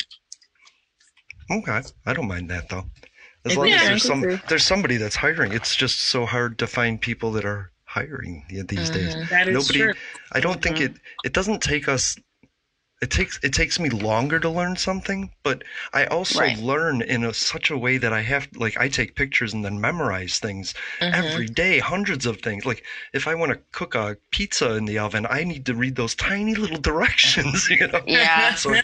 Okay, 1.49 1.81
I 2.05 2.13
don't 2.13 2.27
mind 2.27 2.49
that 2.49 2.69
though. 2.69 2.83
As 3.45 3.55
long 3.55 3.67
yeah, 3.67 3.75
as 3.75 3.87
there's 3.87 4.03
some 4.03 4.23
inclusive. 4.23 4.45
there's 4.49 4.65
somebody 4.65 4.97
that's 4.97 5.15
hiring. 5.15 5.53
It's 5.53 5.75
just 5.75 5.99
so 5.99 6.25
hard 6.25 6.59
to 6.59 6.67
find 6.67 6.99
people 6.99 7.31
that 7.33 7.45
are 7.45 7.71
hiring 7.85 8.45
yeah, 8.49 8.63
these 8.67 8.89
days. 8.89 9.15
Mhm. 9.15 9.29
That 9.29 9.47
is 9.47 9.53
Nobody. 9.53 9.79
true. 9.79 9.93
I 10.33 10.41
don't 10.41 10.61
think 10.61 10.81
it. 10.81 10.93
It 11.23 11.33
doesn't 11.33 11.61
take 11.61 11.87
us. 11.87 12.17
It 12.99 13.11
takes 13.11 13.39
it 13.43 13.53
takes 13.53 13.79
me 13.79 13.89
longer 13.89 14.39
to 14.39 14.49
learn 14.49 14.75
something, 14.75 15.31
but 15.43 15.63
I 15.93 16.05
also 16.05 16.39
Right. 16.39 16.57
learn 16.57 17.01
in 17.03 17.23
a, 17.23 17.33
such 17.33 17.69
a 17.69 17.77
way 17.77 17.97
that 17.97 18.11
I 18.11 18.21
have 18.21 18.47
like 18.55 18.75
I 18.77 18.89
take 18.89 19.15
pictures 19.15 19.53
and 19.53 19.63
then 19.63 19.79
memorize 19.79 20.39
things 20.39 20.73
Mhm. 21.01 21.13
every 21.13 21.47
day, 21.47 21.77
hundreds 21.79 22.25
of 22.25 22.41
things. 22.41 22.65
Like 22.65 22.83
if 23.13 23.27
I 23.27 23.35
want 23.35 23.51
to 23.51 23.59
cook 23.71 23.93
a 23.93 24.17
pizza 24.31 24.73
in 24.75 24.85
the 24.85 24.97
oven, 24.97 25.27
I 25.29 25.43
need 25.43 25.65
to 25.67 25.75
read 25.75 25.95
those 25.95 26.15
tiny 26.15 26.55
little 26.55 26.77
directions. 26.81 27.69
You 27.69 27.87
know. 27.87 28.01
Yeah. 28.07 28.55
So 28.55 28.75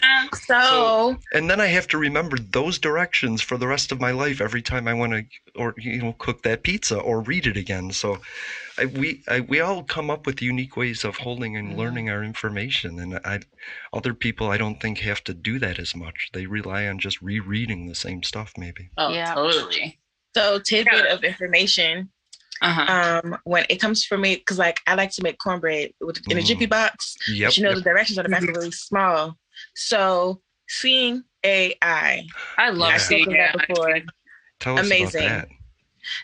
So, 0.68 1.18
and 1.32 1.50
then 1.50 1.60
I 1.60 1.66
have 1.66 1.88
to 1.88 1.98
remember 1.98 2.36
those 2.38 2.78
directions 2.78 3.42
for 3.42 3.56
the 3.56 3.66
rest 3.66 3.90
of 3.92 4.00
my 4.00 4.12
life 4.12 4.40
every 4.40 4.62
time 4.62 4.86
I 4.86 4.94
want 4.94 5.12
to, 5.12 5.24
or 5.56 5.74
you 5.78 6.00
know, 6.02 6.12
cook 6.18 6.42
that 6.42 6.62
pizza 6.62 6.98
or 6.98 7.20
read 7.20 7.46
it 7.46 7.56
again. 7.56 7.90
So, 7.90 8.18
I, 8.76 8.86
we 8.86 9.22
I, 9.28 9.40
we 9.40 9.60
all 9.60 9.82
come 9.84 10.10
up 10.10 10.26
with 10.26 10.42
unique 10.42 10.76
ways 10.76 11.04
of 11.04 11.16
holding 11.16 11.56
and 11.56 11.76
learning 11.76 12.10
our 12.10 12.24
information, 12.24 12.98
and 12.98 13.20
I, 13.24 13.40
other 13.92 14.14
people 14.14 14.50
I 14.50 14.56
don't 14.58 14.80
think 14.80 14.98
have 14.98 15.22
to 15.24 15.34
do 15.34 15.58
that 15.60 15.78
as 15.78 15.94
much. 15.94 16.30
They 16.32 16.46
rely 16.46 16.86
on 16.88 16.98
just 16.98 17.22
rereading 17.22 17.86
the 17.86 17.94
same 17.94 18.22
stuff, 18.22 18.52
maybe. 18.56 18.90
oh 18.98 19.12
Yeah. 19.12 19.34
totally 19.34 19.98
so 20.34 20.58
tidbit 20.58 21.04
Yeah. 21.06 21.14
of 21.14 21.22
information. 21.22 22.10
uh-huh 22.62 23.20
Um, 23.24 23.38
when 23.44 23.64
it 23.68 23.80
comes 23.80 24.04
for 24.04 24.18
me, 24.18 24.36
because 24.36 24.58
like 24.58 24.80
I 24.86 24.94
like 24.96 25.10
to 25.12 25.22
make 25.22 25.38
cornbread 25.38 25.92
with 26.00 26.18
in 26.28 26.38
a 26.38 26.40
Mm. 26.40 26.46
jiffy 26.46 26.66
box. 26.66 27.14
Yep. 27.28 27.48
but 27.48 27.56
you 27.56 27.62
know 27.62 27.68
yep. 27.70 27.78
the 27.78 27.84
directions 27.84 28.18
on 28.18 28.24
the 28.24 28.28
back 28.30 28.42
are 28.42 28.46
really 28.46 28.70
small. 28.72 29.38
So 29.76 30.40
seeing 30.68 31.22
AI, 31.44 32.26
i 32.58 32.70
love 32.70 32.90
Yeah. 32.90 32.96
Seeing 32.98 33.24
spoken 33.24 33.38
that 33.38 33.68
before. 33.68 34.00
Tell 34.60 34.78
us 34.78 34.86
amazing. 34.86 35.26
about 35.26 35.48
that. 35.48 35.48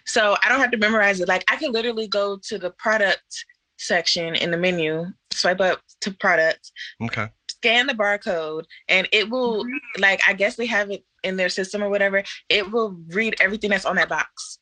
So 0.06 0.36
I 0.42 0.48
don't 0.48 0.60
have 0.60 0.70
to 0.72 0.78
memorize 0.78 1.20
it. 1.20 1.28
Like 1.28 1.44
I 1.48 1.56
can 1.56 1.72
literally 1.72 2.08
go 2.08 2.38
to 2.44 2.58
the 2.58 2.70
product 2.70 3.44
section 3.78 4.34
in 4.34 4.50
the 4.50 4.56
menu, 4.56 5.06
swipe 5.32 5.60
up 5.60 5.80
to 6.02 6.12
product, 6.12 6.70
Okay. 7.02 7.28
scan 7.48 7.86
the 7.86 7.94
barcode, 7.94 8.64
and 8.88 9.08
it 9.12 9.30
will 9.30 9.64
mm-hmm. 9.64 10.02
like 10.02 10.20
I 10.26 10.32
guess 10.34 10.56
they 10.56 10.66
have 10.66 10.90
it 10.90 11.04
in 11.22 11.36
their 11.36 11.48
system 11.48 11.82
or 11.82 11.90
whatever. 11.90 12.22
It 12.48 12.70
will 12.70 12.98
read 13.08 13.36
everything 13.40 13.70
that's 13.70 13.86
on 13.86 13.96
that 13.96 14.08
box. 14.08 14.58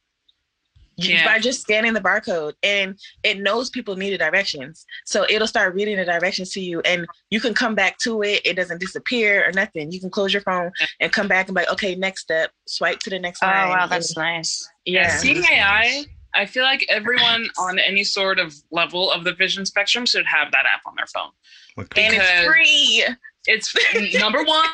Just 0.98 1.10
Yeah. 1.10 1.24
By 1.24 1.38
just 1.38 1.60
scanning 1.62 1.92
the 1.92 2.00
barcode, 2.00 2.54
and 2.62 2.98
it 3.22 3.38
knows 3.38 3.70
people 3.70 3.94
need 3.96 4.10
the 4.12 4.18
directions, 4.18 4.84
so 5.04 5.24
it'll 5.28 5.46
start 5.46 5.74
reading 5.74 5.96
the 5.96 6.04
directions 6.04 6.50
to 6.52 6.60
you, 6.60 6.80
and 6.80 7.06
you 7.30 7.40
can 7.40 7.54
come 7.54 7.74
back 7.74 7.98
to 7.98 8.22
it. 8.22 8.42
It 8.44 8.54
doesn't 8.54 8.80
disappear 8.80 9.46
or 9.48 9.52
nothing. 9.52 9.92
You 9.92 10.00
can 10.00 10.10
close 10.10 10.32
your 10.32 10.42
phone 10.42 10.72
and 11.00 11.12
come 11.12 11.28
back 11.28 11.46
and 11.48 11.54
be 11.54 11.60
like, 11.62 11.72
okay, 11.72 11.94
next 11.94 12.22
step, 12.22 12.50
swipe 12.66 12.98
to 13.00 13.10
the 13.10 13.18
next 13.18 13.42
Oh 13.42 13.46
line. 13.46 13.68
wow, 13.68 13.82
and- 13.82 13.92
that's 13.92 14.16
nice. 14.16 14.68
yeah 14.84 15.02
yeah. 15.02 15.16
seeing 15.18 15.44
ai 15.44 15.80
nice. 15.82 16.06
i 16.34 16.46
feel 16.46 16.62
like 16.64 16.84
everyone 16.88 17.48
on 17.58 17.78
any 17.78 18.02
sort 18.04 18.38
of 18.38 18.54
level 18.70 19.10
of 19.12 19.22
the 19.24 19.34
vision 19.34 19.64
spectrum 19.66 20.04
should 20.06 20.26
have 20.26 20.50
that 20.52 20.64
app 20.66 20.80
on 20.86 20.94
their 20.96 21.06
phone 21.06 21.30
What 21.74 21.86
and 21.98 22.14
it's 22.16 22.46
free. 22.46 23.04
It's 23.46 23.74
number 24.20 24.42
one, 24.44 24.68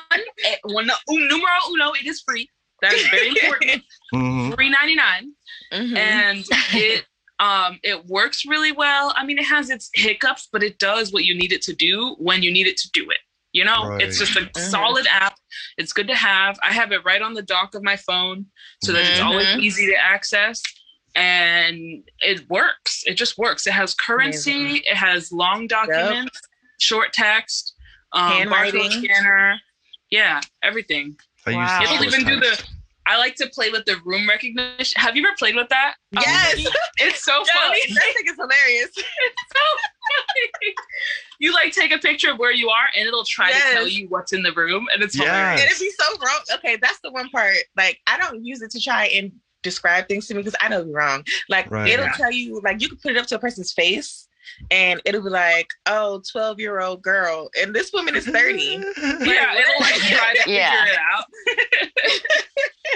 eh, 0.46 0.56
one 0.64 0.90
um, 0.90 0.96
numero 1.08 1.50
uno. 1.70 1.92
It 1.92 2.06
is 2.06 2.22
free. 2.22 2.48
That 2.82 2.92
is 2.94 3.06
very 3.08 3.28
important. 3.36 3.82
Mhm. 4.12 4.54
Free 4.56 4.68
ninety 4.70 4.96
nine, 4.96 5.32
Mhm. 5.74 5.96
and 5.96 6.44
it 6.72 7.04
um 7.40 7.78
it 7.82 8.06
works 8.06 8.44
really 8.46 8.72
well. 8.72 9.12
I 9.16 9.24
mean, 9.26 9.38
it 9.38 9.44
has 9.46 9.68
its 9.70 9.90
hiccups, 9.92 10.48
but 10.52 10.62
it 10.62 10.78
does 10.78 11.12
what 11.12 11.24
you 11.24 11.34
need 11.34 11.52
it 11.52 11.62
to 11.62 11.74
do 11.74 12.14
when 12.18 12.42
you 12.42 12.52
need 12.52 12.66
it 12.66 12.76
to 12.78 12.90
do 12.92 13.10
it. 13.10 13.18
You 13.52 13.64
know, 13.64 13.96
it's 14.00 14.18
just 14.18 14.36
a 14.36 14.48
solid 14.58 15.06
app. 15.08 15.36
It's 15.78 15.92
good 15.92 16.08
to 16.08 16.14
have. 16.16 16.58
I 16.62 16.72
have 16.72 16.90
it 16.90 17.04
right 17.04 17.22
on 17.22 17.34
the 17.34 17.42
dock 17.42 17.74
of 17.76 17.82
my 17.84 17.96
phone, 17.96 18.46
so 18.82 18.92
that 18.92 19.04
it's 19.08 19.20
always 19.20 19.46
Mhm. 19.46 19.60
easy 19.60 19.86
to 19.86 19.96
access. 19.96 20.60
And 21.16 22.02
it 22.20 22.48
works. 22.50 23.04
It 23.06 23.14
just 23.14 23.38
works. 23.38 23.66
It 23.68 23.72
has 23.72 23.94
currency. 23.94 24.78
It 24.78 24.96
has 24.96 25.30
long 25.30 25.68
documents, 25.68 26.40
short 26.80 27.12
text, 27.12 27.74
um, 28.12 28.32
Handwriting. 28.32 28.90
barcode 28.90 29.04
scanner. 29.04 29.60
Yeah, 30.10 30.40
everything. 30.62 31.16
I 31.46 31.52
Wow. 31.52 31.82
It'll 31.82 31.96
short 31.96 32.06
even 32.06 32.26
do 32.26 32.40
the. 32.40 32.64
Text. 33.06 33.14
I 33.14 33.18
like 33.18 33.34
to 33.36 33.48
play 33.48 33.70
with 33.70 33.84
the 33.84 33.96
room 34.04 34.28
recognition. 34.28 35.00
Have 35.00 35.16
you 35.16 35.24
ever 35.26 35.34
played 35.38 35.54
with 35.56 35.68
that? 35.70 35.94
Um, 36.16 36.22
Yes. 36.22 36.58
it's 36.98 37.24
so 37.24 37.32
Yo, 37.38 37.44
funny. 37.54 37.78
I 37.80 38.12
think 38.14 38.28
it's 38.28 38.36
hilarious. 38.36 38.90
it's 38.96 39.52
so 39.52 39.60
funny. 39.78 40.74
You 41.40 41.52
like 41.52 41.72
take 41.72 41.92
a 41.92 41.98
picture 41.98 42.32
of 42.32 42.38
where 42.38 42.52
you 42.52 42.68
are, 42.70 42.86
and 42.96 43.06
it'll 43.06 43.24
try 43.24 43.52
to 43.52 43.60
tell 43.72 43.88
you 43.88 44.08
what's 44.08 44.32
in 44.32 44.42
the 44.42 44.52
room, 44.52 44.86
and 44.92 45.02
it's 45.02 45.16
Yes. 45.16 45.26
hilarious. 45.26 45.60
And 45.60 45.70
it'd 45.70 45.80
be 45.80 45.90
so 45.98 46.18
wrong. 46.24 46.40
Okay, 46.54 46.78
that's 46.80 47.00
the 47.00 47.10
one 47.10 47.28
part. 47.30 47.56
Like, 47.76 48.00
I 48.06 48.18
don't 48.18 48.44
use 48.44 48.62
it 48.62 48.70
to 48.72 48.80
try 48.80 49.06
and 49.06 49.32
describe 49.62 50.08
things 50.08 50.26
to 50.28 50.34
me 50.34 50.40
because 50.42 50.54
I 50.60 50.68
know 50.68 50.82
it's 50.82 50.90
wrong. 50.90 51.24
Like, 51.48 51.70
Right. 51.70 51.88
it'll 51.90 52.06
Yeah. 52.06 52.12
tell 52.12 52.30
you, 52.30 52.60
like, 52.62 52.80
you 52.80 52.88
can 52.88 52.98
put 52.98 53.12
it 53.12 53.16
up 53.18 53.26
to 53.28 53.36
a 53.36 53.38
person's 53.38 53.72
face 53.72 54.28
and 54.70 55.00
it'll 55.04 55.22
be 55.22 55.30
like, 55.30 55.68
oh, 55.86 56.22
12 56.32 56.60
year 56.60 56.80
old 56.80 57.02
girl. 57.02 57.48
And 57.60 57.74
this 57.74 57.92
woman 57.92 58.14
is 58.16 58.26
30. 58.26 58.82
Yeah, 59.24 59.54
it'll 59.54 59.80
like 59.80 59.94
try 59.94 60.34
to 60.34 60.42
Yeah. 60.50 60.70
figure 60.84 60.92
it 60.92 60.98
out. 61.12 61.24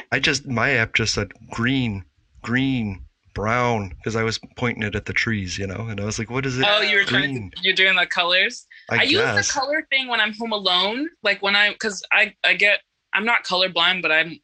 I 0.12 0.18
just 0.18 0.46
my 0.46 0.70
app 0.72 0.94
just 0.94 1.14
said 1.14 1.32
green, 1.51 2.05
green, 2.42 3.05
brown 3.34 3.90
because 3.90 4.16
I 4.16 4.22
was 4.24 4.40
pointing 4.57 4.82
it 4.82 4.96
at 4.96 5.05
the 5.05 5.12
trees, 5.12 5.57
you 5.59 5.66
know, 5.66 5.86
and 5.88 6.01
I 6.01 6.05
was 6.05 6.18
like, 6.18 6.28
"What 6.30 6.44
is 6.44 6.59
it?" 6.59 6.66
Oh, 6.68 6.80
you 6.80 6.99
were 6.99 7.05
trying 7.05 7.32
green. 7.32 7.51
to, 7.53 7.62
you're 7.62 7.74
doing 7.74 7.94
the 7.94 8.07
colors. 8.07 8.66
I, 8.90 8.96
I, 8.99 9.03
use 9.03 9.20
the 9.46 9.53
color 9.53 9.86
thing 9.90 10.09
when 10.09 10.20
I'm 10.20 10.32
home 10.34 10.53
alone, 10.53 11.09
like 11.22 11.40
when 11.42 11.55
I, 11.55 11.70
because 11.70 12.03
I, 12.11 12.34
I 12.44 12.55
get, 12.55 12.80
I'm 13.12 13.24
not 13.24 13.44
colorblind, 13.44 14.03
but 14.03 14.11
I'm, 14.11 14.40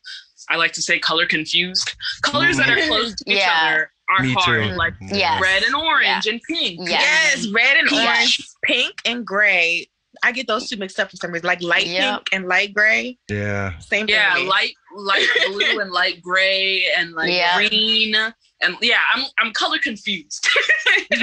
I 0.48 0.56
like 0.56 0.72
to 0.74 0.82
say 0.82 0.98
color 1.00 1.26
confused. 1.26 1.90
Colors 2.22 2.56
that 2.58 2.68
are 2.70 2.76
Mhm. 2.76 2.86
close 2.88 3.14
to 3.16 3.24
each 3.32 3.38
Yeah. 3.38 3.52
other 3.72 3.90
are 4.08 4.22
Me 4.22 4.32
hard, 4.34 4.70
too. 4.70 4.76
like 4.76 4.94
Yes. 5.00 5.40
red 5.40 5.62
and 5.62 5.74
orange 5.74 6.26
and 6.26 6.40
pink. 6.48 6.80
Yeah. 6.88 7.00
Yes, 7.00 7.46
red 7.52 7.76
and 7.78 7.88
Peach. 7.88 7.98
orange, 8.06 8.40
pink 8.64 8.94
and 9.04 9.26
gray. 9.26 9.88
I 10.22 10.30
get 10.32 10.46
those 10.46 10.68
two 10.68 10.76
mixed 10.76 10.98
up 11.00 11.10
for 11.10 11.16
some 11.16 11.32
reason. 11.32 11.46
Like 11.46 11.60
light 11.62 11.86
Yep. 11.86 12.14
pink 12.16 12.28
and 12.32 12.46
light 12.48 12.72
gray. 12.72 13.18
Yeah. 13.28 13.78
Same 13.80 14.06
thing. 14.06 14.14
Yeah, 14.14 14.36
light, 14.46 14.72
light 14.94 15.26
blue 15.46 15.80
and 15.80 15.90
light 15.90 16.22
gray 16.22 16.84
and 16.96 17.12
like 17.12 17.32
Yeah. 17.32 17.56
green. 17.56 18.14
And 18.62 18.76
yeah, 18.80 19.00
I'm, 19.14 19.24
I'm 19.40 19.52
color 19.52 19.78
confused. 19.78 20.46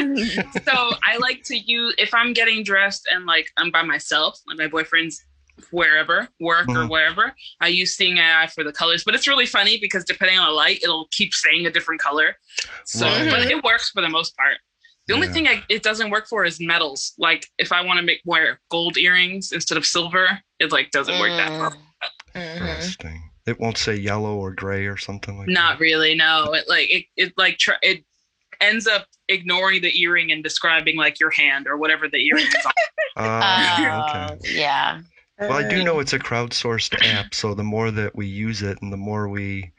so 0.66 0.92
I 1.04 1.18
like 1.20 1.42
to 1.46 1.58
use, 1.58 1.96
if 1.98 2.14
I'm 2.14 2.34
getting 2.34 2.64
dressed 2.64 3.08
and 3.12 3.26
like 3.26 3.48
I'm 3.58 3.72
by 3.72 3.82
myself, 3.84 4.40
like 4.48 4.58
my 4.58 4.68
boyfriend's 4.68 5.24
wherever, 5.72 6.28
work 6.40 6.68
or 6.70 6.74
Mhm. 6.86 6.90
wherever. 6.90 7.36
I 7.60 7.68
use 7.68 7.96
Seeing 7.96 8.18
AI 8.18 8.48
for 8.48 8.64
the 8.64 8.72
colors, 8.74 9.04
but 9.04 9.14
it's 9.16 9.28
really 9.28 9.46
funny 9.46 9.78
because 9.80 10.04
depending 10.04 10.40
on 10.40 10.48
the 10.48 10.54
light, 10.54 10.80
it'll 10.84 11.08
keep 11.12 11.34
saying 11.34 11.66
a 11.66 11.72
different 11.72 12.02
color. 12.02 12.38
So, 12.86 13.08
Right. 13.08 13.30
but 13.30 13.42
it 13.46 13.64
works 13.64 13.90
for 13.90 14.02
the 14.02 14.10
most 14.10 14.36
part. 14.38 14.58
The 15.08 15.14
only 15.16 15.28
Yeah. 15.28 15.34
thing 15.34 15.48
I, 15.48 15.64
it 15.70 15.84
doesn't 15.84 16.10
work 16.10 16.28
for 16.28 16.46
is 16.46 16.60
metals. 16.60 17.14
Like 17.18 17.48
if 17.58 17.72
I 17.72 17.82
want 17.82 17.98
to 17.98 18.04
make 18.04 18.22
wear 18.26 18.60
gold 18.70 18.98
earrings 18.98 19.52
instead 19.52 19.78
of 19.78 19.86
silver, 19.86 20.42
it 20.60 20.72
like 20.72 20.92
doesn't 20.92 21.20
work 21.20 21.32
that 21.32 21.50
well. 21.52 21.76
Mhm. 22.36 22.62
Interesting. 22.62 23.30
It 23.48 23.60
won't 23.60 23.78
say 23.78 23.96
yellow 23.96 24.36
or 24.36 24.52
gray 24.54 24.86
or 24.86 24.98
something 24.98 25.38
like 25.38 25.48
that. 25.48 25.52
Not 25.54 25.80
really. 25.80 26.14
No, 26.16 26.54
it 26.54 26.70
like 26.70 26.90
it, 26.92 27.06
it 27.18 27.34
like 27.38 27.58
tr- 27.58 27.72
it 27.82 28.06
ends 28.62 28.86
up 28.86 29.08
ignoring 29.28 29.82
the 29.82 30.00
earring 30.00 30.32
and 30.32 30.44
describing 30.44 30.96
like 30.96 31.20
your 31.20 31.32
hand 31.32 31.66
or 31.68 31.78
whatever 31.78 32.08
the 32.08 32.18
earring 32.24 32.46
is 32.46 32.66
on. 32.66 32.72
Uh, 33.18 34.36
okay. 34.38 34.38
Yeah. 34.60 35.02
Well, 35.42 35.54
I 35.54 35.68
do 35.68 35.84
know 35.84 36.00
it's 36.00 36.14
a 36.14 36.20
crowdsourced 36.20 37.04
app, 37.06 37.34
so 37.34 37.54
the 37.54 37.64
more 37.64 37.90
that 37.92 38.16
we 38.16 38.28
use 38.28 38.62
it 38.62 38.82
and 38.82 38.94
the 38.94 38.98
more 38.98 39.28
we 39.28 39.72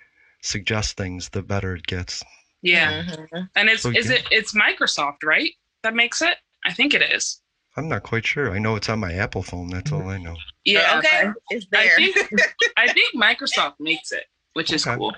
suggest 0.42 0.96
things, 0.96 1.28
the 1.28 1.42
better 1.42 1.76
it 1.76 1.86
gets. 1.86 2.22
Yeah, 2.62 3.04
mhm. 3.04 3.48
and 3.56 3.68
it's 3.68 3.82
So 3.82 3.90
is 3.90 4.08
yeah. 4.10 4.16
it 4.16 4.28
it's 4.30 4.54
Microsoft 4.54 5.24
right 5.24 5.52
that 5.82 5.94
makes 5.94 6.20
it? 6.22 6.36
I 6.64 6.72
think 6.72 6.94
it 6.94 7.02
is. 7.02 7.40
I'm 7.76 7.88
not 7.88 8.02
quite 8.02 8.26
sure. 8.26 8.52
I 8.52 8.58
know 8.58 8.76
it's 8.76 8.88
on 8.88 9.00
my 9.00 9.12
Apple 9.14 9.42
phone. 9.42 9.68
That's 9.68 9.90
all 9.92 10.08
I 10.08 10.18
know. 10.18 10.36
Yeah. 10.64 10.98
okay, 10.98 11.22
but 11.24 11.34
it's 11.50 11.66
I 11.72 11.84
there. 11.84 11.96
think 11.96 12.40
I 12.76 12.92
think 12.92 13.14
Microsoft 13.14 13.74
makes 13.80 14.12
it, 14.12 14.24
which 14.54 14.72
is 14.72 14.84
cool. 14.84 15.14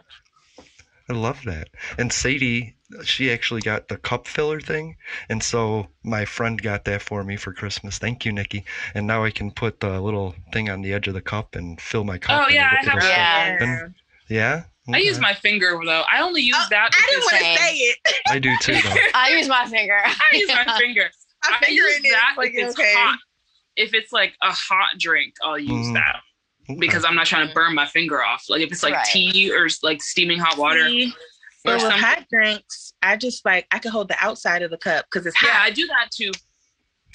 I 1.08 1.12
love 1.12 1.42
that. 1.44 1.68
And 1.98 2.12
Sadie, 2.12 2.76
she 3.02 3.30
actually 3.32 3.60
got 3.60 3.88
the 3.88 3.96
cup 3.96 4.26
filler 4.28 4.60
thing. 4.60 4.96
And 5.28 5.42
so 5.42 5.88
my 6.04 6.24
friend 6.24 6.60
got 6.62 6.84
that 6.84 7.02
for 7.02 7.24
me 7.24 7.36
for 7.36 7.52
Christmas. 7.52 7.98
Thank 7.98 8.24
you, 8.24 8.32
Nikki. 8.32 8.64
And 8.94 9.06
now 9.06 9.24
I 9.24 9.30
can 9.30 9.50
put 9.50 9.80
the 9.80 10.00
little 10.00 10.34
thing 10.52 10.70
on 10.70 10.82
the 10.82 10.92
edge 10.92 11.08
of 11.08 11.14
the 11.14 11.20
cup 11.20 11.56
and 11.56 11.80
fill 11.80 12.04
my 12.04 12.18
cup. 12.18 12.42
Oh, 12.42 12.44
and 12.46 12.54
yeah, 12.54 12.70
I 12.70 12.82
it'll- 12.82 12.90
have 12.90 12.98
it'll 12.98 13.08
that. 13.08 13.58
fill 13.58 13.68
up. 13.68 13.80
And- 13.84 13.94
yeah? 14.28 14.62
I 14.92 14.98
use 14.98 15.18
my 15.18 15.32
finger 15.32 15.80
though. 15.84 16.04
I 16.12 16.20
only 16.20 16.42
use 16.42 16.56
Oh, 16.58 16.66
that 16.70 16.90
I 16.92 17.06
didn't 17.10 17.22
want 17.24 17.38
to 17.38 17.62
say 17.62 17.74
it. 17.76 17.98
I 18.28 18.38
do 18.38 18.50
too, 18.60 18.74
though. 18.74 18.94
I 19.14 19.30
use 19.36 19.48
my 19.48 19.66
finger. 19.66 19.98
I 20.04 20.14
use 20.32 20.48
my 20.48 20.64
finger. 20.78 21.10
I 21.42 21.56
I 21.56 21.58
figure 21.64 21.84
use 21.84 21.96
it 22.00 22.04
is 22.06 22.12
that 22.12 22.34
like 22.36 22.52
if 22.54 22.68
it's 22.68 22.78
okay. 22.78 22.92
hot. 22.94 23.18
If 23.76 23.94
it's 23.94 24.12
like 24.12 24.34
a 24.42 24.52
hot 24.52 24.98
drink, 24.98 25.34
I'll 25.42 25.58
use 25.58 25.86
Mhm. 25.88 25.94
that 25.94 26.16
Okay. 26.70 26.78
because 26.78 27.04
I'm 27.04 27.14
not 27.14 27.26
trying 27.26 27.48
to 27.48 27.54
burn 27.54 27.74
my 27.74 27.86
finger 27.86 28.22
off. 28.22 28.44
Like 28.50 28.60
if 28.60 28.70
it's 28.72 28.82
like 28.82 28.94
Right. 28.94 29.06
tea 29.06 29.50
or 29.50 29.68
like 29.82 30.02
steaming 30.02 30.38
hot 30.38 30.58
water 30.58 30.86
See, 30.86 31.12
or 31.66 31.74
with 31.74 31.82
hot 31.84 32.24
drinks, 32.30 32.92
I 33.02 33.16
just 33.16 33.44
like 33.44 33.66
I 33.70 33.78
can 33.78 33.90
hold 33.90 34.08
the 34.08 34.16
outside 34.20 34.62
of 34.62 34.70
the 34.70 34.78
cup 34.78 35.06
because 35.10 35.26
it's 35.26 35.36
hot. 35.36 35.48
Yeah. 35.52 35.60
I 35.62 35.70
do 35.70 35.86
that 35.86 36.10
too. 36.10 36.30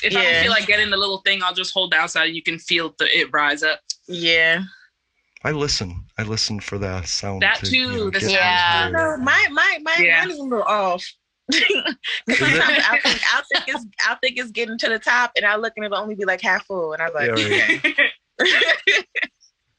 If 0.02 0.16
I 0.16 0.24
don't 0.24 0.42
feel 0.44 0.52
like 0.52 0.66
getting 0.66 0.90
the 0.90 0.98
little 0.98 1.20
thing, 1.26 1.42
I'll 1.44 1.54
just 1.54 1.74
hold 1.74 1.92
the 1.92 1.98
outside 1.98 2.28
and 2.28 2.36
you 2.36 2.42
can 2.42 2.58
feel 2.58 2.96
the, 3.00 3.06
it 3.18 3.28
rise 3.34 3.64
up. 3.64 3.80
Yeah. 4.08 4.62
I 5.44 5.52
listen. 5.52 6.06
I 6.18 6.24
listen 6.24 6.60
for 6.60 6.78
the 6.78 7.02
sound. 7.04 7.42
That 7.42 7.58
to, 7.66 7.76
you 7.76 7.88
too, 7.88 7.98
know, 7.98 8.10
the 8.10 8.20
get. 8.20 8.92
No, 8.92 9.18
my 9.18 9.48
my 9.52 9.80
my 9.82 9.96
Yeah. 10.00 10.22
mine 10.22 10.32
is 10.32 10.40
a 10.40 10.44
little 10.44 10.64
off. 10.64 11.06
'Cause 11.52 11.62
Is 12.28 12.42
it? 12.42 12.62
sometimes 12.62 12.84
I'll 12.88 13.00
think, 13.02 13.22
I'll 13.34 13.44
think 13.54 13.64
it's 13.68 13.86
I'll 14.08 14.18
think 14.22 14.38
it's 14.38 14.52
getting 14.52 14.78
to 14.78 14.88
the 14.90 15.00
top, 15.00 15.32
and 15.36 15.46
I 15.46 15.56
look 15.56 15.74
and 15.78 15.86
it'll 15.86 15.98
only 15.98 16.16
be 16.16 16.24
like 16.26 16.42
half 16.42 16.66
full, 16.66 16.94
and 16.94 17.02
I 17.02 17.06
was 17.10 17.16
like, 17.16 17.28
Yeah, 17.38 17.58
right. 17.60 17.86
okay. 17.86 19.06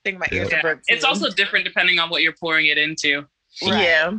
think 0.04 0.18
my 0.18 0.26
ears 0.32 0.48
Yeah. 0.50 0.58
are 0.58 0.62
broke. 0.62 0.80
it's 0.88 1.04
also 1.04 1.30
different 1.30 1.64
depending 1.64 1.98
on 1.98 2.10
what 2.10 2.22
you're 2.22 2.34
pouring 2.40 2.66
it 2.66 2.78
into. 2.78 3.26
Right. 3.62 3.82
yeah. 3.84 4.12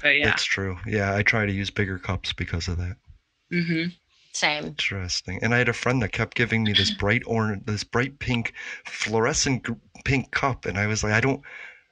But 0.00 0.16
yeah. 0.16 0.32
It's 0.32 0.44
true. 0.44 0.78
Yeah, 0.86 1.14
I 1.14 1.22
try 1.22 1.46
to 1.46 1.52
use 1.52 1.70
bigger 1.70 1.98
cups 1.98 2.32
because 2.32 2.68
of 2.68 2.78
that. 2.78 2.96
Mm-hmm. 3.52 3.90
Same. 4.32 4.64
Interesting. 4.64 5.38
And 5.42 5.54
I 5.54 5.58
had 5.58 5.68
a 5.68 5.74
friend 5.74 6.00
that 6.02 6.12
kept 6.12 6.36
giving 6.36 6.64
me 6.64 6.72
this 6.72 6.90
bright 6.98 7.22
orange, 7.26 7.66
this 7.66 7.84
bright 7.84 8.18
pink, 8.18 8.54
fluorescent 8.86 9.66
pink 10.04 10.30
cup, 10.30 10.64
and 10.64 10.78
I 10.78 10.86
was 10.86 11.04
like, 11.04 11.12
I 11.12 11.20
don't, 11.20 11.42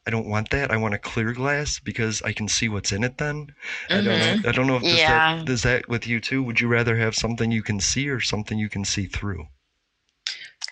I 0.06 0.10
don't 0.10 0.28
want 0.28 0.48
that. 0.50 0.70
I 0.70 0.78
want 0.78 0.94
a 0.94 0.98
clear 0.98 1.32
glass 1.32 1.78
because 1.78 2.22
I 2.22 2.32
can 2.32 2.48
see 2.48 2.68
what's 2.70 2.92
in 2.92 3.04
it. 3.04 3.18
Then 3.18 3.54
I 3.90 4.00
don't 4.00 4.04
know. 4.06 4.36
I 4.48 4.52
don't 4.52 4.66
know 4.66 4.76
if 4.76 4.82
does 4.82 4.98
Yeah. 4.98 5.36
that 5.36 5.44
does 5.44 5.62
that 5.62 5.88
with 5.88 6.06
you 6.06 6.20
too. 6.20 6.42
Would 6.42 6.60
you 6.60 6.68
rather 6.68 6.96
have 6.96 7.14
something 7.14 7.50
you 7.52 7.62
can 7.62 7.80
see 7.80 8.08
or 8.08 8.20
something 8.20 8.58
you 8.58 8.70
can 8.70 8.84
see 8.86 9.04
through? 9.06 9.46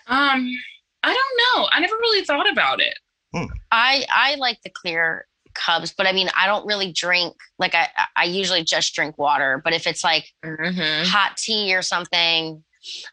Um, 0.07 0.51
I 1.03 1.13
don't 1.13 1.61
know. 1.61 1.69
I 1.71 1.79
never 1.79 1.95
really 1.95 2.25
thought 2.25 2.51
about 2.51 2.81
it. 2.81 2.97
I 3.71 4.05
I 4.11 4.35
like 4.35 4.61
the 4.63 4.71
clear 4.71 5.27
cups, 5.53 5.93
but 5.95 6.07
I 6.07 6.11
mean 6.11 6.29
I 6.35 6.45
don't 6.47 6.65
really 6.65 6.91
drink 6.91 7.35
like 7.57 7.75
I 7.75 7.87
I 8.15 8.25
usually 8.25 8.63
just 8.63 8.93
drink 8.95 9.17
water. 9.17 9.61
But 9.63 9.73
if 9.73 9.87
it's 9.87 10.03
like 10.03 10.31
Mm-hmm. 10.45 11.05
hot 11.09 11.37
tea 11.37 11.75
or 11.75 11.81
something, 11.81 12.63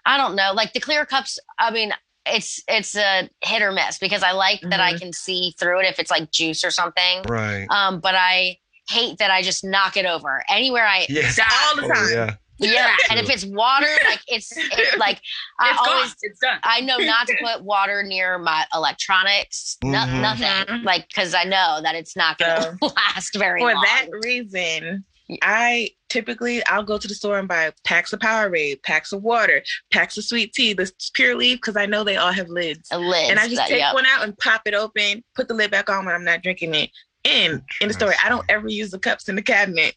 I 0.04 0.16
don't 0.16 0.36
know. 0.36 0.52
Like 0.54 0.72
the 0.72 0.80
clear 0.80 1.04
cups, 1.06 1.38
I 1.58 1.70
mean 1.70 1.92
it's 2.24 2.60
it's 2.68 2.96
a 2.96 3.28
hit 3.44 3.62
or 3.62 3.70
miss 3.72 3.98
because 3.98 4.22
I 4.22 4.32
like 4.32 4.60
that 4.62 4.80
I 4.80 4.94
Mhm. 4.94 4.98
can 5.00 5.12
see 5.12 5.54
through 5.58 5.80
it 5.80 5.86
if 5.86 5.98
it's 6.00 6.10
like 6.10 6.30
juice 6.32 6.64
or 6.64 6.70
something. 6.70 7.22
Right. 7.22 7.66
Um, 7.70 8.00
but 8.00 8.14
I 8.16 8.58
hate 8.88 9.18
that 9.18 9.30
I 9.30 9.42
just 9.42 9.64
knock 9.64 9.96
it 9.96 10.06
over 10.06 10.42
anywhere 10.48 10.86
I 10.86 11.06
Yeah. 11.08 11.30
all 11.68 11.76
the 11.76 11.84
Oh, 11.84 11.88
time. 11.94 12.10
yeah. 12.12 12.34
Yeah. 12.58 12.96
And 13.10 13.20
if 13.20 13.28
it's 13.30 13.44
water, 13.44 13.86
like 14.08 14.20
it's 14.28 14.50
it, 14.56 14.98
like 14.98 15.20
I 15.60 15.70
It's 15.70 15.78
always 15.80 16.08
gone. 16.08 16.16
It's 16.22 16.38
done. 16.40 16.58
I 16.62 16.80
know 16.80 16.96
not 16.98 17.26
to 17.28 17.36
put 17.42 17.62
water 17.64 18.02
near 18.02 18.38
my 18.38 18.64
electronics, 18.74 19.76
no, 19.82 19.98
Mhm. 19.98 20.20
nothing, 20.20 20.46
Mhm. 20.76 20.84
like 20.84 21.06
because 21.08 21.34
I 21.34 21.44
know 21.44 21.80
that 21.82 21.94
it's 21.94 22.16
not 22.16 22.38
going 22.38 22.78
to 22.78 22.86
last 22.86 23.34
very 23.36 23.60
For 23.60 23.72
long. 23.74 23.82
For 23.84 23.86
that 23.86 24.06
reason, 24.24 25.04
I 25.42 25.90
typically 26.08 26.64
I'll 26.66 26.84
go 26.84 26.98
to 26.98 27.08
the 27.08 27.14
store 27.14 27.38
and 27.38 27.48
buy 27.48 27.72
packs 27.84 28.12
of 28.12 28.20
Powerade, 28.20 28.82
packs 28.84 29.12
of 29.12 29.22
water, 29.22 29.62
packs 29.90 30.16
of 30.16 30.24
sweet 30.24 30.52
tea, 30.52 30.72
this 30.72 30.92
pure 31.14 31.34
leaf 31.34 31.58
because 31.58 31.76
I 31.76 31.86
know 31.86 32.04
they 32.04 32.16
all 32.16 32.32
have 32.32 32.48
lids. 32.48 32.88
a 32.92 32.98
lid, 32.98 33.30
and 33.30 33.38
I 33.40 33.44
just 33.44 33.56
that- 33.56 33.68
take 33.68 33.80
yep. 33.80 33.94
one 33.94 34.06
out 34.06 34.22
and 34.22 34.36
pop 34.38 34.62
it 34.66 34.74
open, 34.74 35.24
put 35.34 35.48
the 35.48 35.54
lid 35.54 35.70
back 35.70 35.90
on 35.90 36.04
when 36.06 36.14
I'm 36.14 36.24
not 36.24 36.42
drinking 36.42 36.74
it. 36.74 36.90
And 37.24 37.60
in 37.80 37.88
the 37.88 37.94
store, 37.94 38.14
I 38.24 38.28
don't 38.28 38.44
ever 38.48 38.68
use 38.68 38.90
the 38.92 39.00
cups 39.00 39.28
in 39.28 39.34
the 39.34 39.42
cabinet 39.42 39.96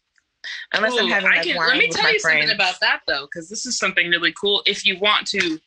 unless 0.74 0.92
I'm 0.98 1.06
Ooh, 1.06 1.08
having 1.10 1.30
I 1.30 1.42
can- 1.42 1.56
wine 1.56 1.68
let 1.68 1.78
me 1.78 1.88
tell 1.88 2.12
you 2.12 2.18
friends. 2.20 2.40
something 2.40 2.54
about 2.54 2.80
that 2.80 3.00
though, 3.06 3.26
because 3.26 3.48
this 3.48 3.66
is 3.66 3.78
something 3.78 4.08
really 4.08 4.32
cool. 4.32 4.62
If 4.66 4.84
you 4.86 4.98
want 4.98 5.26
to 5.28 5.60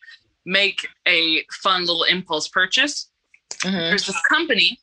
make 0.46 0.88
a 1.08 1.44
fun 1.62 1.82
little 1.82 2.04
impulse 2.04 2.48
purchase, 2.48 3.10
Mhm. 3.60 3.90
there's 3.90 4.06
this 4.08 4.22
company 4.30 4.80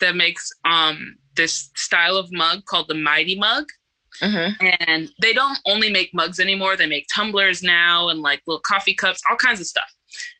that 0.00 0.16
makes 0.16 0.50
um 0.64 1.16
this 1.34 1.70
style 1.76 2.16
of 2.16 2.30
mug 2.32 2.64
called 2.64 2.88
the 2.88 2.94
Mighty 2.94 3.34
Mug. 3.38 3.66
Mhm. 4.20 4.76
And 4.86 5.12
they 5.20 5.32
don't 5.32 5.58
only 5.66 5.90
make 5.90 6.14
mugs 6.14 6.38
anymore, 6.38 6.76
they 6.76 6.86
make 6.86 7.06
tumblers 7.12 7.62
now 7.62 8.08
and 8.08 8.20
like 8.22 8.42
little 8.46 8.60
coffee 8.60 8.94
cups, 8.94 9.20
all 9.28 9.36
kinds 9.36 9.60
of 9.60 9.66
stuff. 9.66 9.92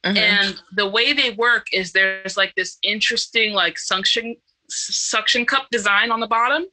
Mhm. 0.05 0.16
And 0.16 0.62
the 0.72 0.86
way 0.86 1.12
they 1.12 1.30
work 1.30 1.66
is 1.72 1.90
there's 1.92 2.36
like 2.36 2.55
this 2.55 2.78
interesting 2.82 3.52
like 3.52 3.76
suction 3.78 4.36
suction 4.70 5.44
cup 5.44 5.68
design 5.70 6.11
on 6.12 6.20
the 6.20 6.26
bottom 6.26 6.66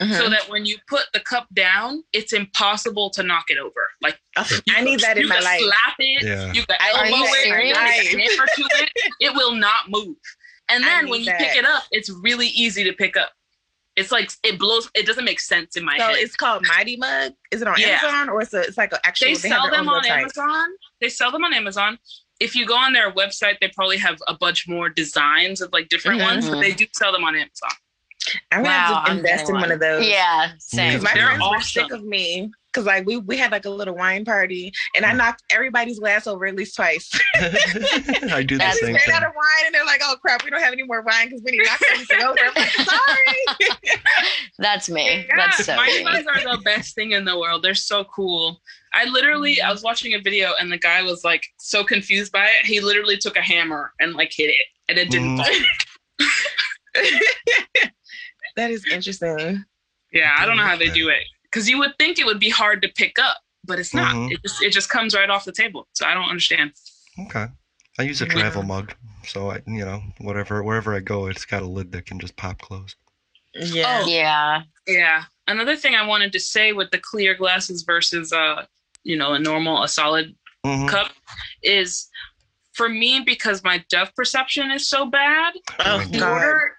so 0.00 0.06
Mhm. 0.06 0.30
that 0.30 0.48
when 0.48 0.64
you 0.64 0.78
put 0.88 1.06
the 1.12 1.20
cup 1.20 1.46
down, 1.54 2.04
it's 2.12 2.32
impossible 2.32 3.10
to 3.10 3.22
knock 3.22 3.46
it 3.50 3.58
over. 3.58 3.90
Like 4.00 4.20
Oh, 4.36 4.46
I 4.70 4.80
need 4.82 4.96
could- 4.96 5.00
that 5.00 5.16
in 5.16 5.24
you 5.24 5.28
my 5.28 5.36
could 5.36 5.44
life. 5.44 5.60
Slap 5.60 5.94
it. 5.98 6.22
Yeah. 6.22 6.52
You 6.52 6.64
got 6.66 6.80
I 6.80 6.90
Are 6.92 7.04
elbow 7.06 7.16
it. 7.16 7.28
You 7.28 7.34
serious? 7.44 7.76
got 7.76 7.88
a 7.88 8.08
hammer 8.08 8.46
to 8.56 8.68
it. 8.82 8.92
It 9.20 9.34
will 9.34 9.54
not 9.54 9.88
move. 9.88 10.16
And 10.68 10.84
then 10.84 11.08
when 11.08 11.20
you 11.20 11.26
that. 11.26 11.38
pick 11.40 11.56
it 11.56 11.64
up, 11.64 11.84
it's 11.90 12.10
really 12.10 12.48
easy 12.48 12.84
to 12.84 12.92
pick 12.92 13.16
up. 13.16 13.32
It's 13.96 14.12
like 14.12 14.30
it 14.44 14.58
blows. 14.60 14.88
It 14.94 15.06
doesn't 15.06 15.24
make 15.24 15.40
sense 15.40 15.76
in 15.76 15.84
my 15.84 15.98
So 15.98 16.04
head. 16.04 16.16
it's 16.18 16.36
called 16.36 16.64
Mighty 16.68 16.96
Mug. 16.96 17.32
Is 17.50 17.62
it 17.62 17.66
on 17.68 17.74
Yeah. 17.80 17.98
Amazon 18.00 18.28
or 18.28 18.42
is 18.42 18.54
it, 18.54 18.66
it's 18.68 18.78
like 18.78 18.92
an 18.92 19.00
actual? 19.04 19.26
they 19.26 19.30
have 19.32 19.40
sell 19.40 19.70
them 19.70 19.88
on 19.88 20.04
website? 20.04 20.10
Amazon. 20.10 20.68
They 21.00 21.08
sell 21.08 21.32
them 21.32 21.42
on 21.44 21.52
Amazon. 21.52 21.98
If 22.38 22.54
you 22.54 22.64
go 22.66 22.76
on 22.76 22.92
their 22.92 23.10
website, 23.10 23.58
they 23.60 23.68
probably 23.74 23.96
have 23.96 24.18
a 24.28 24.34
bunch 24.34 24.68
more 24.68 24.88
designs 24.88 25.60
of 25.60 25.72
like 25.72 25.88
different 25.88 26.20
Mhm. 26.20 26.24
ones, 26.24 26.48
but 26.48 26.60
they 26.60 26.72
do 26.72 26.86
sell 26.94 27.10
them 27.10 27.24
on 27.24 27.34
Amazon. 27.34 27.70
I'm 28.52 28.62
gonna 28.62 28.68
Wow, 28.68 28.94
have 28.94 29.04
to 29.04 29.10
I'm 29.10 29.16
invest 29.18 29.48
in 29.48 29.54
one 29.56 29.72
of 29.72 29.80
those. 29.80 30.06
Yeah, 30.06 30.48
Because 30.52 30.64
same. 30.64 31.02
my 31.02 31.12
They're 31.14 31.26
friends 31.26 31.42
were 31.50 31.60
sick 31.60 31.90
of 31.92 32.04
me. 32.04 32.50
Because 32.72 32.84
like 32.84 33.06
we 33.06 33.16
we 33.16 33.38
had 33.38 33.50
like 33.50 33.64
a 33.64 33.70
little 33.70 33.96
wine 33.96 34.26
party 34.26 34.70
and 34.94 35.06
I 35.06 35.14
knocked 35.14 35.42
everybody's 35.50 35.98
glass 35.98 36.26
over 36.26 36.44
at 36.44 36.54
least 36.54 36.76
twice. 36.76 37.10
I 37.36 38.42
do 38.46 38.56
the 38.56 38.58
That's 38.58 38.82
ran 38.82 38.94
thing. 38.94 39.14
out 39.14 39.24
of 39.24 39.32
wine 39.34 39.64
and 39.66 39.74
they're 39.74 39.86
like, 39.86 40.02
"Oh 40.04 40.16
crap, 40.20 40.44
we 40.44 40.50
don't 40.50 40.60
have 40.60 40.74
any 40.74 40.82
more 40.82 41.00
wine 41.02 41.28
because 41.28 41.42
we 41.42 41.52
need 41.52 41.64
to 41.64 41.70
knock 41.70 41.80
everything 41.90 42.22
over." 42.22 42.38
I'm 42.44 42.52
like, 42.54 42.70
"Sorry." 43.66 43.68
That's 44.58 44.90
me. 44.90 45.24
Yeah, 45.28 45.36
That's 45.36 45.64
so 45.64 45.76
Mighty 45.76 45.98
me. 45.98 46.04
Mugs 46.04 46.26
are 46.26 46.56
the 46.56 46.62
best 46.62 46.94
thing 46.94 47.12
in 47.12 47.24
the 47.24 47.38
world. 47.38 47.62
They're 47.62 47.74
so 47.74 48.04
cool. 48.04 48.60
I 48.92 49.04
literally, 49.06 49.60
I 49.62 49.70
was 49.72 49.82
watching 49.82 50.12
a 50.14 50.18
video 50.20 50.52
and 50.60 50.70
the 50.70 50.78
guy 50.78 51.02
was 51.02 51.24
like 51.24 51.42
so 51.58 51.84
confused 51.84 52.32
by 52.32 52.44
it. 52.44 52.66
He 52.66 52.80
literally 52.80 53.16
took 53.16 53.36
a 53.36 53.42
hammer 53.42 53.92
and 53.98 54.12
like 54.14 54.30
hit 54.32 54.50
it, 54.50 54.66
and 54.90 54.98
it 54.98 55.10
didn't 55.10 55.38
fall. 55.38 55.46
Mm. 56.20 56.28
That 58.58 58.70
is 58.70 58.84
interesting. 58.90 59.64
Yeah, 60.12 60.34
I 60.36 60.44
don't 60.46 60.56
know 60.56 60.64
how 60.64 60.76
they 60.76 60.88
do 60.90 61.08
it 61.08 61.22
because 61.44 61.68
you 61.68 61.78
would 61.78 61.92
think 61.98 62.18
it 62.18 62.26
would 62.26 62.40
be 62.40 62.50
hard 62.50 62.82
to 62.82 62.88
pick 62.88 63.18
up, 63.18 63.38
but 63.64 63.78
it's 63.78 63.94
not. 63.94 64.14
Mhm. 64.14 64.32
It 64.32 64.42
just 64.42 64.62
it 64.62 64.72
just 64.72 64.88
comes 64.90 65.14
right 65.14 65.30
off 65.30 65.44
the 65.44 65.52
table. 65.52 65.88
So 65.92 66.06
I 66.06 66.12
don't 66.14 66.28
understand. 66.28 66.72
Okay. 67.26 67.46
I 67.98 68.02
use 68.02 68.20
a 68.20 68.26
Yeah. 68.26 68.32
travel 68.32 68.62
mug, 68.62 68.94
so 69.26 69.50
I, 69.50 69.60
you 69.66 69.84
know, 69.84 70.02
whatever, 70.18 70.62
wherever 70.62 70.94
I 70.94 71.00
go, 71.00 71.26
it's 71.26 71.44
got 71.44 71.62
a 71.62 71.66
lid 71.66 71.90
that 71.92 72.06
can 72.06 72.18
just 72.20 72.36
pop 72.36 72.60
closed. 72.60 72.96
Yeah. 73.54 74.02
Oh. 74.02 74.08
Yeah. 74.08 74.62
Yeah. 74.86 75.24
Another 75.46 75.76
thing 75.76 75.94
I 75.94 76.06
wanted 76.06 76.32
to 76.32 76.40
say 76.40 76.72
with 76.72 76.90
the 76.90 76.98
clear 76.98 77.34
glasses 77.34 77.82
versus 77.82 78.32
uh, 78.32 78.66
you 79.04 79.16
know, 79.16 79.32
a 79.34 79.38
normal, 79.38 79.82
a 79.82 79.88
solid 79.88 80.36
Mhm. 80.66 80.88
cup 80.88 81.12
is 81.62 82.08
for 82.78 82.88
me, 82.88 83.20
because 83.26 83.62
my 83.64 83.84
depth 83.90 84.14
perception 84.14 84.70
is 84.70 84.88
so 84.88 85.04
bad, 85.04 85.52
Oh, 85.80 86.00
in 86.00 86.12
God. 86.20 86.32
order 86.32 86.76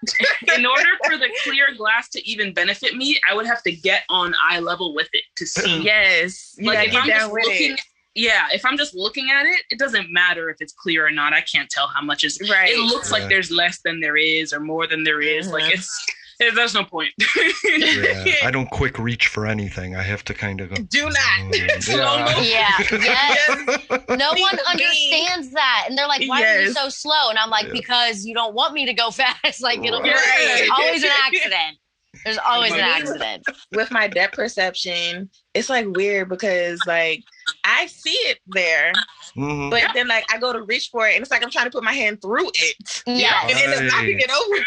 in 0.56 0.66
order 0.66 0.88
for 1.04 1.16
the 1.18 1.28
clear 1.44 1.74
glass 1.76 2.08
to 2.08 2.28
even 2.28 2.52
benefit 2.54 2.96
me, 2.96 3.20
I 3.30 3.34
would 3.34 3.46
have 3.46 3.62
to 3.64 3.70
get 3.72 4.02
on 4.08 4.34
eye 4.48 4.58
level 4.60 4.94
with 4.94 5.08
it 5.12 5.22
to 5.36 5.46
see. 5.46 5.82
Yes. 5.90 6.54
You 6.58 6.66
like 6.68 6.86
if 6.88 6.92
get 6.92 7.02
I'm 7.02 7.08
down 7.08 7.18
just 7.20 7.32
with 7.32 7.44
looking, 7.44 7.72
it. 7.74 7.80
yeah, 8.14 8.46
if 8.52 8.64
I'm 8.64 8.78
just 8.78 8.94
looking 8.94 9.30
at 9.30 9.44
it, 9.46 9.60
it 9.70 9.78
doesn't 9.78 10.10
matter 10.10 10.48
if 10.48 10.56
it's 10.60 10.72
clear 10.72 11.06
or 11.06 11.10
not. 11.10 11.32
I 11.34 11.42
can't 11.42 11.68
tell 11.68 11.86
how 11.86 12.00
much 12.00 12.24
is. 12.24 12.40
Right. 12.50 12.70
It 12.70 12.78
looks 12.80 13.10
Yeah. 13.12 13.18
like 13.18 13.28
there's 13.28 13.50
less 13.50 13.80
than 13.84 14.00
there 14.00 14.16
is, 14.16 14.52
or 14.54 14.60
more 14.60 14.86
than 14.86 15.04
there 15.04 15.20
is. 15.20 15.48
Like 15.48 15.64
Mhm. 15.64 15.74
it's. 15.74 16.06
It- 16.40 16.54
There's 16.54 16.74
no 16.74 16.84
point. 16.84 17.12
Yeah, 17.18 18.34
I 18.44 18.50
don't 18.52 18.70
quick 18.70 18.98
reach 18.98 19.28
for 19.28 19.46
anything. 19.46 19.94
I 19.96 20.02
have 20.02 20.24
to 20.24 20.34
kind 20.34 20.60
of 20.60 20.70
go. 20.70 20.76
Do 20.82 21.04
not. 21.04 21.14
"Mm, 21.52 21.82
Slow 21.82 22.16
yeah." 22.16 22.24
motion. 22.24 23.02
Yeah. 23.02 23.34
Yes. 23.38 24.00
No 24.08 24.30
one 24.32 24.58
understands 24.68 25.50
that. 25.52 25.84
And 25.88 25.96
they're 25.96 26.08
like, 26.08 26.26
why 26.28 26.42
are 26.44 26.60
you 26.60 26.72
so 26.72 26.88
slow? 26.88 27.28
And 27.30 27.38
I'm 27.38 27.50
like, 27.50 27.66
Yeah. 27.66 27.72
because 27.72 28.24
you 28.24 28.34
don't 28.34 28.54
want 28.54 28.74
me 28.74 28.86
to 28.86 28.94
go 28.94 29.10
fast. 29.10 29.62
Like, 29.62 29.84
it'll 29.84 30.02
be 30.02 30.10
Right. 30.10 30.54
there's 30.56 30.70
always 30.70 31.02
an 31.02 31.10
accident. 31.26 31.76
There's 32.24 32.38
always 32.38 32.72
an 32.72 32.80
accident. 32.80 33.44
with 33.72 33.90
my 33.90 34.06
depth 34.08 34.34
perception, 34.34 35.30
it's 35.54 35.68
like 35.70 35.86
weird 35.96 36.28
because 36.28 36.78
like 36.86 37.22
I 37.64 37.86
see 37.86 38.10
it 38.10 38.38
there, 38.46 38.92
Mhm. 39.36 39.70
but 39.70 39.82
then 39.94 40.08
like 40.08 40.24
I 40.32 40.38
go 40.38 40.52
to 40.52 40.62
reach 40.62 40.88
for 40.92 41.08
it 41.08 41.14
and 41.14 41.22
it's 41.22 41.30
like 41.30 41.42
I'm 41.42 41.50
trying 41.50 41.64
to 41.66 41.70
put 41.70 41.82
my 41.84 41.92
hand 41.92 42.20
through 42.22 42.48
it 42.48 43.02
Yes. 43.06 43.44
and 43.50 43.58
end 43.58 43.72
up 43.74 43.80
Right. 43.80 43.88
knocking 43.92 44.18
it 44.20 44.30
over. 44.30 44.64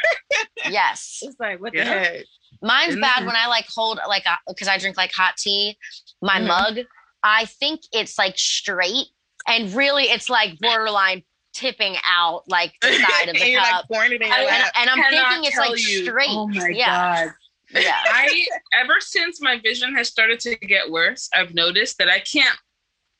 Yes. 0.71 1.19
It's 1.23 1.39
like 1.39 1.59
what 1.61 1.73
Yeah. 1.73 1.83
the 1.85 1.89
heck? 1.99 2.23
Mine's 2.61 2.89
Isn't 2.89 3.01
bad 3.01 3.25
when 3.25 3.35
I 3.35 3.47
like 3.47 3.65
hold 3.73 3.99
like 4.07 4.25
because 4.47 4.67
I 4.67 4.77
drink 4.77 4.97
like 4.97 5.11
hot 5.11 5.35
tea. 5.37 5.77
My 6.21 6.39
Mhm. 6.39 6.47
mug, 6.47 6.79
I 7.23 7.45
think 7.45 7.81
it's 7.91 8.17
like 8.17 8.37
straight, 8.37 9.07
and 9.47 9.73
really 9.73 10.05
it's 10.05 10.29
like 10.29 10.57
borderline 10.59 11.23
tipping 11.53 11.95
out 12.05 12.43
like 12.47 12.73
the 12.81 12.87
side 12.93 13.29
of 13.29 13.35
and 13.35 13.37
the 13.39 13.47
you're 13.49 13.61
like 13.61 13.69
cup. 13.71 13.85
pouring 13.91 14.11
it 14.13 14.21
in 14.21 14.31
I 14.31 14.39
and, 14.39 14.71
and 14.75 14.89
I'm 14.89 14.97
cannot 14.97 15.29
thinking 15.29 15.45
it's 15.45 15.55
tell 15.55 15.69
like 15.69 15.79
you. 15.79 16.03
straight. 16.05 16.29
Oh 16.31 16.47
my 16.47 16.67
yeah. 16.69 17.25
god. 17.25 17.33
Yeah. 17.73 17.97
I 18.05 18.45
ever 18.73 18.95
since 18.99 19.41
my 19.41 19.59
vision 19.59 19.95
has 19.95 20.07
started 20.07 20.39
to 20.41 20.55
get 20.55 20.89
worse, 20.89 21.29
I've 21.33 21.53
noticed 21.53 21.97
that 21.97 22.09
I 22.09 22.19
can't 22.19 22.57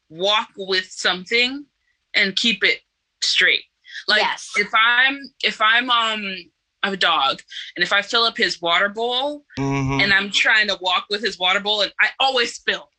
walk 0.10 0.50
with 0.58 0.86
something 0.92 1.66
and 2.14 2.36
keep 2.36 2.64
it 2.64 2.80
straight. 3.24 3.64
Like 4.08 4.22
Yes. 4.22 4.50
if 4.58 4.68
I'm 4.74 5.20
if 5.44 5.62
I'm 5.62 5.90
um 5.90 6.36
I 6.84 6.88
have 6.88 6.94
a 6.94 6.98
dog 6.98 7.42
and 7.76 7.84
if 7.84 7.94
I 7.94 8.02
fill 8.02 8.24
up 8.24 8.38
his 8.38 8.62
water 8.62 8.90
bowl 8.90 9.46
Mhm. 9.58 10.04
and 10.04 10.14
I'm 10.14 10.30
trying 10.30 10.68
to 10.68 10.78
walk 10.82 11.06
with 11.10 11.22
his 11.24 11.40
water 11.40 11.62
bowl 11.62 11.82
and 11.82 11.94
I 12.02 12.10
always 12.20 12.54
spill. 12.56 12.90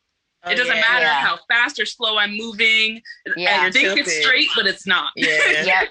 Oh, 0.43 0.51
it 0.51 0.57
doesn't 0.57 0.75
yeah. 0.75 0.81
matter 0.81 1.05
Yeah. 1.05 1.21
how 1.21 1.39
fast 1.49 1.79
or 1.79 1.87
slow 1.87 2.17
I'm 2.19 2.37
moving. 2.37 3.01
Yeah. 3.37 3.63
I 3.63 3.71
think 3.71 3.99
it's 3.99 4.17
straight, 4.23 4.49
but 4.57 4.67
it's 4.67 4.87
not. 4.87 5.13
Yeah. 5.17 5.27
Yep. 5.65 5.89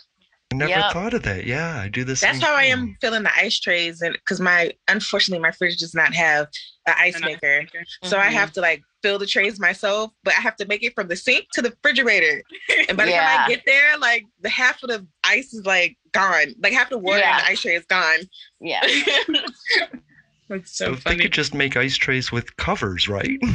I 0.53 0.55
never 0.55 0.69
Yep. 0.71 0.91
thought 0.93 1.13
of 1.13 1.23
that. 1.23 1.45
Yeah, 1.45 1.79
I 1.81 1.87
do 1.89 2.03
this. 2.03 2.21
That's 2.21 2.39
how 2.39 2.53
I 2.55 2.65
am 2.65 2.95
filling 3.01 3.23
the 3.23 3.35
ice 3.35 3.59
trays, 3.59 4.01
and 4.01 4.13
because 4.13 4.39
my 4.39 4.71
unfortunately 4.87 5.41
my 5.41 5.51
fridge 5.51 5.77
does 5.77 5.95
not 5.95 6.13
have 6.13 6.47
an 6.85 6.93
ice 6.97 7.15
An 7.15 7.23
ice 7.23 7.29
maker, 7.31 7.59
maker. 7.61 7.83
so 8.03 8.17
I 8.19 8.25
have 8.25 8.49
mm-hmm. 8.49 8.53
to 8.55 8.61
like 8.61 8.83
fill 9.01 9.17
the 9.17 9.25
trays 9.25 9.59
myself. 9.59 10.11
But 10.23 10.35
I 10.37 10.41
have 10.41 10.55
to 10.57 10.67
make 10.67 10.83
it 10.83 10.93
from 10.93 11.07
the 11.07 11.15
sink 11.15 11.47
to 11.53 11.61
the 11.61 11.71
refrigerator, 11.71 12.43
and 12.87 12.95
by 12.97 13.05
the 13.05 13.11
time 13.11 13.39
I 13.41 13.47
get 13.49 13.63
there, 13.65 13.97
like 13.97 14.25
the 14.41 14.49
half 14.49 14.81
of 14.83 14.89
the 14.89 15.05
ice 15.23 15.53
is 15.53 15.65
like 15.65 15.97
gone, 16.11 16.53
like 16.61 16.73
half 16.73 16.89
the 16.89 16.97
water 16.99 17.19
Yeah. 17.19 17.39
in 17.39 17.45
the 17.45 17.51
ice 17.51 17.61
tray 17.61 17.75
is 17.75 17.85
gone. 17.85 18.19
Yeah. 18.61 18.81
It's 20.49 20.77
So 20.77 20.95
so 20.95 21.09
they 21.09 21.17
could 21.17 21.31
just 21.33 21.53
make 21.53 21.75
ice 21.77 21.95
trays 21.95 22.31
with 22.31 22.55
covers, 22.57 23.07
right? 23.07 23.39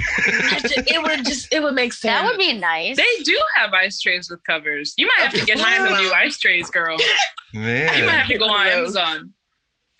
It 0.50 1.02
would 1.02 1.24
just 1.24 1.52
it 1.52 1.62
would 1.62 1.74
make 1.74 1.92
sense. 1.92 2.12
That 2.12 2.24
would 2.24 2.38
be 2.38 2.52
nice. 2.54 2.96
They 2.96 3.22
do 3.24 3.38
have 3.56 3.72
ice 3.74 4.00
trays 4.00 4.30
with 4.30 4.42
covers. 4.44 4.94
You 4.96 5.06
might 5.06 5.24
have 5.24 5.34
to 5.34 5.44
get 5.44 5.58
Wow. 5.58 5.86
some 5.86 5.98
new 5.98 6.12
ice 6.12 6.38
trays, 6.38 6.70
girl. 6.70 6.96
You 7.52 7.60
might 7.60 7.90
have 8.10 8.28
to 8.28 8.38
go 8.38 8.44
on 8.44 8.50
One 8.50 8.66
of 8.66 8.72
those. 8.72 8.96
Amazon. 8.96 9.32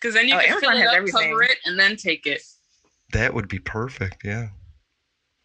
Because 0.01 0.15
then 0.15 0.29
you 0.29 0.35
Oh, 0.35 0.39
can 0.39 0.51
Amazon 0.51 0.73
fill 0.73 0.81
it 0.83 0.87
up, 0.87 0.95
everything. 0.95 1.31
cover 1.31 1.43
it, 1.43 1.59
and 1.65 1.79
then 1.79 1.97
take 1.97 2.27
it. 2.27 2.43
that 3.13 3.33
would 3.35 3.49
be 3.49 3.59
perfect. 3.59 4.23
Yeah, 4.25 4.49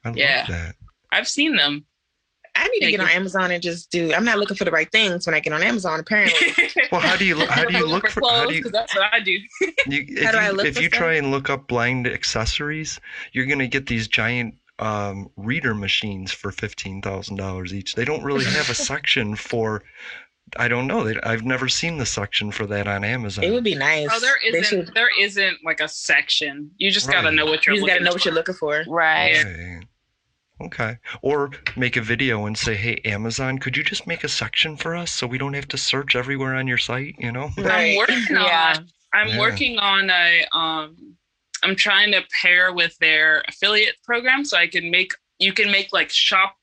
I 0.03 0.11
Yeah. 0.13 0.39
love 0.39 0.47
that. 0.49 0.75
I've 1.11 1.27
seen 1.27 1.55
them. 1.55 1.85
I 2.55 2.67
need 2.67 2.79
to 2.79 2.85
Thank 2.85 2.97
get 2.97 2.99
on. 3.01 3.09
Amazon 3.09 3.51
and 3.51 3.63
just 3.63 3.89
do. 3.91 4.13
I'm 4.13 4.23
not 4.25 4.37
looking 4.37 4.55
for 4.55 4.63
the 4.65 4.71
right 4.71 4.91
things 4.91 5.25
when 5.25 5.33
I 5.33 5.39
get 5.39 5.53
on 5.53 5.63
Amazon. 5.63 5.99
Apparently, 5.99 6.69
Well, 6.91 7.01
how 7.01 7.15
do 7.15 7.25
you 7.25 7.39
how 7.47 7.65
do 7.65 7.75
you 7.77 7.85
look 7.87 8.07
for 8.09 8.21
how 8.29 8.45
do 8.47 8.53
you, 8.53 8.59
Because 8.59 8.71
that's 8.71 8.95
what 8.95 9.11
I 9.11 9.19
do. 9.19 9.31
you 9.87 10.05
if 10.07 10.23
How 10.23 10.31
do 10.31 10.37
I 10.37 10.47
you 10.49 10.53
look 10.53 10.65
if 10.67 10.75
for 10.75 10.81
you 10.81 10.89
stuff? 10.89 10.99
try 10.99 11.13
and 11.15 11.31
look 11.31 11.49
up 11.49 11.67
blind 11.67 12.05
accessories, 12.07 12.99
you're 13.31 13.45
gonna 13.45 13.67
get 13.67 13.87
these 13.87 14.07
giant 14.07 14.55
um, 14.79 15.29
reader 15.37 15.73
machines 15.73 16.31
for 16.31 16.51
fifteen 16.51 17.01
thousand 17.01 17.37
dollars 17.37 17.73
each. 17.73 17.95
They 17.95 18.05
don't 18.05 18.23
really 18.23 18.45
have 18.45 18.69
a 18.69 18.75
section 18.75 19.35
for. 19.35 19.83
I 20.57 20.67
don't 20.67 20.85
know. 20.87 21.03
They, 21.05 21.19
I've 21.23 21.43
never 21.43 21.67
seen 21.69 21.97
the 21.97 22.05
section 22.05 22.51
for 22.51 22.67
that 22.67 22.85
on 22.87 23.03
Amazon. 23.03 23.45
it 23.45 23.51
would 23.51 23.63
be 23.63 23.75
nice. 23.75 24.09
Oh, 24.11 24.19
there 24.19 24.35
They 24.51 24.59
isn't. 24.59 24.85
should- 24.87 24.93
There 24.93 25.09
isn't 25.19 25.57
like 25.65 25.79
a 25.79 25.87
section. 25.87 26.69
You 26.77 26.91
just 26.91 27.09
gotta 27.09 27.31
know 27.31 27.45
what 27.45 27.65
you're. 27.65 27.75
you 27.75 27.81
just 27.81 27.87
gotta 27.87 28.01
looking 28.01 28.05
know 28.05 28.11
what 28.11 28.21
for. 28.21 28.27
you're 28.29 28.35
looking 28.35 28.55
for. 28.55 28.83
right. 28.87 29.43
Right. 29.43 29.79
Okay. 30.61 30.97
Or 31.21 31.49
make 31.75 31.97
a 31.97 32.01
video 32.01 32.45
and 32.45 32.57
say, 32.57 32.75
"Hey, 32.75 33.01
Amazon, 33.05 33.57
could 33.57 33.75
you 33.75 33.83
just 33.83 34.07
make 34.07 34.23
a 34.23 34.29
section 34.29 34.77
for 34.77 34.95
us 34.95 35.11
so 35.11 35.27
we 35.27 35.37
don't 35.37 35.53
have 35.53 35.67
to 35.69 35.77
search 35.77 36.15
everywhere 36.15 36.55
on 36.55 36.67
your 36.67 36.77
site?" 36.77 37.15
You 37.17 37.31
know. 37.31 37.51
I'm 37.57 37.63
Right. 37.63 37.97
working 37.97 38.23
Yeah. 38.29 38.75
on. 38.77 38.89
I'm 39.13 39.27
Yeah. 39.29 39.39
working 39.39 39.79
on 39.79 40.09
a. 40.09 40.45
Um, 40.53 41.17
I'm 41.63 41.75
trying 41.75 42.11
to 42.11 42.21
pair 42.41 42.73
with 42.73 42.97
their 42.99 43.43
affiliate 43.47 43.95
program 44.03 44.43
so 44.45 44.57
I 44.57 44.67
can 44.67 44.89
make. 44.91 45.11
You 45.39 45.53
can 45.53 45.71
make 45.71 45.89
like 45.91 46.11
shop 46.11 46.55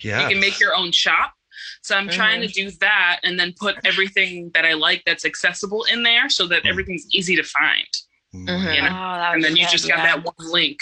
Yeah. 0.00 0.22
you 0.22 0.28
can 0.28 0.40
make 0.40 0.58
your 0.58 0.74
own 0.74 0.90
shop. 0.92 1.34
So 1.82 1.96
I'm 1.96 2.08
trying 2.08 2.40
Mm-hmm. 2.40 2.52
to 2.52 2.70
do 2.70 2.70
that 2.80 3.20
and 3.24 3.38
then 3.38 3.52
put 3.58 3.76
everything 3.84 4.50
that 4.54 4.64
I 4.64 4.74
like 4.74 5.02
that's 5.06 5.24
accessible 5.24 5.84
in 5.84 6.02
there 6.02 6.28
so 6.28 6.46
that 6.48 6.64
Mm. 6.64 6.68
everything's 6.70 7.06
easy 7.12 7.36
to 7.36 7.42
find. 7.42 7.86
Mhm. 8.34 8.74
You 8.74 8.82
know? 8.82 8.88
Oh, 8.88 9.32
And 9.34 9.42
then 9.44 9.56
you 9.56 9.66
just 9.68 9.88
got 9.88 9.98
yeah. 9.98 10.16
that 10.16 10.24
one 10.24 10.34
link 10.52 10.78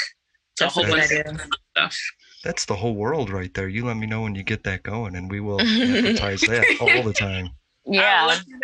to 0.57 0.65
a 0.65 0.67
That's 0.67 0.75
whole 0.75 0.85
a 0.85 0.87
good 0.87 1.27
bunch 1.27 1.45
of 1.45 1.59
stuff. 1.77 1.99
That's 2.47 2.65
the 2.65 2.77
whole 2.77 2.95
world 2.95 3.31
right 3.31 3.53
there. 3.55 3.67
You 3.69 3.85
let 3.87 3.97
me 3.97 4.07
know 4.07 4.21
when 4.23 4.37
you 4.37 4.45
get 4.45 4.63
that 4.63 4.85
going, 4.85 5.17
and 5.17 5.29
we 5.29 5.41
will 5.41 5.59
advertise 5.61 6.45
that 6.45 6.65
all 6.81 7.03
the 7.03 7.13
time. 7.13 7.51
I'll 7.89 7.93
Yeah. 7.93 8.25
let 8.25 8.47
you 8.47 8.61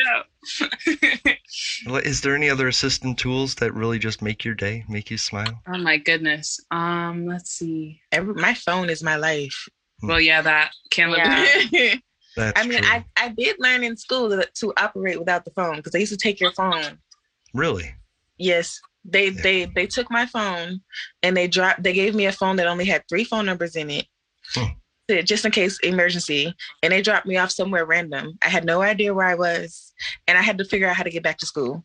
know. 1.88 1.98
Is 1.98 2.20
there 2.20 2.36
any 2.36 2.48
other 2.48 2.68
assistant 2.68 3.18
tools 3.18 3.56
that 3.56 3.74
really 3.74 3.98
just 3.98 4.22
make 4.22 4.44
your 4.44 4.54
day, 4.54 4.84
make 4.88 5.10
you 5.10 5.18
smile? 5.18 5.62
oh 5.66 5.78
my 5.78 5.96
goodness. 5.96 6.60
Um, 6.70 7.26
let's 7.26 7.50
see. 7.50 8.00
Every, 8.12 8.34
my 8.34 8.54
phone 8.54 8.88
is 8.88 9.02
my 9.02 9.16
life. 9.16 9.68
Well, 10.02 10.20
yeah, 10.20 10.42
that 10.42 10.70
can't 10.90 11.10
live 11.10 11.18
Yeah. 11.24 11.44
without. 11.72 11.98
That's 12.36 12.60
I 12.60 12.64
mean, 12.64 12.78
true. 12.78 12.88
I, 12.88 13.04
I 13.16 13.28
did 13.30 13.56
learn 13.58 13.82
in 13.84 13.96
school 13.96 14.30
to, 14.30 14.48
to 14.60 14.72
operate 14.76 15.18
without 15.18 15.44
the 15.44 15.50
phone 15.50 15.76
because 15.76 15.92
they 15.92 16.00
used 16.00 16.12
to 16.12 16.16
take 16.18 16.40
your 16.40 16.52
phone. 16.52 16.98
really. 17.52 17.94
Yes, 18.38 18.80
they 19.04 19.28
Yeah. 19.28 19.40
they 19.42 19.64
they 19.66 19.86
took 19.86 20.10
my 20.10 20.26
phone 20.26 20.80
and 21.22 21.36
they 21.36 21.48
dropped. 21.48 21.82
They 21.82 21.92
gave 21.92 22.14
me 22.14 22.26
a 22.26 22.32
phone 22.32 22.56
that 22.56 22.66
only 22.66 22.84
had 22.84 23.02
three 23.08 23.24
phone 23.24 23.46
numbers 23.46 23.76
in 23.76 23.90
it, 23.90 24.06
Hmm. 24.54 24.64
just 25.24 25.44
in 25.44 25.50
case 25.52 25.78
emergency. 25.80 26.54
And 26.82 26.92
they 26.92 27.02
dropped 27.02 27.26
me 27.26 27.36
off 27.36 27.50
somewhere 27.50 27.84
random. 27.84 28.38
I 28.44 28.48
had 28.48 28.64
no 28.64 28.82
idea 28.82 29.12
where 29.14 29.26
I 29.26 29.34
was, 29.34 29.92
and 30.26 30.38
I 30.38 30.42
had 30.42 30.58
to 30.58 30.64
figure 30.64 30.88
out 30.88 30.96
how 30.96 31.02
to 31.02 31.10
get 31.10 31.22
back 31.22 31.38
to 31.38 31.46
school. 31.46 31.84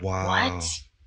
Wow. 0.00 0.26
What? 0.28 0.64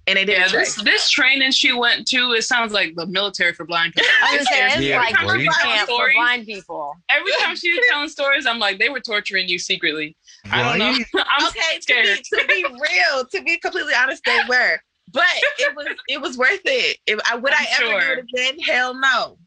And 0.08 0.18
they 0.18 0.26
didn't. 0.26 0.52
Yeah, 0.54 0.60
this 0.60 0.76
this 0.84 1.10
training 1.10 1.50
she 1.52 1.74
went 1.74 2.06
to, 2.10 2.34
it 2.34 2.43
sounds 2.43 2.72
like 2.74 2.93
the 2.96 3.08
military 3.08 3.54
for 3.54 3.66
blind 3.66 3.93
people. 3.93 4.08
I 4.22 4.38
was 4.38 4.48
saying, 4.50 4.66
it's 4.74 4.82
Yeah, 4.82 5.00
like 5.00 5.20
Every 5.20 5.46
time 5.46 5.48
right. 5.64 5.80
I'm 5.80 5.88
for 5.88 6.12
blind 6.14 6.46
people. 6.46 6.93
Every 7.10 7.32
time 7.39 7.56
she 7.56 7.72
was 7.72 7.84
telling 7.89 8.10
stories, 8.10 8.46
I'm 8.46 8.60
like, 8.60 8.78
they 8.78 8.89
were 8.89 9.00
torturing 9.00 9.50
you 9.50 9.58
secretly. 9.58 10.16
I 10.52 10.62
don't 10.62 10.78
know. 10.78 10.91
I'm 11.28 11.48
okay, 11.48 11.80
to 11.80 11.93
be, 12.04 12.22
to 12.41 12.48
be 12.48 12.64
real, 12.66 13.26
to 13.26 13.41
be 13.43 13.58
completely 13.58 13.93
honest, 13.96 14.22
they 14.26 14.38
were. 14.48 14.80
But 15.12 15.24
it 15.60 15.76
was 15.76 15.88
it 16.08 16.22
was 16.22 16.38
worth 16.38 16.62
it. 16.66 16.97
If 17.08 17.20
I 17.30 17.36
would 17.36 17.53
I 17.53 17.58
I'm 17.60 17.84
ever 17.89 18.01
sure. 18.01 18.16
do 18.16 18.22
it 18.22 18.26
again? 18.34 18.60
Hell 18.60 18.93
no. 18.95 19.38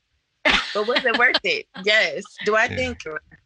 But 0.75 0.87
was 0.87 1.05
it 1.05 1.19
worth 1.19 1.37
it? 1.45 1.67
Yes. 1.85 2.23
Do 2.45 2.57
I 2.57 2.65
Yeah. 2.67 2.77
think 2.77 3.03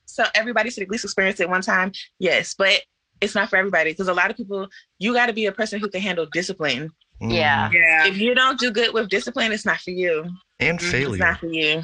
so? 0.06 0.24
Everybody 0.34 0.70
should 0.70 0.82
at 0.84 0.90
least 0.90 1.04
experience 1.04 1.40
it 1.40 1.48
one 1.48 1.62
time. 1.62 1.92
Yes, 2.18 2.54
but 2.54 2.82
it's 3.20 3.34
not 3.34 3.48
for 3.48 3.56
everybody 3.56 3.90
because 3.92 4.08
a 4.08 4.14
lot 4.14 4.30
of 4.30 4.36
people. 4.36 4.68
You 4.98 5.12
got 5.14 5.26
to 5.26 5.32
be 5.32 5.46
a 5.46 5.52
person 5.52 5.80
who 5.80 5.88
can 5.88 6.00
handle 6.00 6.26
discipline. 6.32 6.90
Yeah. 7.20 7.68
Mhm. 7.68 7.72
Yeah. 7.74 8.06
If 8.06 8.18
you 8.18 8.34
don't 8.34 8.58
do 8.58 8.70
good 8.70 8.92
with 8.92 9.08
discipline, 9.08 9.52
it's 9.52 9.64
not 9.64 9.80
for 9.80 9.90
you. 9.90 10.24
And 10.60 10.78
Mhm. 10.78 10.82
It's 10.82 10.90
failure. 10.92 11.18
not 11.18 11.40
for 11.40 11.46
you. 11.46 11.82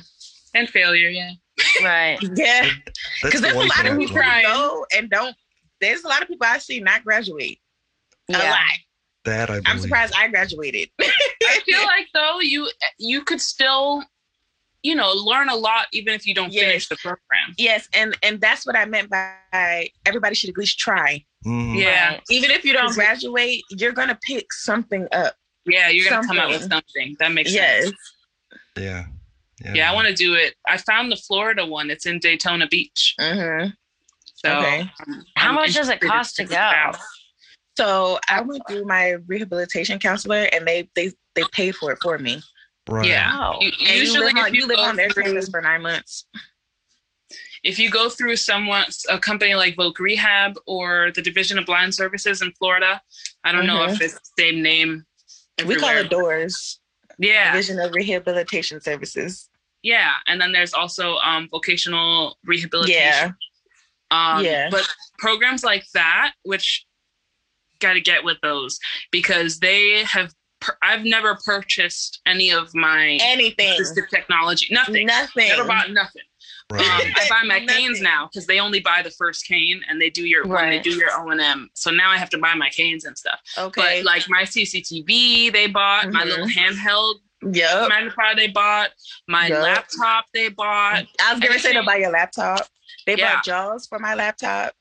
And 0.54 0.68
failure, 0.68 1.08
yeah. 1.08 1.32
Right. 1.82 2.18
Yeah, 2.36 2.62
That's 2.62 2.74
because 3.22 3.40
the 3.40 3.48
there's 3.48 3.54
a 3.56 3.58
lot 3.66 3.86
of 3.86 3.98
people 3.98 4.16
who 4.16 4.42
go 4.42 4.86
and 4.96 5.10
don't. 5.10 5.36
There's 5.80 6.02
a 6.04 6.08
lot 6.08 6.22
of 6.22 6.28
people 6.28 6.46
I 6.48 6.58
see 6.58 6.80
not 6.80 7.04
graduate. 7.04 7.58
A 8.28 8.32
Yeah. 8.32 8.50
lot. 8.50 8.60
That 9.28 9.50
I 9.50 9.54
believe. 9.54 9.64
I'm 9.66 9.78
surprised 9.78 10.14
I 10.16 10.28
graduated. 10.28 10.90
I 11.00 11.60
feel 11.64 11.82
like 11.82 12.06
though 12.14 12.40
you 12.40 12.70
you 12.98 13.22
could 13.22 13.40
still, 13.40 14.02
you 14.82 14.94
know, 14.94 15.12
learn 15.12 15.48
a 15.48 15.56
lot 15.56 15.86
even 15.92 16.14
if 16.14 16.26
you 16.26 16.34
don't 16.34 16.52
Yes. 16.52 16.64
finish 16.64 16.88
the 16.88 16.96
program. 16.96 17.54
Yes, 17.56 17.88
and 17.94 18.16
and 18.22 18.40
that's 18.40 18.66
what 18.66 18.76
I 18.76 18.84
meant 18.84 19.10
by 19.10 19.90
everybody 20.06 20.34
should 20.34 20.50
at 20.50 20.56
least 20.58 20.78
try. 20.78 21.24
Mhm. 21.46 21.78
Yeah. 21.80 22.10
Right. 22.12 22.22
Even 22.30 22.50
if 22.50 22.64
you 22.64 22.72
don't 22.72 22.94
graduate, 22.94 23.62
you're 23.70 23.92
gonna 23.92 24.18
pick 24.22 24.52
something 24.52 25.06
up. 25.12 25.34
Yeah, 25.66 25.88
you're 25.90 26.08
gonna 26.08 26.26
come 26.26 26.38
out 26.38 26.48
with 26.48 26.60
Something. 26.62 26.82
something. 26.94 27.16
That 27.20 27.32
makes 27.32 27.52
Yes. 27.52 27.84
sense. 27.84 27.96
Yeah. 28.76 29.04
Yeah, 29.74 29.90
I 29.90 29.94
want 29.94 30.06
to 30.06 30.14
do 30.14 30.34
it. 30.34 30.54
I 30.68 30.76
found 30.76 31.10
the 31.10 31.16
Florida 31.16 31.66
one. 31.66 31.90
It's 31.90 32.06
in 32.06 32.20
Daytona 32.20 32.68
Beach. 32.68 33.14
hmm 33.18 33.66
So, 34.36 34.56
Okay. 34.56 34.80
um, 35.06 35.24
How 35.36 35.48
I'm 35.48 35.54
much 35.56 35.74
does 35.74 35.88
it 35.88 36.00
cost 36.00 36.36
to 36.36 36.44
go? 36.44 36.50
that. 36.54 36.96
So 37.78 38.18
I 38.28 38.40
went 38.40 38.62
through 38.68 38.84
my 38.86 39.10
rehabilitation 39.28 40.00
counselor, 40.00 40.48
and 40.52 40.66
they 40.66 40.90
they 40.96 41.12
they 41.36 41.44
paid 41.52 41.76
for 41.76 41.92
it 41.92 41.98
for 42.02 42.18
me. 42.18 42.42
Right. 42.88 43.06
Yeah. 43.06 43.30
Wow. 43.38 43.58
You- 43.60 43.70
And 43.80 43.98
Usually, 43.98 44.18
you 44.18 44.24
live 44.34 44.36
on, 44.44 44.54
you 44.54 44.66
live 44.66 44.78
on 44.80 44.96
their 44.96 45.10
through- 45.10 45.22
campus 45.24 45.48
for 45.48 45.60
nine 45.60 45.82
months. 45.82 46.26
if 47.62 47.78
you 47.78 47.88
go 47.90 48.08
through 48.08 48.36
someone 48.36 48.84
a 49.08 49.18
company 49.18 49.54
like 49.54 49.76
Voc 49.76 49.98
Rehab 49.98 50.58
or 50.66 51.10
the 51.14 51.22
Division 51.22 51.56
of 51.58 51.66
Blind 51.66 51.94
Services 51.94 52.42
in 52.42 52.50
Florida, 52.58 53.00
I 53.44 53.52
don't 53.52 53.66
know 53.66 53.84
if 53.84 54.00
it's 54.00 54.14
the 54.14 54.30
same 54.42 54.62
name. 54.62 55.04
We 55.66 55.76
call 55.76 55.90
it 55.90 56.08
DORS. 56.10 56.80
Yeah, 57.18 57.52
Division 57.52 57.78
of 57.80 57.92
Rehabilitation 57.92 58.80
Services. 58.80 59.50
yeah, 59.82 60.14
and 60.26 60.40
then 60.40 60.50
there's 60.52 60.72
also 60.74 61.16
um, 61.18 61.48
vocational 61.50 62.38
rehabilitation. 62.44 63.00
Yeah. 63.00 63.30
Um, 64.10 64.44
Yeah. 64.44 64.68
But 64.70 64.88
programs 65.18 65.62
like 65.64 65.84
that, 65.94 66.32
which 66.44 66.86
got 67.80 67.94
to 67.94 68.00
get 68.00 68.24
with 68.24 68.38
those 68.42 68.78
because 69.10 69.58
they 69.60 70.04
have. 70.04 70.32
I've 70.82 71.04
never 71.04 71.36
purchased 71.44 72.20
any 72.26 72.50
of 72.50 72.74
my 72.74 73.16
Anything. 73.22 73.78
assistive 73.80 74.08
technology. 74.08 74.66
Nothing. 74.72 75.06
Nothing. 75.06 75.48
Never 75.50 75.64
bought 75.64 75.90
nothing. 75.92 76.22
Um, 76.72 76.80
I 76.80 77.26
buy 77.30 77.42
my 77.46 77.60
Nothing. 77.60 77.68
canes 77.68 78.00
now 78.02 78.28
because 78.30 78.46
they 78.48 78.58
only 78.58 78.80
buy 78.80 79.00
the 79.02 79.10
first 79.12 79.46
cane 79.46 79.80
and 79.88 80.00
they 80.00 80.10
do 80.10 80.26
your 80.26 80.44
when 80.46 80.68
they 80.68 80.80
do 80.80 80.90
your 80.90 81.10
O 81.12 81.30
and 81.30 81.40
M. 81.40 81.70
So 81.74 81.90
now 81.92 82.10
I 82.10 82.16
have 82.18 82.28
to 82.30 82.38
buy 82.38 82.54
my 82.54 82.68
canes 82.70 83.04
and 83.04 83.16
stuff. 83.16 83.38
Okay. 83.56 84.00
But 84.00 84.04
like 84.04 84.24
my 84.28 84.42
CCTV 84.42 85.52
they 85.52 85.68
bought, 85.68 86.10
my 86.12 86.22
Mhm. 86.22 86.26
little 86.26 86.46
handheld 86.48 87.14
yep. 87.54 87.88
magnifier 87.88 88.34
they 88.34 88.48
bought, 88.48 88.90
my 89.28 89.46
Yup. 89.46 89.62
laptop 89.62 90.26
they 90.34 90.48
bought. 90.48 91.06
I 91.22 91.32
was 91.34 91.40
gonna 91.40 91.58
say 91.60 91.72
to 91.72 91.84
buy 91.84 91.96
your 91.96 92.10
laptop. 92.10 92.66
They 93.06 93.16
Yeah. 93.16 93.34
bought 93.36 93.44
JAWS 93.44 93.86
for 93.86 93.98
my 94.00 94.14
laptop. 94.14 94.74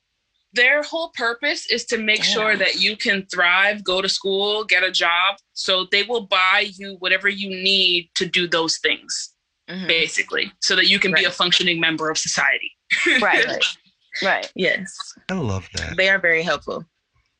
Their 0.53 0.81
whole 0.81 1.09
purpose 1.09 1.69
is 1.69 1.85
to 1.87 1.97
make 1.97 2.23
sure 2.23 2.55
that 2.55 2.79
you 2.81 2.95
can 2.97 3.25
thrive, 3.27 3.83
go 3.83 4.01
to 4.01 4.09
school, 4.09 4.63
get 4.63 4.81
a 4.83 4.91
job. 4.91 5.37
So 5.53 5.87
they 5.91 6.03
will 6.03 6.25
buy 6.27 6.69
you 6.77 6.95
whatever 6.99 7.27
you 7.29 7.49
need 7.49 8.09
to 8.15 8.25
do 8.25 8.47
those 8.47 8.77
things, 8.77 9.33
Mhm. 9.69 9.87
basically, 9.87 10.51
so 10.61 10.75
that 10.75 10.87
you 10.87 10.99
can 10.99 11.13
be 11.13 11.25
a 11.25 11.31
functioning 11.31 11.79
member 11.79 12.09
of 12.09 12.17
society. 12.17 12.71
Right. 13.21 13.45
Right. 13.45 13.63
Right. 14.23 14.51
Yes. 14.55 14.97
I 15.29 15.35
love 15.35 15.69
that. 15.75 15.95
They 15.95 16.09
are 16.09 16.17
very 16.17 16.41
helpful. 16.41 16.83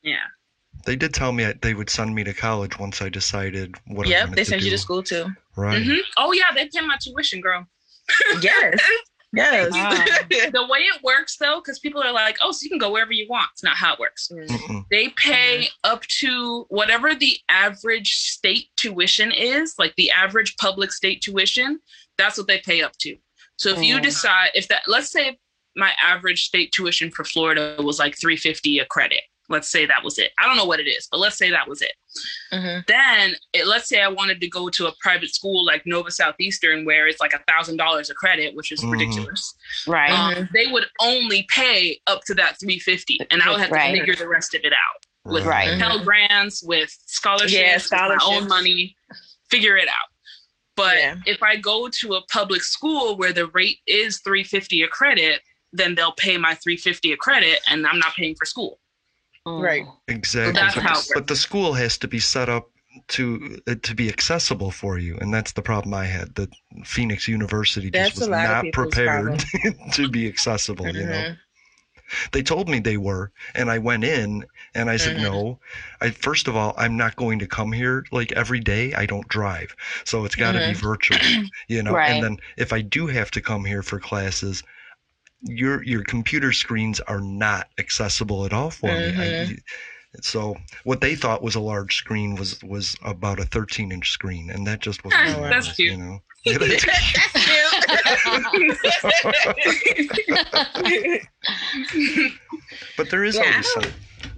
Yeah. 0.04 0.28
They 0.86 0.96
did 0.96 1.12
tell 1.12 1.32
me 1.32 1.52
they 1.64 1.74
would 1.74 1.90
send 1.90 2.14
me 2.14 2.24
to 2.24 2.36
college 2.36 2.78
once 2.78 3.02
I 3.02 3.10
decided 3.10 3.74
what 3.88 4.06
I 4.06 4.12
yep. 4.12 4.22
wanted 4.26 4.36
They 4.36 4.44
to 4.44 4.50
send 4.52 4.62
you 4.62 4.70
to 4.70 4.78
school 4.78 5.02
too. 5.02 5.26
Right. 5.56 5.82
Mhm. 5.82 5.98
Oh 6.18 6.34
yeah, 6.34 6.52
they 6.54 6.68
pay 6.68 6.82
my 6.82 6.98
tuition, 7.02 7.42
girl. 7.42 7.66
Yes. 8.42 8.80
Yes. 9.38 9.72
Wow. 9.72 9.90
the 10.30 10.68
way 10.70 10.80
it 10.80 11.04
works 11.04 11.38
though, 11.38 11.62
because 11.64 11.80
people 11.80 12.02
are 12.04 12.12
like, 12.12 12.38
oh, 12.42 12.52
so 12.52 12.64
you 12.64 12.70
can 12.70 12.80
go 12.80 12.92
wherever 12.92 13.12
you 13.14 13.28
want. 13.30 13.50
It's 13.54 13.64
not 13.64 13.78
how 13.78 13.94
it 13.94 14.00
works. 14.00 14.30
Mm-mm. 14.32 14.86
They 14.92 15.10
pay 15.10 15.70
up 15.84 16.02
to 16.20 16.66
whatever 16.70 17.16
the 17.16 17.38
average 17.50 18.16
state 18.16 18.68
tuition 18.76 19.32
is, 19.32 19.76
like 19.78 19.96
the 19.96 20.12
average 20.12 20.58
public 20.58 20.92
state 20.92 21.22
tuition, 21.22 21.80
that's 22.18 22.38
what 22.38 22.48
they 22.48 22.60
pay 22.60 22.82
up 22.82 22.94
to. 23.00 23.16
So 23.58 23.70
if 23.70 23.84
you 23.84 23.98
Mm. 23.98 24.04
decide 24.04 24.50
if 24.54 24.68
that 24.68 24.84
let's 24.88 25.12
say 25.12 25.38
my 25.76 25.92
average 26.02 26.46
state 26.46 26.72
tuition 26.72 27.12
for 27.12 27.24
Florida 27.24 27.76
was 27.80 28.00
like 28.00 28.18
350 28.20 28.80
a 28.80 28.86
credit. 28.86 29.22
Let's 29.50 29.70
say 29.70 29.86
that 29.86 30.04
was 30.04 30.20
it. 30.20 30.32
I 30.40 30.46
don't 30.46 30.58
know 30.58 30.66
what 30.66 30.80
it 30.80 30.88
is, 30.88 31.08
but 31.10 31.20
let's 31.20 31.38
say 31.38 31.50
that 31.52 31.68
was 31.70 31.82
it. 31.82 31.94
Mhm. 32.52 32.86
Then 32.88 33.36
it, 33.54 33.66
let's 33.68 33.88
say 33.88 34.02
I 34.02 34.08
wanted 34.10 34.42
to 34.42 34.48
go 34.50 34.68
to 34.70 34.88
a 34.88 34.94
private 35.00 35.34
school 35.34 35.66
like 35.66 35.86
Nova 35.86 36.12
Southeastern 36.12 36.84
where 36.86 37.08
it's 37.08 37.22
like 37.22 37.34
a 37.34 37.40
thousand 37.48 37.78
dollars 37.78 38.10
a 38.10 38.14
credit, 38.14 38.56
which 38.56 38.72
is 38.72 38.82
Mhm. 38.82 38.92
ridiculous 38.92 39.54
Right. 39.88 40.12
um, 40.12 40.50
they 40.54 40.68
would 40.68 40.86
only 41.00 41.44
pay 41.50 42.02
up 42.08 42.24
to 42.26 42.34
that 42.36 42.60
350 42.60 43.20
and 43.32 43.42
i 43.42 43.50
would 43.50 43.60
have 43.60 43.70
to 43.70 43.76
Right. 43.76 43.98
figure 43.98 44.16
the 44.16 44.28
rest 44.28 44.54
of 44.54 44.62
it 44.64 44.74
out 44.74 45.06
with 45.26 45.46
Right. 45.46 45.80
Pell 45.80 46.00
grants 46.04 46.62
with 46.64 46.96
scholarships, 47.06 47.54
Yeah, 47.54 47.74
with 47.76 47.92
my 47.92 48.18
own 48.24 48.48
money 48.48 48.96
figure 49.50 49.78
it 49.78 49.88
out 49.88 50.10
but 50.76 50.98
Yeah. 50.98 51.16
if 51.26 51.42
i 51.44 51.56
go 51.56 51.88
to 51.90 52.16
a 52.16 52.22
public 52.28 52.62
school 52.64 53.16
where 53.18 53.32
the 53.34 53.48
rate 53.48 53.80
is 53.88 54.20
350 54.22 54.84
a 54.84 54.88
credit 54.88 55.42
then 55.74 55.96
they'll 55.96 56.14
pay 56.14 56.38
my 56.38 56.56
350 56.56 57.12
a 57.14 57.18
credit 57.18 57.60
and 57.68 57.86
i'm 57.88 58.00
not 58.00 58.14
paying 58.16 58.36
for 58.36 58.46
school. 58.46 58.80
Right. 59.56 59.86
Exactly. 60.08 60.54
that's 60.54 60.76
but, 60.76 60.84
how 60.84 61.02
but 61.14 61.28
the 61.28 61.36
school 61.36 61.74
has 61.74 61.98
to 62.00 62.08
be 62.08 62.20
set 62.20 62.50
up 62.50 62.70
to 63.10 63.60
uh, 63.68 63.76
to 63.84 63.96
be 63.96 64.10
accessible 64.10 64.72
for 64.72 64.98
you, 64.98 65.18
and 65.18 65.34
that's 65.34 65.52
the 65.52 65.62
problem 65.62 65.94
I 65.94 66.06
had. 66.06 66.36
That 66.36 66.50
Phoenix 66.84 67.28
University 67.28 67.90
just 67.92 68.16
That's 68.16 68.28
a 68.28 68.32
was 68.32 68.44
not 68.44 68.66
prepared 68.74 69.44
to 69.94 70.10
be 70.10 70.28
accessible. 70.28 70.96
You 70.96 71.06
know, 71.06 71.14
Mhm. 71.24 71.38
they 72.32 72.42
told 72.42 72.70
me 72.70 72.80
they 72.80 72.98
were, 72.98 73.32
and 73.54 73.70
I 73.70 73.78
went 73.78 74.04
in 74.04 74.46
and 74.74 74.90
I 74.90 74.98
said 74.98 75.18
Mhm. 75.18 75.22
no. 75.22 75.60
I 76.02 76.10
first 76.12 76.48
of 76.48 76.56
all, 76.56 76.74
I'm 76.78 76.98
not 76.98 77.16
going 77.16 77.40
to 77.40 77.48
come 77.48 77.72
here 77.72 78.06
like 78.12 78.32
every 78.32 78.60
day. 78.60 78.94
I 78.94 79.06
don't 79.06 79.28
drive, 79.28 79.76
so 80.06 80.26
it's 80.26 80.36
got 80.36 80.54
to 80.54 80.60
Mhm. 80.60 80.68
be 80.70 80.74
virtual. 80.74 81.20
You 81.68 81.84
know, 81.84 81.94
Right. 81.94 82.12
and 82.12 82.24
then 82.24 82.38
if 82.58 82.74
I 82.74 82.82
do 82.82 83.08
have 83.08 83.32
to 83.32 83.42
come 83.42 83.66
here 83.66 83.84
for 83.84 84.00
classes. 84.00 84.64
Your 85.42 85.84
your 85.84 86.04
computer 86.04 86.52
screens 86.52 87.00
are 87.02 87.22
not 87.22 87.68
accessible 87.78 88.46
at 88.46 88.54
all 88.54 88.72
for 88.72 88.88
me. 88.88 88.94
I, 89.10 89.46
Mhm. 89.46 89.60
so 90.22 90.56
what 90.84 91.00
they 91.02 91.16
thought 91.16 91.44
was 91.44 91.54
a 91.56 91.60
large 91.60 91.96
screen 91.96 92.36
was 92.36 92.62
was 92.64 92.96
about 93.04 93.40
a 93.40 93.46
13 93.46 93.92
inch 93.92 94.10
screen, 94.12 94.50
and 94.50 94.66
that 94.66 94.80
just 94.80 95.04
wasn't. 95.06 95.36
Oh, 95.38 95.42
that's 95.50 95.74
cute. 95.74 95.92
You 95.92 95.98
know. 95.98 96.20
Yeah, 96.46 96.58
that's 96.60 96.86
but 102.98 103.10
there 103.10 103.24
is 103.24 103.36
yeah. 103.36 103.44
always 103.52 103.72
some, 103.74 103.84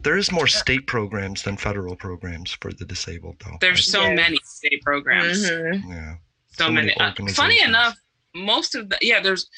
there 0.04 0.18
is 0.18 0.32
more 0.32 0.48
state 0.48 0.88
programs 0.88 1.44
than 1.44 1.58
federal 1.58 1.96
programs 1.96 2.52
for 2.62 2.72
the 2.74 2.86
disabled, 2.86 3.38
though. 3.46 3.58
there's 3.62 3.90
so 3.90 4.02
Yes. 4.04 4.16
many 4.16 4.40
state 4.44 4.82
programs 4.84 5.50
Mhm. 5.50 5.84
yeah. 5.90 6.16
so, 6.52 6.66
So 6.66 6.72
many 6.72 6.94
many. 6.98 7.00
Uh, 7.00 7.14
funny 7.34 7.62
enough, 7.62 7.96
most 8.36 8.76
of 8.76 8.90
the 8.90 8.98
yeah, 9.02 9.20
there's 9.22 9.50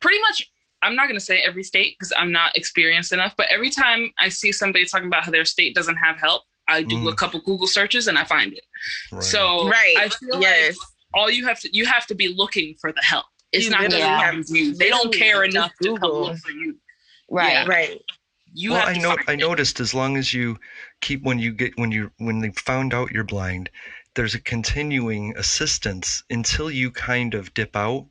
pretty 0.00 0.20
much. 0.20 0.49
I'm 0.82 0.94
not 0.96 1.08
gonna 1.08 1.20
say 1.20 1.40
every 1.40 1.62
state 1.62 1.96
because 1.98 2.12
I'm 2.16 2.32
not 2.32 2.56
experienced 2.56 3.12
enough, 3.12 3.34
but 3.36 3.46
every 3.50 3.70
time 3.70 4.10
I 4.18 4.28
see 4.30 4.52
somebody 4.52 4.84
talking 4.86 5.06
about 5.08 5.24
how 5.24 5.30
their 5.30 5.44
state 5.44 5.74
doesn't 5.74 5.96
have 5.96 6.18
help, 6.18 6.44
I 6.68 6.82
do 6.82 7.08
a 7.08 7.12
Mm. 7.12 7.16
couple 7.16 7.40
Google 7.40 7.66
searches 7.66 8.06
and 8.08 8.16
I 8.18 8.24
find 8.24 8.52
it. 8.52 8.64
Right. 9.12 9.22
So 9.22 9.68
Right. 9.68 9.96
I 9.98 10.08
feel 10.08 10.40
Yes. 10.40 10.76
like 10.78 10.88
all 11.14 11.30
you 11.30 11.46
have 11.46 11.60
to 11.60 11.68
you 11.76 11.84
have 11.86 12.06
to 12.06 12.14
be 12.14 12.28
looking 12.28 12.76
for 12.80 12.92
the 12.92 13.02
help. 13.02 13.26
It's 13.52 13.64
You 13.64 13.70
not 13.72 13.80
literally 13.80 14.02
just 14.02 14.22
have- 14.22 14.34
have 14.36 14.44
you. 14.48 14.74
They 14.74 14.88
don't 14.88 15.12
care 15.12 15.44
just 15.44 15.56
enough 15.56 15.72
to 15.82 15.96
come 15.98 16.10
look 16.12 16.38
for 16.38 16.52
you. 16.52 16.78
Right. 17.28 17.52
Yeah. 17.52 17.64
Right. 17.66 17.98
You 18.54 18.70
well, 18.72 18.86
have 18.86 18.96
I 18.96 18.98
know. 19.00 19.16
I 19.28 19.32
it. 19.34 19.38
noticed 19.38 19.80
as 19.80 19.92
long 19.94 20.16
as 20.16 20.32
you 20.32 20.58
keep 21.00 21.22
when 21.22 21.38
you 21.38 21.52
get 21.52 21.76
when 21.76 21.90
you 21.92 22.10
when 22.18 22.40
they 22.40 22.50
found 22.52 22.94
out 22.94 23.10
you're 23.10 23.24
blind, 23.24 23.70
there's 24.14 24.34
a 24.34 24.40
continuing 24.40 25.36
assistance 25.36 26.22
until 26.30 26.70
you 26.70 26.90
kind 26.90 27.34
of 27.34 27.52
dip 27.54 27.76
out, 27.76 28.06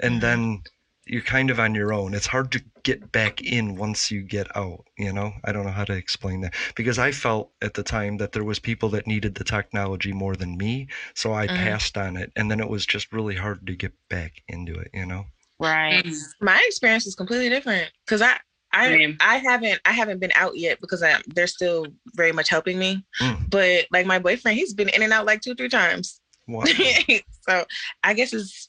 and 0.00 0.16
Mhm. 0.18 0.20
then 0.20 0.62
you're 1.06 1.22
kind 1.22 1.50
of 1.50 1.60
on 1.60 1.74
your 1.74 1.92
own. 1.92 2.14
It's 2.14 2.26
hard 2.26 2.50
to 2.52 2.62
get 2.82 3.12
back 3.12 3.42
in 3.42 3.76
once 3.76 4.10
you 4.10 4.22
get 4.22 4.54
out. 4.56 4.84
You 4.98 5.12
know, 5.12 5.32
I 5.44 5.52
don't 5.52 5.64
know 5.64 5.72
how 5.72 5.84
to 5.84 5.94
explain 5.94 6.40
that 6.42 6.54
because 6.74 6.98
I 6.98 7.12
felt 7.12 7.50
at 7.62 7.74
the 7.74 7.82
time 7.82 8.16
that 8.18 8.32
there 8.32 8.44
was 8.44 8.58
people 8.58 8.88
that 8.90 9.06
needed 9.06 9.34
the 9.34 9.44
technology 9.44 10.12
more 10.12 10.36
than 10.36 10.56
me, 10.56 10.88
so 11.14 11.32
I 11.34 11.46
Mhm. 11.46 11.56
passed 11.56 11.96
on 11.98 12.16
it, 12.16 12.32
and 12.36 12.50
then 12.50 12.60
it 12.60 12.68
was 12.68 12.86
just 12.86 13.12
really 13.12 13.36
hard 13.36 13.66
to 13.66 13.76
get 13.76 13.92
back 14.08 14.42
into 14.48 14.74
it. 14.74 14.90
You 14.92 15.06
know. 15.06 15.26
Right. 15.58 16.04
Mm. 16.04 16.20
My 16.40 16.62
experience 16.66 17.06
is 17.06 17.14
completely 17.14 17.48
different 17.48 17.90
because 18.04 18.22
I 18.22 18.38
I 18.72 18.88
Same. 18.88 19.16
I 19.20 19.36
haven't 19.36 19.80
I 19.84 19.92
haven't 19.92 20.18
been 20.18 20.32
out 20.34 20.58
yet 20.58 20.80
because 20.80 21.02
I, 21.02 21.20
they're 21.28 21.46
still 21.46 21.86
very 22.14 22.32
much 22.32 22.48
helping 22.48 22.78
me. 22.78 23.04
Mm. 23.20 23.48
But 23.48 23.86
like 23.92 24.04
my 24.06 24.18
boyfriend, 24.18 24.58
he's 24.58 24.74
been 24.74 24.88
in 24.88 25.02
and 25.02 25.12
out 25.12 25.26
like 25.26 25.40
two 25.40 25.54
three 25.54 25.68
times. 25.68 26.20
Wow. 26.48 26.64
so 27.48 27.64
I 28.02 28.14
guess 28.14 28.32
it's 28.32 28.68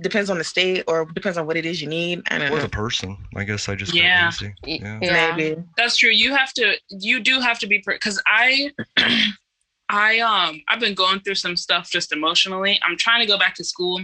depends 0.00 0.30
on 0.30 0.38
the 0.38 0.44
state 0.44 0.84
or 0.88 1.04
depends 1.06 1.38
on 1.38 1.46
what 1.46 1.56
it 1.56 1.64
is 1.66 1.80
you 1.82 1.88
need. 1.88 2.22
I 2.30 2.38
don't 2.38 2.52
or 2.52 2.60
the 2.60 2.68
person. 2.68 3.16
I 3.36 3.44
guess 3.44 3.68
I 3.68 3.74
just 3.74 3.94
Yeah. 3.94 4.30
got 4.30 4.40
lazy. 4.42 4.54
Yeah. 4.66 4.98
Yeah. 5.02 5.34
Maybe. 5.36 5.62
That's 5.76 5.96
true. 5.96 6.10
You 6.10 6.34
have 6.34 6.52
to. 6.54 6.74
You 6.90 7.20
do 7.20 7.40
have 7.40 7.58
to 7.60 7.66
be 7.66 7.82
because 7.86 8.20
I, 8.26 8.70
I 9.88 10.18
um, 10.20 10.60
I've 10.68 10.80
been 10.80 10.94
going 10.94 11.20
through 11.20 11.36
some 11.36 11.56
stuff 11.56 11.90
just 11.90 12.12
emotionally. 12.12 12.78
I'm 12.82 12.96
trying 12.96 13.20
to 13.20 13.26
go 13.26 13.38
back 13.38 13.54
to 13.56 13.64
school, 13.64 14.02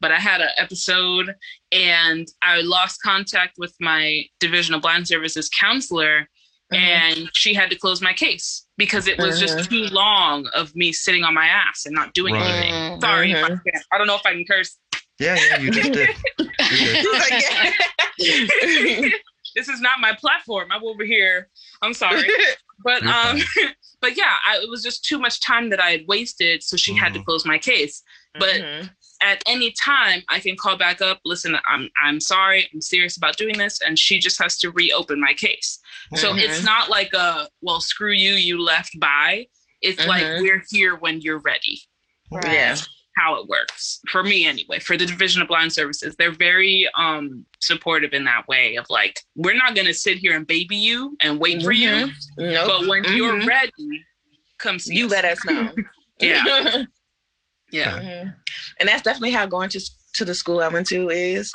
but 0.00 0.10
I 0.10 0.16
had 0.18 0.40
an 0.40 0.48
episode 0.56 1.34
and 1.70 2.26
I 2.42 2.60
lost 2.62 3.02
contact 3.02 3.54
with 3.58 3.74
my 3.80 4.24
Division 4.40 4.74
of 4.74 4.80
Blind 4.82 5.06
Services 5.06 5.50
counselor, 5.50 6.28
Mhm. 6.72 6.78
and 6.78 7.30
she 7.34 7.52
had 7.52 7.68
to 7.70 7.76
close 7.76 8.00
my 8.00 8.12
case 8.14 8.66
because 8.78 9.06
it 9.06 9.18
was 9.18 9.36
Mhm. 9.36 9.40
just 9.40 9.70
too 9.70 9.84
long 9.86 10.46
of 10.54 10.74
me 10.74 10.92
sitting 10.92 11.24
on 11.24 11.34
my 11.34 11.46
ass 11.46 11.84
and 11.86 11.94
not 11.94 12.14
doing 12.14 12.34
Right. 12.34 12.44
anything. 12.50 13.00
Sorry, 13.00 13.32
if 13.32 13.44
I, 13.44 13.48
can't. 13.48 13.84
I 13.92 13.98
don't 13.98 14.06
know 14.06 14.16
if 14.16 14.24
I 14.26 14.32
can 14.32 14.44
curse. 14.46 14.78
Yeah, 15.18 15.36
yeah, 15.50 15.58
you 15.58 15.70
just 15.70 15.92
did. 15.92 16.08
You 16.38 16.46
did. 16.78 17.06
Like, 17.12 17.44
yeah. 18.18 19.08
This 19.54 19.68
is 19.68 19.80
not 19.80 19.98
my 19.98 20.12
platform. 20.12 20.68
I'm 20.70 20.84
over 20.84 21.04
here. 21.04 21.48
I'm 21.82 21.94
sorry. 21.94 22.28
but 22.84 23.04
um 23.04 23.38
but 24.00 24.16
yeah 24.16 24.34
I, 24.46 24.58
it 24.62 24.68
was 24.70 24.82
just 24.84 25.04
too 25.04 25.18
much 25.18 25.40
time 25.40 25.68
that 25.70 25.80
i 25.80 25.90
had 25.90 26.04
wasted 26.06 26.62
so 26.62 26.76
she 26.76 26.94
had 26.94 27.12
to 27.14 27.18
Mhm. 27.18 27.24
close 27.24 27.44
my 27.44 27.58
case 27.58 28.02
But 28.38 28.54
Mm-hmm. 28.60 28.86
at 29.22 29.42
any 29.48 29.72
time 29.72 30.22
I 30.28 30.38
can 30.38 30.54
call 30.56 30.76
back 30.76 31.00
up, 31.02 31.18
listen, 31.24 31.56
I'm 31.66 31.88
I'm 32.00 32.20
sorry, 32.20 32.68
I'm 32.72 32.80
serious 32.80 33.16
about 33.16 33.36
doing 33.36 33.58
this, 33.58 33.80
and 33.84 33.98
she 33.98 34.20
just 34.20 34.38
has 34.40 34.56
to 34.58 34.70
reopen 34.70 35.18
my 35.20 35.32
case. 35.34 35.80
So 36.14 36.32
Mhm. 36.32 36.42
it's 36.44 36.62
not 36.62 36.88
like 36.88 37.12
a 37.14 37.48
well, 37.60 37.80
screw 37.80 38.12
you, 38.12 38.34
you 38.34 38.62
left 38.62 38.92
by. 39.00 39.48
It's 39.80 40.04
like 40.06 40.22
Mhm. 40.24 40.40
we're 40.42 40.62
here 40.70 40.94
when 40.94 41.20
you're 41.20 41.40
ready. 41.52 41.80
Right. 42.30 42.52
Yeah. 42.52 42.76
How 43.18 43.34
it 43.40 43.48
works 43.48 44.00
for 44.10 44.22
me 44.22 44.46
anyway. 44.46 44.78
For 44.78 44.96
the 44.96 45.06
Division 45.06 45.42
of 45.42 45.48
Blind 45.48 45.72
Services, 45.72 46.14
they're 46.18 46.30
very 46.32 46.88
um 46.96 47.44
supportive 47.60 48.12
in 48.12 48.24
that 48.24 48.46
way 48.48 48.76
of 48.76 48.86
like 48.90 49.18
we're 49.34 49.56
not 49.56 49.74
gonna 49.74 49.94
sit 49.94 50.18
here 50.18 50.36
and 50.36 50.46
baby 50.46 50.76
you 50.76 51.16
and 51.20 51.40
wait 51.40 51.62
for 51.62 51.72
you, 51.72 51.88
Mhm. 51.90 52.12
Nope. 52.38 52.66
but 52.68 52.86
when 52.88 53.04
you're 53.16 53.34
Mhm. 53.40 53.46
ready, 53.46 54.04
come 54.58 54.78
see 54.78 54.94
you 54.96 55.06
us. 55.06 55.10
let 55.12 55.24
us 55.24 55.44
know. 55.44 55.72
Yeah. 56.20 56.84
Yeah. 57.70 57.98
Mhm. 58.00 58.34
And 58.80 58.88
that's 58.88 59.02
definitely 59.02 59.32
how 59.32 59.46
going 59.46 59.68
to 59.70 59.80
to 60.14 60.24
the 60.24 60.34
school 60.34 60.60
I 60.60 60.68
went 60.68 60.86
to 60.88 61.10
is. 61.10 61.52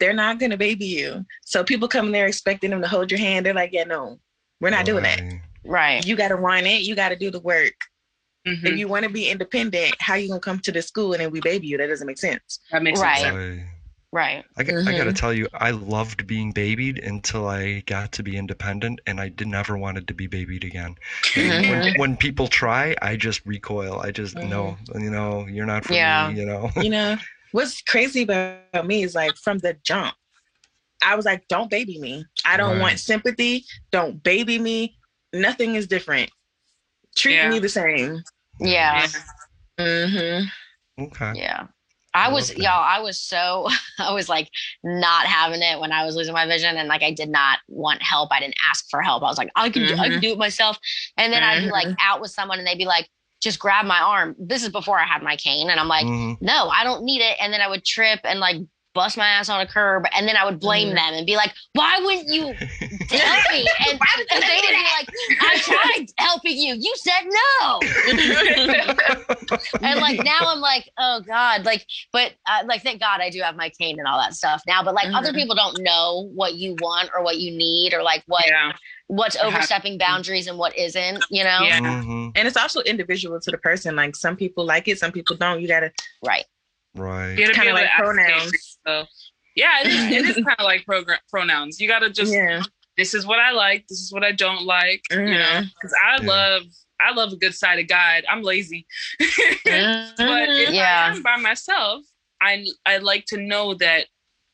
They're 0.00 0.12
not 0.12 0.38
gonna 0.40 0.56
baby 0.56 0.84
you. 0.86 1.24
So 1.44 1.62
people 1.62 1.86
come 1.86 2.10
there 2.10 2.26
expecting 2.26 2.70
them 2.70 2.82
to 2.82 2.88
hold 2.88 3.10
your 3.10 3.20
hand. 3.20 3.46
They're 3.46 3.54
like, 3.54 3.72
yeah, 3.72 3.84
no, 3.84 4.18
we're 4.60 4.70
not 4.70 4.84
doing 4.84 5.04
that. 5.04 5.20
Right. 5.20 5.40
Right. 5.64 6.06
You 6.06 6.16
got 6.16 6.28
to 6.28 6.34
run 6.36 6.66
it. 6.66 6.82
You 6.82 6.94
got 6.94 7.08
to 7.10 7.16
do 7.16 7.30
the 7.30 7.40
work. 7.40 7.72
Mhm. 8.46 8.64
If 8.64 8.78
you 8.78 8.88
want 8.88 9.04
to 9.04 9.10
be 9.10 9.28
independent, 9.30 9.94
how 10.00 10.14
you 10.16 10.28
gonna 10.28 10.40
come 10.40 10.58
to 10.60 10.72
the 10.72 10.82
school 10.82 11.12
and 11.14 11.20
then 11.22 11.30
we 11.30 11.40
baby 11.40 11.66
you? 11.66 11.78
That 11.78 11.86
doesn't 11.86 12.06
make 12.06 12.18
sense. 12.18 12.60
That 12.70 12.82
makes 12.82 13.00
Right. 13.00 13.18
sense. 13.20 13.34
Right. 13.36 13.66
Right. 14.12 14.44
I, 14.56 14.62
got- 14.62 14.86
I 14.86 14.96
gotta 14.96 15.12
tell 15.12 15.32
you, 15.32 15.48
I 15.54 15.72
loved 15.72 16.26
being 16.28 16.52
babied 16.52 16.98
until 17.00 17.48
I 17.48 17.80
got 17.80 18.12
to 18.12 18.22
be 18.22 18.36
independent, 18.36 19.00
and 19.08 19.20
I 19.20 19.28
did 19.28 19.48
never 19.48 19.76
wanted 19.76 20.06
to 20.06 20.14
be 20.14 20.28
babied 20.28 20.62
again. 20.62 20.94
And 21.34 21.64
Mhm. 21.64 21.70
When, 21.70 21.94
when 21.98 22.16
people 22.16 22.46
try, 22.46 22.94
I 23.02 23.16
just 23.16 23.44
recoil. 23.44 23.98
I 24.00 24.12
just 24.12 24.36
no, 24.36 24.76
you 24.94 25.10
know, 25.10 25.46
you're 25.46 25.66
not 25.66 25.84
for 25.84 25.94
Yeah. 25.94 26.28
me. 26.30 26.38
You 26.40 26.46
know. 26.46 26.70
you 26.76 26.90
know 26.90 27.16
what's 27.52 27.82
crazy 27.82 28.22
about 28.22 28.86
me 28.86 29.02
is 29.04 29.14
like 29.14 29.34
from 29.36 29.58
the 29.58 29.74
jump 29.84 30.14
i 31.02 31.14
was 31.14 31.24
like 31.24 31.46
don't 31.48 31.70
baby 31.70 31.98
me 31.98 32.24
i 32.44 32.56
don't 32.56 32.72
Right. 32.72 32.80
want 32.80 32.98
sympathy 32.98 33.64
don't 33.92 34.20
baby 34.24 34.58
me 34.58 34.96
nothing 35.32 35.76
is 35.76 35.86
different 35.86 36.30
treat 37.14 37.34
Yeah. 37.34 37.48
me 37.50 37.60
the 37.60 37.68
same 37.68 38.24
Yeah. 38.64 39.06
mm-hmm. 39.78 41.02
Okay. 41.04 41.32
Yeah. 41.34 41.66
I 42.16 42.26
I 42.26 42.32
was 42.32 42.48
love 42.50 42.56
that. 42.56 42.62
y'all, 42.62 42.84
I 42.84 43.00
was 43.00 43.20
so 43.20 43.68
I 43.98 44.12
was 44.12 44.28
like 44.28 44.48
not 44.84 45.26
having 45.26 45.62
it 45.62 45.80
when 45.80 45.90
I 45.92 46.04
was 46.04 46.14
losing 46.14 46.32
my 46.32 46.46
vision 46.46 46.76
and 46.76 46.88
like 46.88 47.02
I 47.02 47.10
did 47.12 47.28
not 47.28 47.58
want 47.68 48.02
help. 48.02 48.30
I 48.32 48.38
didn't 48.40 48.54
ask 48.68 48.86
for 48.88 49.02
help. 49.02 49.22
I 49.22 49.26
was 49.26 49.38
like, 49.38 49.50
I 49.56 49.68
can 49.70 49.84
do, 49.84 49.94
I 49.96 50.08
can 50.10 50.20
do 50.20 50.32
it 50.32 50.38
myself. 50.38 50.78
And 51.16 51.32
then 51.32 51.42
I'd 51.42 51.60
be 51.64 51.70
like 51.70 51.88
out 52.00 52.20
with 52.20 52.30
someone 52.30 52.58
and 52.58 52.66
they'd 52.66 52.78
be 52.78 52.84
like, 52.84 53.08
just 53.42 53.58
grab 53.58 53.84
my 53.84 53.98
arm. 54.00 54.36
This 54.38 54.62
is 54.62 54.68
before 54.70 54.98
I 54.98 55.04
had 55.04 55.22
my 55.22 55.36
cane. 55.36 55.68
And 55.70 55.78
I'm 55.80 55.88
like, 55.88 56.06
Mhm. 56.06 56.38
no, 56.40 56.68
I 56.68 56.84
don't 56.84 57.04
need 57.04 57.20
it. 57.20 57.36
And 57.40 57.52
then 57.52 57.60
I 57.60 57.68
would 57.68 57.84
trip 57.84 58.20
and 58.24 58.38
like 58.38 58.56
bust 58.94 59.16
my 59.16 59.26
ass 59.26 59.48
on 59.48 59.60
a 59.60 59.66
curb. 59.66 60.04
And 60.16 60.26
then 60.26 60.36
I 60.36 60.44
would 60.44 60.60
blame 60.60 60.88
Mhm. 60.90 60.94
them 60.94 61.14
and 61.14 61.26
be 61.26 61.36
like, 61.36 61.52
why 61.72 61.98
wouldn't 62.02 62.28
you 62.28 62.44
help 62.46 62.56
me? 63.52 63.68
And, 63.88 64.00
and 64.30 64.42
they 64.42 64.60
would 64.60 64.68
be 64.68 64.86
like, 64.96 65.08
I 65.40 65.58
tried 65.62 66.06
helping 66.18 66.56
you. 66.56 66.74
You 66.74 66.94
said 66.96 67.24
no. 67.24 67.80
and 69.82 70.00
like 70.00 70.24
now 70.24 70.38
I'm 70.42 70.60
like, 70.60 70.88
oh 70.98 71.20
God, 71.26 71.64
like, 71.64 71.84
but 72.12 72.32
uh, 72.48 72.62
like, 72.66 72.82
thank 72.82 73.00
God 73.00 73.20
I 73.20 73.30
do 73.30 73.40
have 73.42 73.56
my 73.56 73.68
cane 73.70 73.98
and 73.98 74.06
all 74.08 74.18
that 74.18 74.34
stuff 74.34 74.62
now. 74.66 74.82
But 74.82 74.94
like, 74.94 75.12
other 75.12 75.32
Mhm. 75.32 75.34
people 75.36 75.54
don't 75.56 75.80
know 75.82 76.30
what 76.34 76.54
you 76.54 76.76
want 76.80 77.10
or 77.14 77.22
what 77.22 77.38
you 77.38 77.50
need 77.56 77.94
or 77.94 78.02
like 78.02 78.22
what 78.26 78.46
Yeah. 78.46 78.72
what's 79.08 79.36
overstepping 79.36 79.98
boundaries 79.98 80.46
and 80.46 80.56
what 80.56 80.76
isn't. 80.78 81.24
You 81.30 81.44
know, 81.44 81.60
Yeah. 81.62 81.80
Mhm. 81.80 82.32
and 82.36 82.46
it's 82.48 82.56
also 82.56 82.80
individual 82.82 83.40
to 83.40 83.50
the 83.50 83.58
person 83.58 83.96
like 83.96 84.14
some 84.16 84.36
people 84.36 84.64
like 84.64 84.88
it 84.88 84.98
some 84.98 85.12
people 85.12 85.36
don't 85.36 85.60
you 85.60 85.68
gotta 85.68 85.90
right? 86.24 86.44
Right. 86.94 87.32
You 87.32 87.46
gotta 87.46 87.54
Kinda 87.54 87.72
like 87.74 87.90
pronouns. 87.96 88.52
yourself. 88.86 89.08
Yeah, 89.56 89.80
it 89.82 89.86
is, 89.88 90.04
it 90.12 90.24
is 90.26 90.34
kind 90.44 90.56
of 90.58 90.64
like 90.64 90.84
program 90.86 91.18
pronouns. 91.30 91.80
You 91.80 91.88
gotta 91.88 92.10
just 92.10 92.32
yeah 92.32 92.62
this 92.96 93.12
is 93.14 93.26
what 93.26 93.40
I 93.40 93.50
like, 93.50 93.86
this 93.88 93.98
is 94.00 94.12
what 94.12 94.22
I 94.24 94.30
don't 94.32 94.64
like. 94.64 95.02
You 95.10 95.38
know, 95.38 95.62
because 95.74 95.94
I 96.04 96.20
Yeah. 96.20 96.28
love 96.28 96.62
I 97.00 97.12
love 97.12 97.32
a 97.32 97.36
good 97.36 97.54
sighted 97.54 97.88
guide. 97.88 98.24
I'm 98.30 98.42
lazy, 98.42 98.86
but 99.18 100.48
if 100.50 100.72
Yeah. 100.74 101.06
I 101.08 101.10
am 101.10 101.22
by 101.22 101.36
myself, 101.36 102.04
I 102.40 102.64
I 102.86 102.98
like 102.98 103.24
to 103.26 103.36
know 103.38 103.74
that 103.74 104.06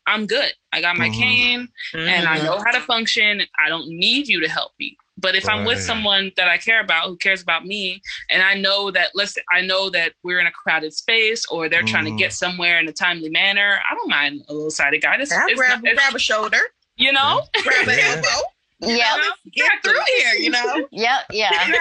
I'm 0.07 0.27
good. 0.27 0.53
I 0.73 0.81
got 0.81 0.97
my 0.97 1.09
Mhm. 1.09 1.15
cane 1.15 1.69
and 1.95 2.27
I 2.27 2.39
Mhm. 2.39 2.45
know 2.45 2.59
how 2.65 2.73
to 2.73 2.81
function. 2.81 3.43
I 3.65 3.69
don't 3.69 3.87
need 3.89 4.27
you 4.29 4.41
to 4.41 4.49
help 4.49 4.73
me. 4.79 4.97
But 5.21 5.35
if 5.35 5.49
I'm 5.49 5.65
with 5.65 5.81
someone 5.81 6.33
that 6.37 6.49
I 6.49 6.59
care 6.59 6.81
about, 6.81 7.07
who 7.07 7.17
cares 7.17 7.43
about 7.43 7.65
me, 7.65 8.01
and 8.31 8.43
I 8.43 8.55
know 8.55 8.91
that 8.91 9.11
let's 9.15 9.37
I 9.53 9.61
know 9.61 9.91
that 9.91 10.13
we're 10.23 10.41
in 10.41 10.47
a 10.47 10.53
crowded 10.53 10.95
space 10.95 11.45
or 11.51 11.69
they're 11.69 11.83
trying 11.83 12.07
to 12.07 12.11
get 12.13 12.31
mm-hmm. 12.31 12.53
somewhere 12.53 12.81
in 12.81 12.89
a 12.89 12.93
timely 12.93 13.29
manner, 13.29 13.81
I 13.91 13.95
don't 13.95 14.09
mind 14.09 14.43
a 14.49 14.53
little 14.53 14.71
sighted 14.71 15.03
guide. 15.03 15.21
It's, 15.21 15.33
I'll 15.33 15.47
it's 15.49 15.59
grab, 15.59 15.83
not- 15.83 15.95
grab 15.95 16.15
a 16.15 16.19
shoulder. 16.19 16.61
You 16.97 17.13
know, 17.13 17.43
grab 17.63 17.89
an 17.89 17.99
Yeah. 17.99 18.15
elbow. 18.17 18.47
Yeah, 18.83 19.19
get 19.53 19.73
through 19.85 20.01
here 20.19 20.35
you 20.39 20.51
know? 20.51 20.87
Yeah, 20.91 21.21
yeah. 21.31 21.75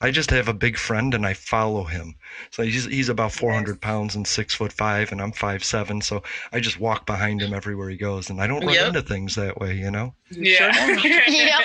I 0.00 0.10
just 0.10 0.30
have 0.30 0.48
a 0.48 0.54
big 0.54 0.78
friend 0.78 1.12
and 1.14 1.26
I 1.26 1.34
follow 1.34 1.84
him. 1.84 2.14
So 2.50 2.62
he's 2.62 2.84
he's 2.86 3.08
about 3.08 3.32
400 3.32 3.80
pounds 3.80 4.14
and 4.16 4.26
six 4.26 4.54
foot 4.54 4.72
five, 4.72 5.12
and 5.12 5.20
I'm 5.20 5.32
five 5.32 5.62
seven. 5.64 6.00
So 6.00 6.22
I 6.52 6.60
just 6.60 6.78
walk 6.80 7.06
behind 7.06 7.40
him 7.42 7.52
everywhere 7.54 7.88
he 7.90 7.96
goes, 7.96 8.30
and 8.30 8.40
I 8.40 8.46
don't 8.46 8.64
run 8.64 8.74
Yep. 8.74 8.86
into 8.88 9.02
things 9.02 9.34
that 9.36 9.58
way, 9.58 9.74
you 9.74 9.90
know. 9.90 10.14
yeah. 10.30 10.72
yep. 11.28 11.64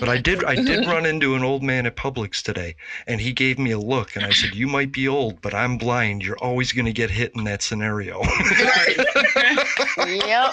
But 0.00 0.08
I 0.08 0.18
did 0.18 0.44
I 0.44 0.54
did 0.56 0.86
run 0.86 1.04
into 1.06 1.34
an 1.34 1.42
old 1.42 1.62
man 1.62 1.86
at 1.86 1.96
Publix 1.96 2.42
today, 2.42 2.76
and 3.06 3.20
he 3.20 3.32
gave 3.32 3.58
me 3.58 3.70
a 3.72 3.78
look, 3.78 4.16
and 4.16 4.24
I 4.24 4.30
said, 4.30 4.54
"You 4.54 4.66
might 4.68 4.92
be 4.92 5.08
old, 5.08 5.40
but 5.40 5.54
I'm 5.54 5.78
blind. 5.78 6.22
You're 6.24 6.38
always 6.38 6.72
going 6.72 6.86
to 6.86 6.92
get 6.92 7.10
hit 7.10 7.32
in 7.34 7.44
that 7.44 7.62
scenario." 7.62 8.20
yep. 10.06 10.52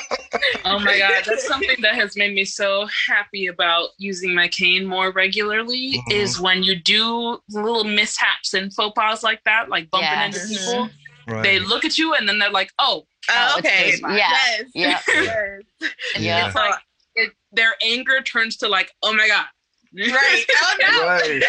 Oh 0.66 0.80
my 0.80 0.98
god, 0.98 1.24
that's 1.26 1.48
something 1.48 1.76
that 1.82 1.96
has 1.96 2.16
made 2.18 2.34
me 2.34 2.46
so 2.46 2.88
happy 3.08 3.48
about 3.48 3.90
using 3.98 4.34
my 4.34 4.48
cane 4.48 4.86
more 4.86 5.12
regularly 5.12 6.02
Mhm. 6.10 6.12
is 6.14 6.40
when 6.40 6.64
you 6.64 6.76
do 6.76 7.40
little 7.50 7.84
mishaps 7.84 8.54
and 8.54 8.74
faux 8.74 8.94
pas 8.96 9.24
like 9.24 9.44
that, 9.46 9.70
like 9.70 9.90
bumping 9.90 10.10
Yes. 10.10 10.44
into 10.52 10.60
people. 10.60 10.90
right. 11.28 11.44
They 11.44 11.60
look 11.60 11.86
at 11.86 11.98
you 11.98 12.14
and 12.14 12.28
then 12.28 12.40
they're 12.40 12.50
like, 12.52 12.72
"Oh, 12.80 13.06
Oh, 13.30 13.54
oh, 13.56 13.60
okay. 13.60 13.94
Yeah. 14.02 14.16
yes 14.16 14.64
Yeah. 14.76 15.00
yes 15.08 15.62
Yeah. 16.20 16.46
it's 16.48 16.56
like 16.56 16.76
it, 17.16 17.32
their 17.52 17.76
anger 17.84 18.22
turns 18.22 18.58
to 18.58 18.68
like, 18.68 18.92
"Oh 19.02 19.14
my 19.14 19.28
god." 19.28 19.46
right 19.98 20.46
oh 20.62 20.76
no 20.82 21.08
right. 21.08 21.44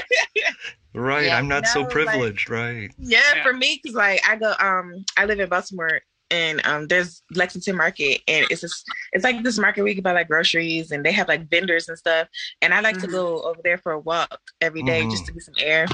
Right. 0.94 1.26
Yeah. 1.26 1.36
I'm 1.36 1.48
not 1.48 1.66
so 1.66 1.80
No, 1.80 1.84
like- 1.84 1.92
privileged. 1.92 2.48
right. 2.48 2.90
Yeah, 2.98 3.20
Yeah. 3.34 3.42
for 3.42 3.52
me, 3.52 3.78
cause 3.84 3.94
like 3.94 4.20
I 4.26 4.36
go, 4.36 4.54
um, 4.60 5.04
I 5.18 5.26
live 5.26 5.40
in 5.40 5.48
Baltimore, 5.48 6.00
and 6.30 6.64
um, 6.66 6.86
there's 6.86 7.22
Lexington 7.34 7.76
Market, 7.76 8.22
and 8.28 8.46
it's 8.50 8.62
just, 8.62 8.82
it's 9.12 9.22
like 9.24 9.42
this 9.42 9.58
market 9.58 9.82
where 9.82 9.88
you 9.88 9.94
can 9.94 10.02
buy 10.02 10.12
like 10.12 10.28
groceries, 10.28 10.92
and 10.92 11.04
they 11.04 11.12
have 11.12 11.28
like 11.28 11.50
vendors 11.50 11.88
and 11.88 11.98
stuff, 11.98 12.28
and 12.62 12.72
I 12.72 12.80
like 12.80 12.98
to 13.00 13.08
Mhm. 13.08 13.10
go 13.12 13.42
over 13.42 13.60
there 13.62 13.76
for 13.78 13.92
a 13.92 13.98
walk 13.98 14.40
every 14.62 14.82
day 14.84 15.02
Mhm. 15.02 15.10
just 15.10 15.26
to 15.26 15.32
get 15.32 15.42
some 15.42 15.54
air, 15.58 15.86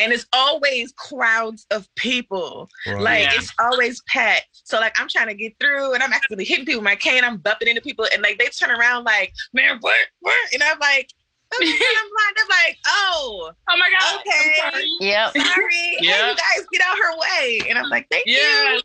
and 0.00 0.12
it's 0.12 0.26
always 0.32 0.92
crowds 0.92 1.66
of 1.70 1.86
people, 1.96 2.68
Right. 2.86 3.00
like 3.00 3.22
Yeah. 3.24 3.30
it's 3.38 3.52
always 3.58 4.02
packed. 4.08 4.48
So 4.64 4.80
like 4.80 4.98
I'm 5.00 5.08
trying 5.08 5.28
to 5.28 5.34
get 5.34 5.54
through, 5.60 5.94
and 5.94 6.02
I'm 6.02 6.12
actually 6.12 6.44
hitting 6.44 6.64
people 6.64 6.80
with 6.80 6.84
my 6.86 6.96
cane, 6.96 7.22
I'm 7.24 7.36
bumping 7.38 7.68
into 7.68 7.80
people, 7.82 8.06
and 8.12 8.22
like 8.22 8.38
they 8.38 8.46
turn 8.46 8.70
around 8.70 9.04
like, 9.04 9.32
man, 9.52 9.78
what, 9.80 9.96
what, 10.20 10.52
and 10.54 10.62
I'm 10.62 10.78
like. 10.78 11.08
Oh 11.52 11.58
my 11.58 11.66
God, 11.66 11.96
I'm 11.98 12.10
blind. 12.10 12.36
I'm 12.38 12.48
like, 12.68 12.78
oh, 12.86 13.50
Oh 13.68 13.76
my 13.76 13.90
god. 13.98 14.20
Okay. 14.20 14.54
I'm 14.62 14.72
sorry. 14.72 14.86
Yep. 15.00 15.32
sorry. 15.32 15.74
Hey, 15.74 15.96
Yeah. 16.00 16.30
you 16.30 16.36
guys 16.36 16.66
get 16.72 16.80
out 16.82 16.96
her 16.96 17.18
way. 17.18 17.60
And 17.68 17.76
I'm 17.76 17.88
like, 17.90 18.06
thank 18.08 18.24
Yeah. 18.28 18.74
you. 18.74 18.80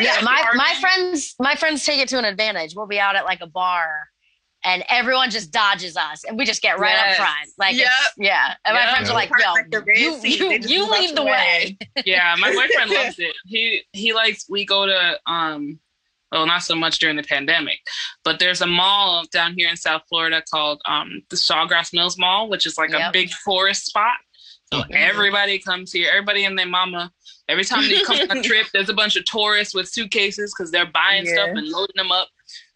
yeah 0.00 0.20
my 0.22 0.46
my 0.54 0.72
friends 0.80 1.34
my 1.40 1.56
friends 1.56 1.84
take 1.84 1.98
it 2.00 2.08
to 2.08 2.16
an 2.16 2.24
advantage 2.24 2.74
we'll 2.76 2.86
be 2.86 2.98
out 3.00 3.14
at 3.16 3.24
like 3.26 3.40
a 3.42 3.46
bar 3.46 4.06
and 4.66 4.84
everyone 4.90 5.30
just 5.30 5.50
dodges 5.52 5.96
us 5.96 6.24
and 6.24 6.36
we 6.36 6.44
just 6.44 6.60
get 6.60 6.78
right 6.78 6.90
Yes. 6.92 7.12
up 7.18 7.24
front 7.26 7.50
like 7.58 7.76
Yep. 7.76 7.86
it's- 7.86 8.12
yeah 8.18 8.54
and 8.66 8.74
my 8.74 8.80
Yep. 8.82 8.90
friends 8.90 9.10
are 9.10 9.14
like 9.14 9.30
yo 9.38 9.52
like 9.52 9.66
you, 9.96 10.16
you, 10.24 10.58
you 10.60 10.90
lead 10.90 11.16
the 11.16 11.22
way 11.24 11.78
yeah, 12.04 12.34
my 12.38 12.52
boyfriend 12.52 12.90
loves 12.90 13.18
it. 13.28 13.34
He 13.46 13.82
he 13.92 14.12
likes 14.12 14.44
we 14.50 14.66
go 14.66 14.84
to 14.86 15.18
um 15.26 15.78
well 16.32 16.44
not 16.46 16.62
so 16.64 16.74
much 16.74 16.98
during 16.98 17.16
the 17.16 17.22
pandemic, 17.22 17.78
but 18.24 18.38
there's 18.40 18.60
a 18.60 18.66
mall 18.66 19.24
down 19.32 19.54
here 19.56 19.68
in 19.70 19.76
South 19.76 20.02
Florida 20.08 20.42
called 20.50 20.82
um 20.86 21.22
the 21.30 21.36
Sawgrass 21.36 21.92
Mills 21.94 22.18
Mall, 22.18 22.48
which 22.50 22.66
is 22.66 22.76
like 22.76 22.90
a 22.90 23.10
big 23.12 23.30
forest 23.30 23.86
spot. 23.86 24.16
So 24.74 24.82
everybody 24.90 25.60
comes 25.60 25.92
here, 25.92 26.08
everybody 26.10 26.44
and 26.44 26.58
their 26.58 26.66
mama. 26.66 27.12
Every 27.48 27.64
time 27.64 27.82
they 27.88 28.02
come 28.02 28.18
on 28.28 28.38
a 28.38 28.42
trip, 28.50 28.66
there's 28.72 28.88
a 28.88 28.94
bunch 28.94 29.14
of 29.14 29.24
tourists 29.24 29.72
with 29.72 29.88
suitcases 29.88 30.52
because 30.52 30.72
they're 30.72 30.90
buying 30.90 31.24
stuff 31.24 31.50
and 31.54 31.68
loading 31.68 31.94
them 31.94 32.10
up. 32.10 32.26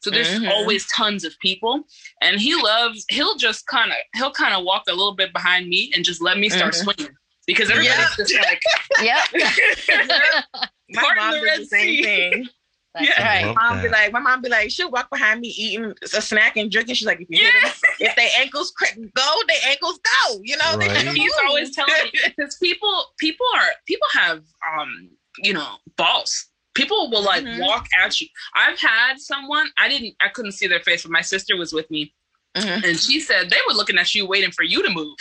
So 0.01 0.11
there's 0.11 0.29
Mhm. 0.29 0.51
always 0.51 0.87
tons 0.89 1.25
of 1.25 1.39
people, 1.41 1.85
and 2.23 2.41
he 2.41 2.55
loves. 2.55 3.05
He'll 3.11 3.37
just 3.37 3.67
kind 3.67 3.91
of 3.91 3.97
he'll 4.15 4.33
kind 4.33 4.55
of 4.55 4.65
walk 4.65 4.85
a 4.89 4.93
little 4.93 5.15
bit 5.15 5.33
behind 5.33 5.69
me 5.69 5.93
and 5.95 6.05
just 6.05 6.21
let 6.23 6.39
me 6.39 6.49
start 6.49 6.75
Mhm. 6.75 6.83
swinging 6.83 7.15
because 7.47 7.71
everybody's 7.71 7.99
Yeah. 7.99 8.15
just 8.17 8.35
like, 8.35 8.61
yep 9.03 9.29
My 10.91 11.15
mom 11.17 11.33
the 11.35 11.41
did 11.41 11.61
the 11.61 11.65
same 11.67 11.89
Sea. 11.97 12.03
thing. 12.03 12.49
that's 12.95 13.07
Yeah. 13.09 13.23
Right 13.25 13.47
love 13.47 13.57
My 13.57 13.69
mom 13.75 13.83
be 13.83 13.89
like, 13.89 14.13
my 14.13 14.19
mom 14.21 14.43
be 14.43 14.49
like, 14.49 14.71
she'll 14.71 14.91
walk 14.91 15.11
behind 15.11 15.41
me 15.41 15.49
eating 15.49 15.95
a 16.03 16.21
snack 16.23 16.57
and 16.57 16.71
drinking. 16.71 16.95
She's 16.97 17.07
like, 17.07 17.21
if 17.21 17.29
you 17.31 17.39
hear 17.39 17.53
them, 17.63 17.73
if 18.01 18.17
they 18.17 18.31
ankles 18.39 18.73
cra- 18.73 18.97
go, 19.15 19.39
they 19.47 19.59
ankles 19.71 20.01
go. 20.27 20.41
You 20.43 20.57
know, 20.57 20.77
Right. 20.77 20.91
just 20.91 21.17
he's 21.17 21.33
always 21.47 21.75
telling 21.75 21.93
me 22.05 22.11
because 22.27 22.57
people 22.57 23.13
people 23.19 23.47
are 23.55 23.69
people 23.87 24.09
have 24.15 24.43
um 24.77 25.11
you 25.43 25.53
know, 25.53 25.77
boss. 25.97 26.47
People 26.75 27.11
will 27.11 27.23
like 27.23 27.43
Mhm. 27.45 27.59
walk 27.59 27.87
at 27.99 28.21
you. 28.21 28.29
I've 28.55 28.79
had 28.79 29.19
someone, 29.21 29.71
I 29.79 29.89
didn't, 29.89 30.15
I 30.21 30.29
couldn't 30.29 30.53
see 30.53 30.67
their 30.67 30.81
face, 30.81 31.03
but 31.03 31.11
my 31.11 31.21
sister 31.23 31.57
was 31.57 31.73
with 31.73 31.91
me. 31.91 32.13
Mhm. 32.57 32.85
And 32.85 32.99
she 33.01 33.21
said 33.21 33.51
they 33.51 33.61
were 33.69 33.75
looking 33.75 33.99
at 33.99 34.15
you, 34.15 34.27
waiting 34.27 34.51
for 34.53 34.63
you 34.63 34.83
to 34.83 34.91
move. 34.91 35.17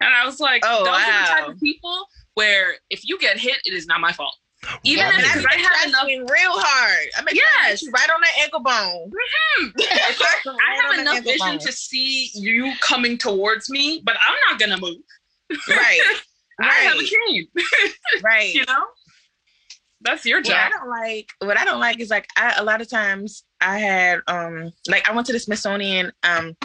And 0.00 0.12
I 0.14 0.24
was 0.26 0.40
like, 0.40 0.62
Oh, 0.66 0.84
those 0.84 0.94
are 0.94 1.20
the 1.22 1.28
type 1.28 1.46
wow. 1.46 1.52
of 1.52 1.60
people 1.60 2.06
where 2.34 2.76
if 2.90 3.06
you 3.08 3.18
get 3.18 3.38
hit, 3.38 3.58
it 3.64 3.74
is 3.74 3.86
not 3.86 4.00
my 4.00 4.12
fault. 4.12 4.36
Even 4.84 5.04
Yeah, 5.04 5.08
if 5.10 5.14
and 5.16 5.26
I, 5.26 5.32
because 5.32 5.46
I 5.50 5.56
have 5.56 5.88
enough 5.88 6.06
real 6.30 6.52
hard. 6.52 7.08
I 7.16 7.22
make 7.22 7.34
sure 7.34 7.44
I 7.62 7.68
Yes. 7.68 7.82
you 7.82 7.90
right 7.92 8.10
on 8.10 8.20
that 8.20 8.38
ankle 8.42 8.60
bone. 8.60 9.10
I 9.80 10.80
have 10.84 10.98
enough 10.98 11.24
vision 11.24 11.58
to 11.60 11.72
see 11.72 12.30
you 12.34 12.72
coming 12.80 13.16
towards 13.16 13.70
me, 13.70 14.02
but 14.04 14.16
I'm 14.26 14.36
not 14.50 14.60
gonna 14.60 14.76
move. 14.78 14.98
Right. 15.68 16.00
I 16.60 16.66
have 16.82 16.94
a 16.94 16.98
Right. 16.98 17.10
cane. 17.28 17.48
Right. 18.22 18.54
you 18.54 18.64
know? 18.66 18.84
That's 20.02 20.24
your 20.24 20.40
What 20.40 20.50
I 20.52 20.68
don't 20.70 20.88
like 20.88 21.30
what 21.40 21.58
I 21.58 21.64
don't 21.64 21.80
like 21.80 22.00
is 22.00 22.10
like 22.10 22.26
I 22.36 22.54
a 22.58 22.64
lot 22.64 22.80
of 22.80 22.88
times 22.88 23.44
I 23.60 23.78
had 23.78 24.20
um 24.26 24.72
like 24.88 25.08
I 25.08 25.12
went 25.12 25.26
to 25.26 25.32
the 25.32 25.38
Smithsonian 25.38 26.12
um 26.22 26.56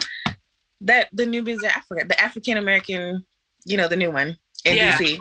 that 0.80 1.08
the 1.12 1.26
new 1.26 1.42
museum 1.42 1.72
I 1.74 1.80
forgot 1.80 2.08
the 2.08 2.20
African 2.20 2.56
American 2.56 3.24
you 3.64 3.76
know 3.76 3.88
the 3.88 3.96
new 3.96 4.10
one 4.10 4.38
in 4.64 4.76
Yeah. 4.76 4.96
DC 4.98 5.18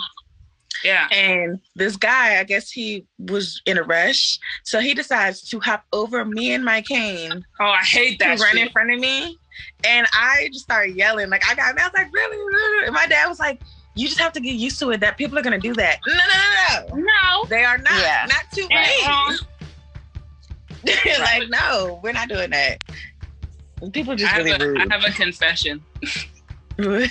Yeah. 0.83 1.07
and 1.11 1.59
this 1.75 1.97
guy 1.97 2.39
I 2.39 2.43
guess 2.43 2.71
he 2.71 3.05
was 3.17 3.61
in 3.65 3.77
a 3.77 3.83
rush 3.83 4.39
so 4.63 4.79
he 4.79 4.93
decides 4.93 5.41
to 5.49 5.59
hop 5.59 5.83
over 5.91 6.23
me 6.23 6.53
and 6.53 6.63
my 6.63 6.81
cane 6.81 7.45
Oh, 7.59 7.65
I 7.65 7.83
hate 7.83 8.19
that 8.19 8.39
run 8.39 8.57
in 8.57 8.69
front 8.69 8.91
of 8.93 8.99
me 8.99 9.37
and 9.83 10.07
I 10.13 10.49
just 10.51 10.63
started 10.65 10.95
yelling 10.95 11.29
like 11.29 11.45
I 11.49 11.55
got 11.55 11.77
I 11.79 11.83
was 11.83 11.93
like 11.93 12.13
really, 12.13 12.37
really? 12.37 12.85
and 12.87 12.93
my 12.93 13.07
dad 13.07 13.27
was 13.27 13.39
like 13.39 13.61
you 13.95 14.07
just 14.07 14.19
have 14.19 14.33
to 14.33 14.39
get 14.41 14.55
used 14.55 14.77
to 14.79 14.91
it 14.91 14.99
that 14.99 15.17
people 15.17 15.37
are 15.37 15.41
gonna 15.41 15.59
do 15.59 15.73
that 15.73 15.99
no 16.05 16.13
no 16.13 16.21
no 16.21 16.95
no 16.97 17.03
No. 17.03 17.45
they 17.49 17.63
are 17.63 17.77
not 17.77 17.91
Yeah. 17.93 18.25
not 18.29 18.43
too 18.51 18.67
late. 18.69 19.07
Um, 19.07 19.37
right. 20.87 21.19
like, 21.19 21.49
no, 21.49 21.99
we're 22.03 22.11
not 22.13 22.29
doing 22.29 22.51
that. 22.51 22.83
People 23.91 24.13
I 24.13 24.15
just 24.17 24.31
have, 24.31 24.45
really 24.45 24.51
a, 24.51 24.67
rude. 24.67 24.79
I 24.79 24.95
have 24.95 25.03
a 25.03 25.11
confession. 25.11 25.83
okay, 26.79 27.07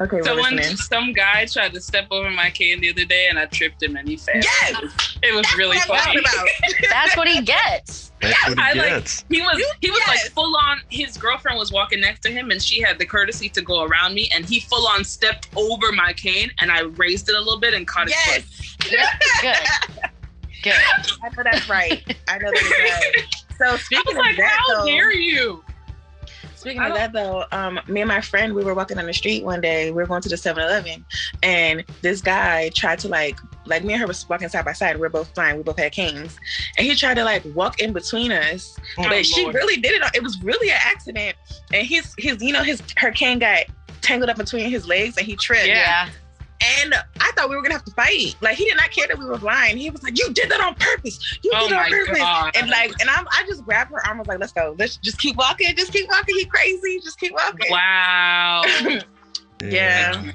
we're 0.00 0.22
So 0.22 0.36
when 0.36 0.58
some 0.76 1.12
guy 1.12 1.46
tried 1.46 1.72
to 1.74 1.80
step 1.80 2.06
over 2.10 2.30
my 2.30 2.50
cane 2.50 2.80
the 2.80 2.90
other 2.90 3.04
day 3.04 3.28
and 3.30 3.38
I 3.38 3.46
tripped 3.46 3.82
him 3.82 3.96
and 3.96 4.06
he 4.08 4.16
fell. 4.16 4.34
Yes! 4.36 5.18
It 5.22 5.34
was 5.34 5.46
really 5.56 5.76
That's 5.78 5.88
what 5.88 6.00
funny. 6.02 6.18
about. 6.20 6.46
That's 6.90 7.16
what 7.16 7.28
he 7.28 7.40
gets. 7.42 8.05
That's 8.20 8.48
what 8.48 8.58
he 8.58 8.64
I 8.64 8.72
like 8.72 9.08
he 9.28 9.40
was 9.40 9.74
he 9.80 9.90
was 9.90 10.00
like 10.06 10.20
full 10.32 10.56
on 10.56 10.80
his 10.88 11.16
girlfriend 11.18 11.58
was 11.58 11.70
walking 11.70 12.00
next 12.00 12.20
to 12.20 12.30
him 12.30 12.50
and 12.50 12.62
she 12.62 12.80
had 12.80 12.98
the 12.98 13.04
courtesy 13.04 13.48
to 13.50 13.60
go 13.60 13.82
around 13.82 14.14
me 14.14 14.30
and 14.34 14.44
he 14.44 14.60
full 14.60 14.86
on 14.88 15.04
stepped 15.04 15.48
over 15.54 15.92
my 15.92 16.12
cane 16.14 16.50
and 16.60 16.72
I 16.72 16.82
raised 16.82 17.28
it 17.28 17.34
a 17.34 17.38
little 17.38 17.60
bit 17.60 17.74
and 17.74 17.86
caught 17.86 18.08
his 18.08 18.16
foot. 18.16 18.90
Yes, 18.90 19.22
Good. 19.42 19.56
Good. 20.62 20.72
I 21.22 21.28
know 21.36 21.42
that's 21.44 21.68
right. 21.68 22.16
I 22.28 22.38
know 22.38 22.50
that 22.50 22.62
is 22.62 22.70
right. 22.70 23.24
So 23.58 23.66
I 23.66 23.72
was 23.72 23.80
speaking 23.82 24.16
like, 24.16 24.32
of 24.32 24.36
that, 24.38 24.58
how 24.66 24.80
though, 24.80 24.86
dare 24.86 25.12
you? 25.12 25.62
Speaking 26.66 26.82
of 26.82 26.94
that 26.94 27.12
though, 27.12 27.44
um, 27.52 27.78
me 27.86 28.00
and 28.00 28.08
my 28.08 28.20
friend, 28.20 28.52
we 28.52 28.64
were 28.64 28.74
walking 28.74 28.98
on 28.98 29.06
the 29.06 29.12
street 29.12 29.44
one 29.44 29.60
day. 29.60 29.92
We 29.92 29.98
were 29.98 30.06
going 30.06 30.20
to 30.22 30.28
the 30.28 30.34
7-Eleven, 30.34 31.04
and 31.44 31.84
this 32.02 32.20
guy 32.20 32.70
tried 32.70 32.98
to 33.00 33.08
like, 33.08 33.38
like 33.66 33.84
me 33.84 33.92
and 33.92 34.00
her 34.00 34.06
was 34.08 34.28
walking 34.28 34.48
side 34.48 34.64
by 34.64 34.72
side. 34.72 34.98
We 34.98 35.06
are 35.06 35.10
both 35.10 35.32
blind. 35.32 35.58
We 35.58 35.62
both 35.62 35.78
had 35.78 35.92
canes, 35.92 36.36
and 36.76 36.84
he 36.84 36.96
tried 36.96 37.14
to 37.14 37.24
like 37.24 37.44
walk 37.54 37.80
in 37.80 37.92
between 37.92 38.32
us, 38.32 38.76
Oh, 38.98 39.04
but 39.04 39.24
she 39.24 39.46
really 39.46 39.80
did 39.80 39.92
it. 39.92 40.10
It 40.12 40.24
was 40.24 40.42
really 40.42 40.70
an 40.70 40.80
accident, 40.82 41.36
and 41.72 41.86
his 41.86 42.12
his 42.18 42.42
you 42.42 42.52
know 42.52 42.64
his 42.64 42.82
her 42.96 43.12
cane 43.12 43.38
got 43.38 43.66
tangled 44.00 44.28
up 44.28 44.36
between 44.36 44.68
his 44.68 44.88
legs, 44.88 45.16
and 45.18 45.24
he 45.24 45.36
tripped. 45.36 45.68
Yeah. 45.68 46.08
And 46.82 46.94
I 47.20 47.30
thought 47.36 47.50
we 47.50 47.56
were 47.56 47.62
gonna 47.62 47.74
have 47.74 47.84
to 47.84 47.92
fight. 47.92 48.34
Like 48.40 48.56
he 48.56 48.64
did 48.64 48.76
not 48.76 48.90
care 48.90 49.06
that 49.06 49.18
we 49.18 49.24
were 49.26 49.36
blind. 49.38 49.78
He 49.78 49.90
was 49.90 50.02
like, 50.02 50.18
"You 50.18 50.32
did 50.32 50.50
that 50.50 50.60
on 50.60 50.74
purpose. 50.74 51.38
You 51.42 51.50
Oh 51.54 51.68
did 51.68 51.72
it 51.72 51.78
on 51.78 51.90
purpose." 51.90 52.18
God. 52.18 52.56
And 52.56 52.70
like, 52.70 52.92
and 53.00 53.10
I'm, 53.10 53.26
I 53.28 53.44
just 53.46 53.64
grabbed 53.64 53.90
her 53.92 54.06
arm. 54.06 54.16
I 54.16 54.20
Was 54.20 54.28
like, 54.28 54.40
"Let's 54.40 54.52
go. 54.52 54.74
Let's 54.78 54.96
just 54.96 55.18
keep 55.18 55.36
walking. 55.36 55.74
Just 55.76 55.92
keep 55.92 56.08
walking. 56.08 56.34
He 56.36 56.44
crazy. 56.46 57.00
Just 57.02 57.18
keep 57.20 57.32
walking." 57.32 57.70
Wow. 57.70 58.62
Yeah. 59.62 60.32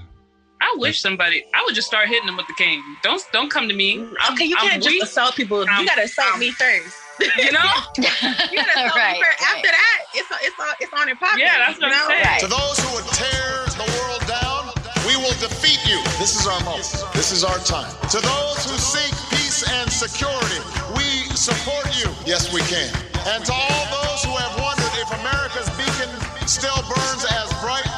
I 0.63 0.75
wish 0.77 1.01
somebody 1.01 1.43
I 1.53 1.63
would 1.65 1.73
just 1.75 1.87
start 1.87 2.07
hitting 2.07 2.25
them 2.27 2.37
with 2.37 2.47
the 2.47 2.53
cane. 2.53 2.81
Don't 3.03 3.21
don't 3.31 3.49
come 3.49 3.67
to 3.67 3.73
me. 3.75 3.99
I'm- 3.99 4.33
Okay, 4.33 4.45
you 4.45 4.55
I'm 4.59 4.69
can't 4.69 4.83
just 4.83 4.93
weak, 4.93 5.03
assault 5.03 5.35
people. 5.35 5.59
I'm- 5.67 5.81
you 5.81 5.87
gotta 5.87 6.03
assault 6.03 6.29
I'm- 6.31 6.39
me 6.39 6.51
first. 6.51 6.97
You 7.37 7.51
know? 7.51 7.61
You 7.97 8.03
gotta 8.57 8.71
assault 8.81 8.95
Right, 8.95 9.13
me 9.13 9.23
first. 9.23 9.41
right. 9.41 9.55
After 9.57 9.69
that, 9.69 9.99
it's 10.15 10.29
it's 10.41 10.59
on 10.59 10.73
it's 10.79 10.93
on 10.93 11.09
and 11.09 11.19
popping. 11.19 11.39
Yeah, 11.39 11.57
that's 11.59 11.79
what 11.79 11.89
you 11.89 11.93
I'm 11.93 11.99
know? 12.01 12.07
saying. 12.09 12.25
Right. 12.25 12.39
To 12.41 12.47
those 12.47 12.79
who 12.79 12.95
would 12.95 13.05
tear 13.13 13.65
the 13.77 13.85
world 13.85 13.85
down, 13.85 13.89
we 13.89 13.93
will 13.93 14.00
defeat 15.41 15.81
you. 15.89 15.97
This 16.21 16.37
is 16.37 16.45
our 16.45 16.61
moment. 16.61 16.85
This 17.17 17.31
is 17.33 17.43
our 17.43 17.57
time. 17.65 17.89
To 18.13 18.21
those 18.21 18.61
who 18.69 18.77
seek 18.77 19.09
peace 19.33 19.65
and 19.65 19.89
security, 19.89 20.61
we 20.93 21.25
support 21.33 21.89
you. 21.97 22.13
Yes, 22.29 22.53
we 22.53 22.61
can. 22.69 22.93
And 23.25 23.43
to 23.45 23.53
all 23.53 23.83
those 23.89 24.21
who 24.21 24.37
have 24.37 24.53
wondered 24.61 24.93
if 25.01 25.09
America's 25.17 25.65
beacon 25.73 26.13
still 26.45 26.77
burns 26.85 27.25
as 27.25 27.49
bright, 27.57 27.89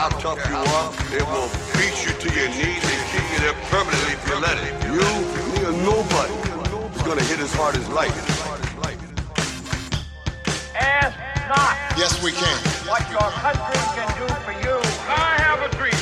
how 0.00 0.08
tough 0.16 0.40
you 0.48 0.56
are, 0.56 0.88
it 1.12 1.24
will 1.28 1.50
beat 1.76 1.92
you 2.08 2.12
to 2.16 2.28
your 2.32 2.48
knees 2.56 2.80
and 2.80 3.00
keep 3.12 3.20
you 3.36 3.38
there 3.44 3.52
permanently 3.68 4.16
if 4.16 4.24
you 4.32 4.36
let 4.40 4.56
it. 4.56 4.72
You, 4.88 5.04
me, 5.52 5.60
or 5.68 5.76
nobody 5.84 6.32
is 6.96 7.02
gonna 7.04 7.20
hit 7.28 7.36
as 7.38 7.52
hard 7.52 7.76
as 7.76 7.84
life. 7.92 8.16
Ask 10.72 11.12
not 11.52 11.76
Yes, 12.00 12.16
we 12.24 12.32
can. 12.32 12.56
what 12.88 13.04
your 13.12 13.28
country 13.44 13.76
can 13.92 14.08
do 14.16 14.24
for 14.40 14.56
you. 14.64 14.76
I 15.04 15.36
have 15.44 15.60
a 15.60 15.70
dream. 15.76 16.00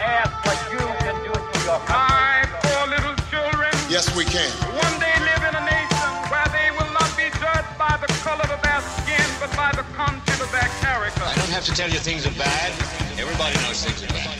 Ask 0.00 0.32
what 0.48 0.56
you 0.72 0.80
can 1.04 1.16
do 1.28 1.32
for 1.36 1.60
your 1.68 1.80
country. 1.84 2.00
I, 2.00 2.48
poor 2.64 2.82
little 2.96 3.16
children, 3.28 3.72
Yes, 3.92 4.08
we 4.16 4.24
can. 4.24 4.48
one 4.72 4.96
day 5.04 5.12
live 5.20 5.44
in 5.44 5.52
a 5.52 5.64
nation 5.68 6.08
where 6.32 6.48
they 6.48 6.72
will 6.80 6.88
not 6.96 7.12
be 7.12 7.28
judged 7.36 7.72
by 7.76 7.92
the 8.00 8.08
color 8.24 8.48
of 8.48 8.60
their 8.64 8.80
skin, 9.04 9.28
but 9.36 9.52
by 9.52 9.68
the 9.76 9.84
content 9.92 10.40
of 10.40 10.48
their 10.48 10.70
character. 10.80 11.20
I 11.28 11.34
don't 11.36 11.52
have 11.52 11.66
to 11.68 11.74
tell 11.76 11.90
you 11.92 12.00
things 12.00 12.24
are 12.24 12.36
bad. 12.40 12.72
Everybody 13.34 13.66
knows 13.66 13.82
things 13.82 13.98
are 14.06 14.14
bad. 14.14 14.38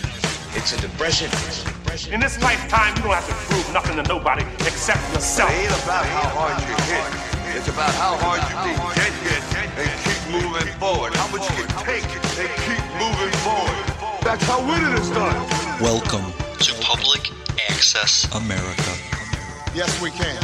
It's 0.54 0.70
a 0.70 0.78
depression. 0.78 1.26
In 2.14 2.20
this 2.20 2.38
lifetime, 2.40 2.94
you 2.94 3.02
don't 3.02 3.18
have 3.18 3.26
to 3.26 3.34
prove 3.50 3.66
nothing 3.74 3.98
to 3.98 4.06
nobody 4.06 4.46
except 4.70 5.02
yourself. 5.10 5.50
It 5.50 5.66
ain't 5.66 5.82
about 5.82 6.06
how 6.06 6.30
hard 6.30 6.54
you 6.62 6.78
hit. 6.86 7.02
It's 7.58 7.66
about 7.66 7.90
how 7.98 8.14
hard 8.22 8.38
you 8.46 8.54
can 8.54 8.78
get 9.02 9.10
hit 9.26 9.42
and 9.82 9.90
keep 10.06 10.22
moving 10.30 10.70
forward. 10.78 11.10
How 11.18 11.26
much 11.34 11.42
you 11.42 11.66
can 11.66 11.74
take 11.82 12.06
and 12.06 12.50
keep 12.70 12.84
moving 13.02 13.34
forward. 13.42 13.82
That's 14.22 14.46
how 14.46 14.62
winning 14.62 14.94
is 14.94 15.10
done. 15.10 15.42
Welcome 15.82 16.30
to 16.62 16.70
Public 16.78 17.34
Access 17.66 18.30
America. 18.30 18.94
Yes, 19.74 19.90
we 19.98 20.14
can. 20.14 20.38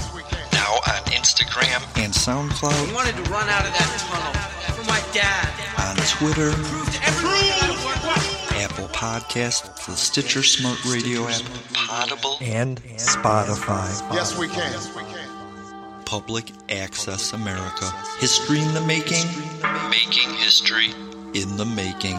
Now 0.50 0.82
on 0.90 1.06
Instagram 1.14 1.86
and 2.02 2.10
SoundCloud, 2.10 2.74
We 2.82 2.98
wanted 2.98 3.14
to 3.14 3.22
run 3.30 3.46
out 3.46 3.62
of 3.62 3.70
that 3.78 3.90
tunnel 4.10 4.34
for 4.34 4.50
my 4.50 4.59
dad. 5.12 5.48
on 5.78 5.96
Twitter, 6.06 6.50
Apple 8.62 8.88
Podcast, 8.88 9.86
the 9.86 9.96
Stitcher 9.96 10.42
Smart 10.42 10.84
Radio 10.84 11.26
app, 11.26 11.42
Potable, 11.72 12.36
and 12.40 12.80
Spotify. 12.96 13.88
Yes, 14.14 14.38
we 14.38 14.48
can. 14.48 14.72
Public 16.04 16.50
Access 16.68 17.32
America. 17.32 17.90
History 18.18 18.60
in 18.60 18.74
the 18.74 18.80
making, 18.80 19.26
making 19.90 20.34
history 20.34 20.90
in 21.34 21.56
the 21.56 21.64
making. 21.64 22.18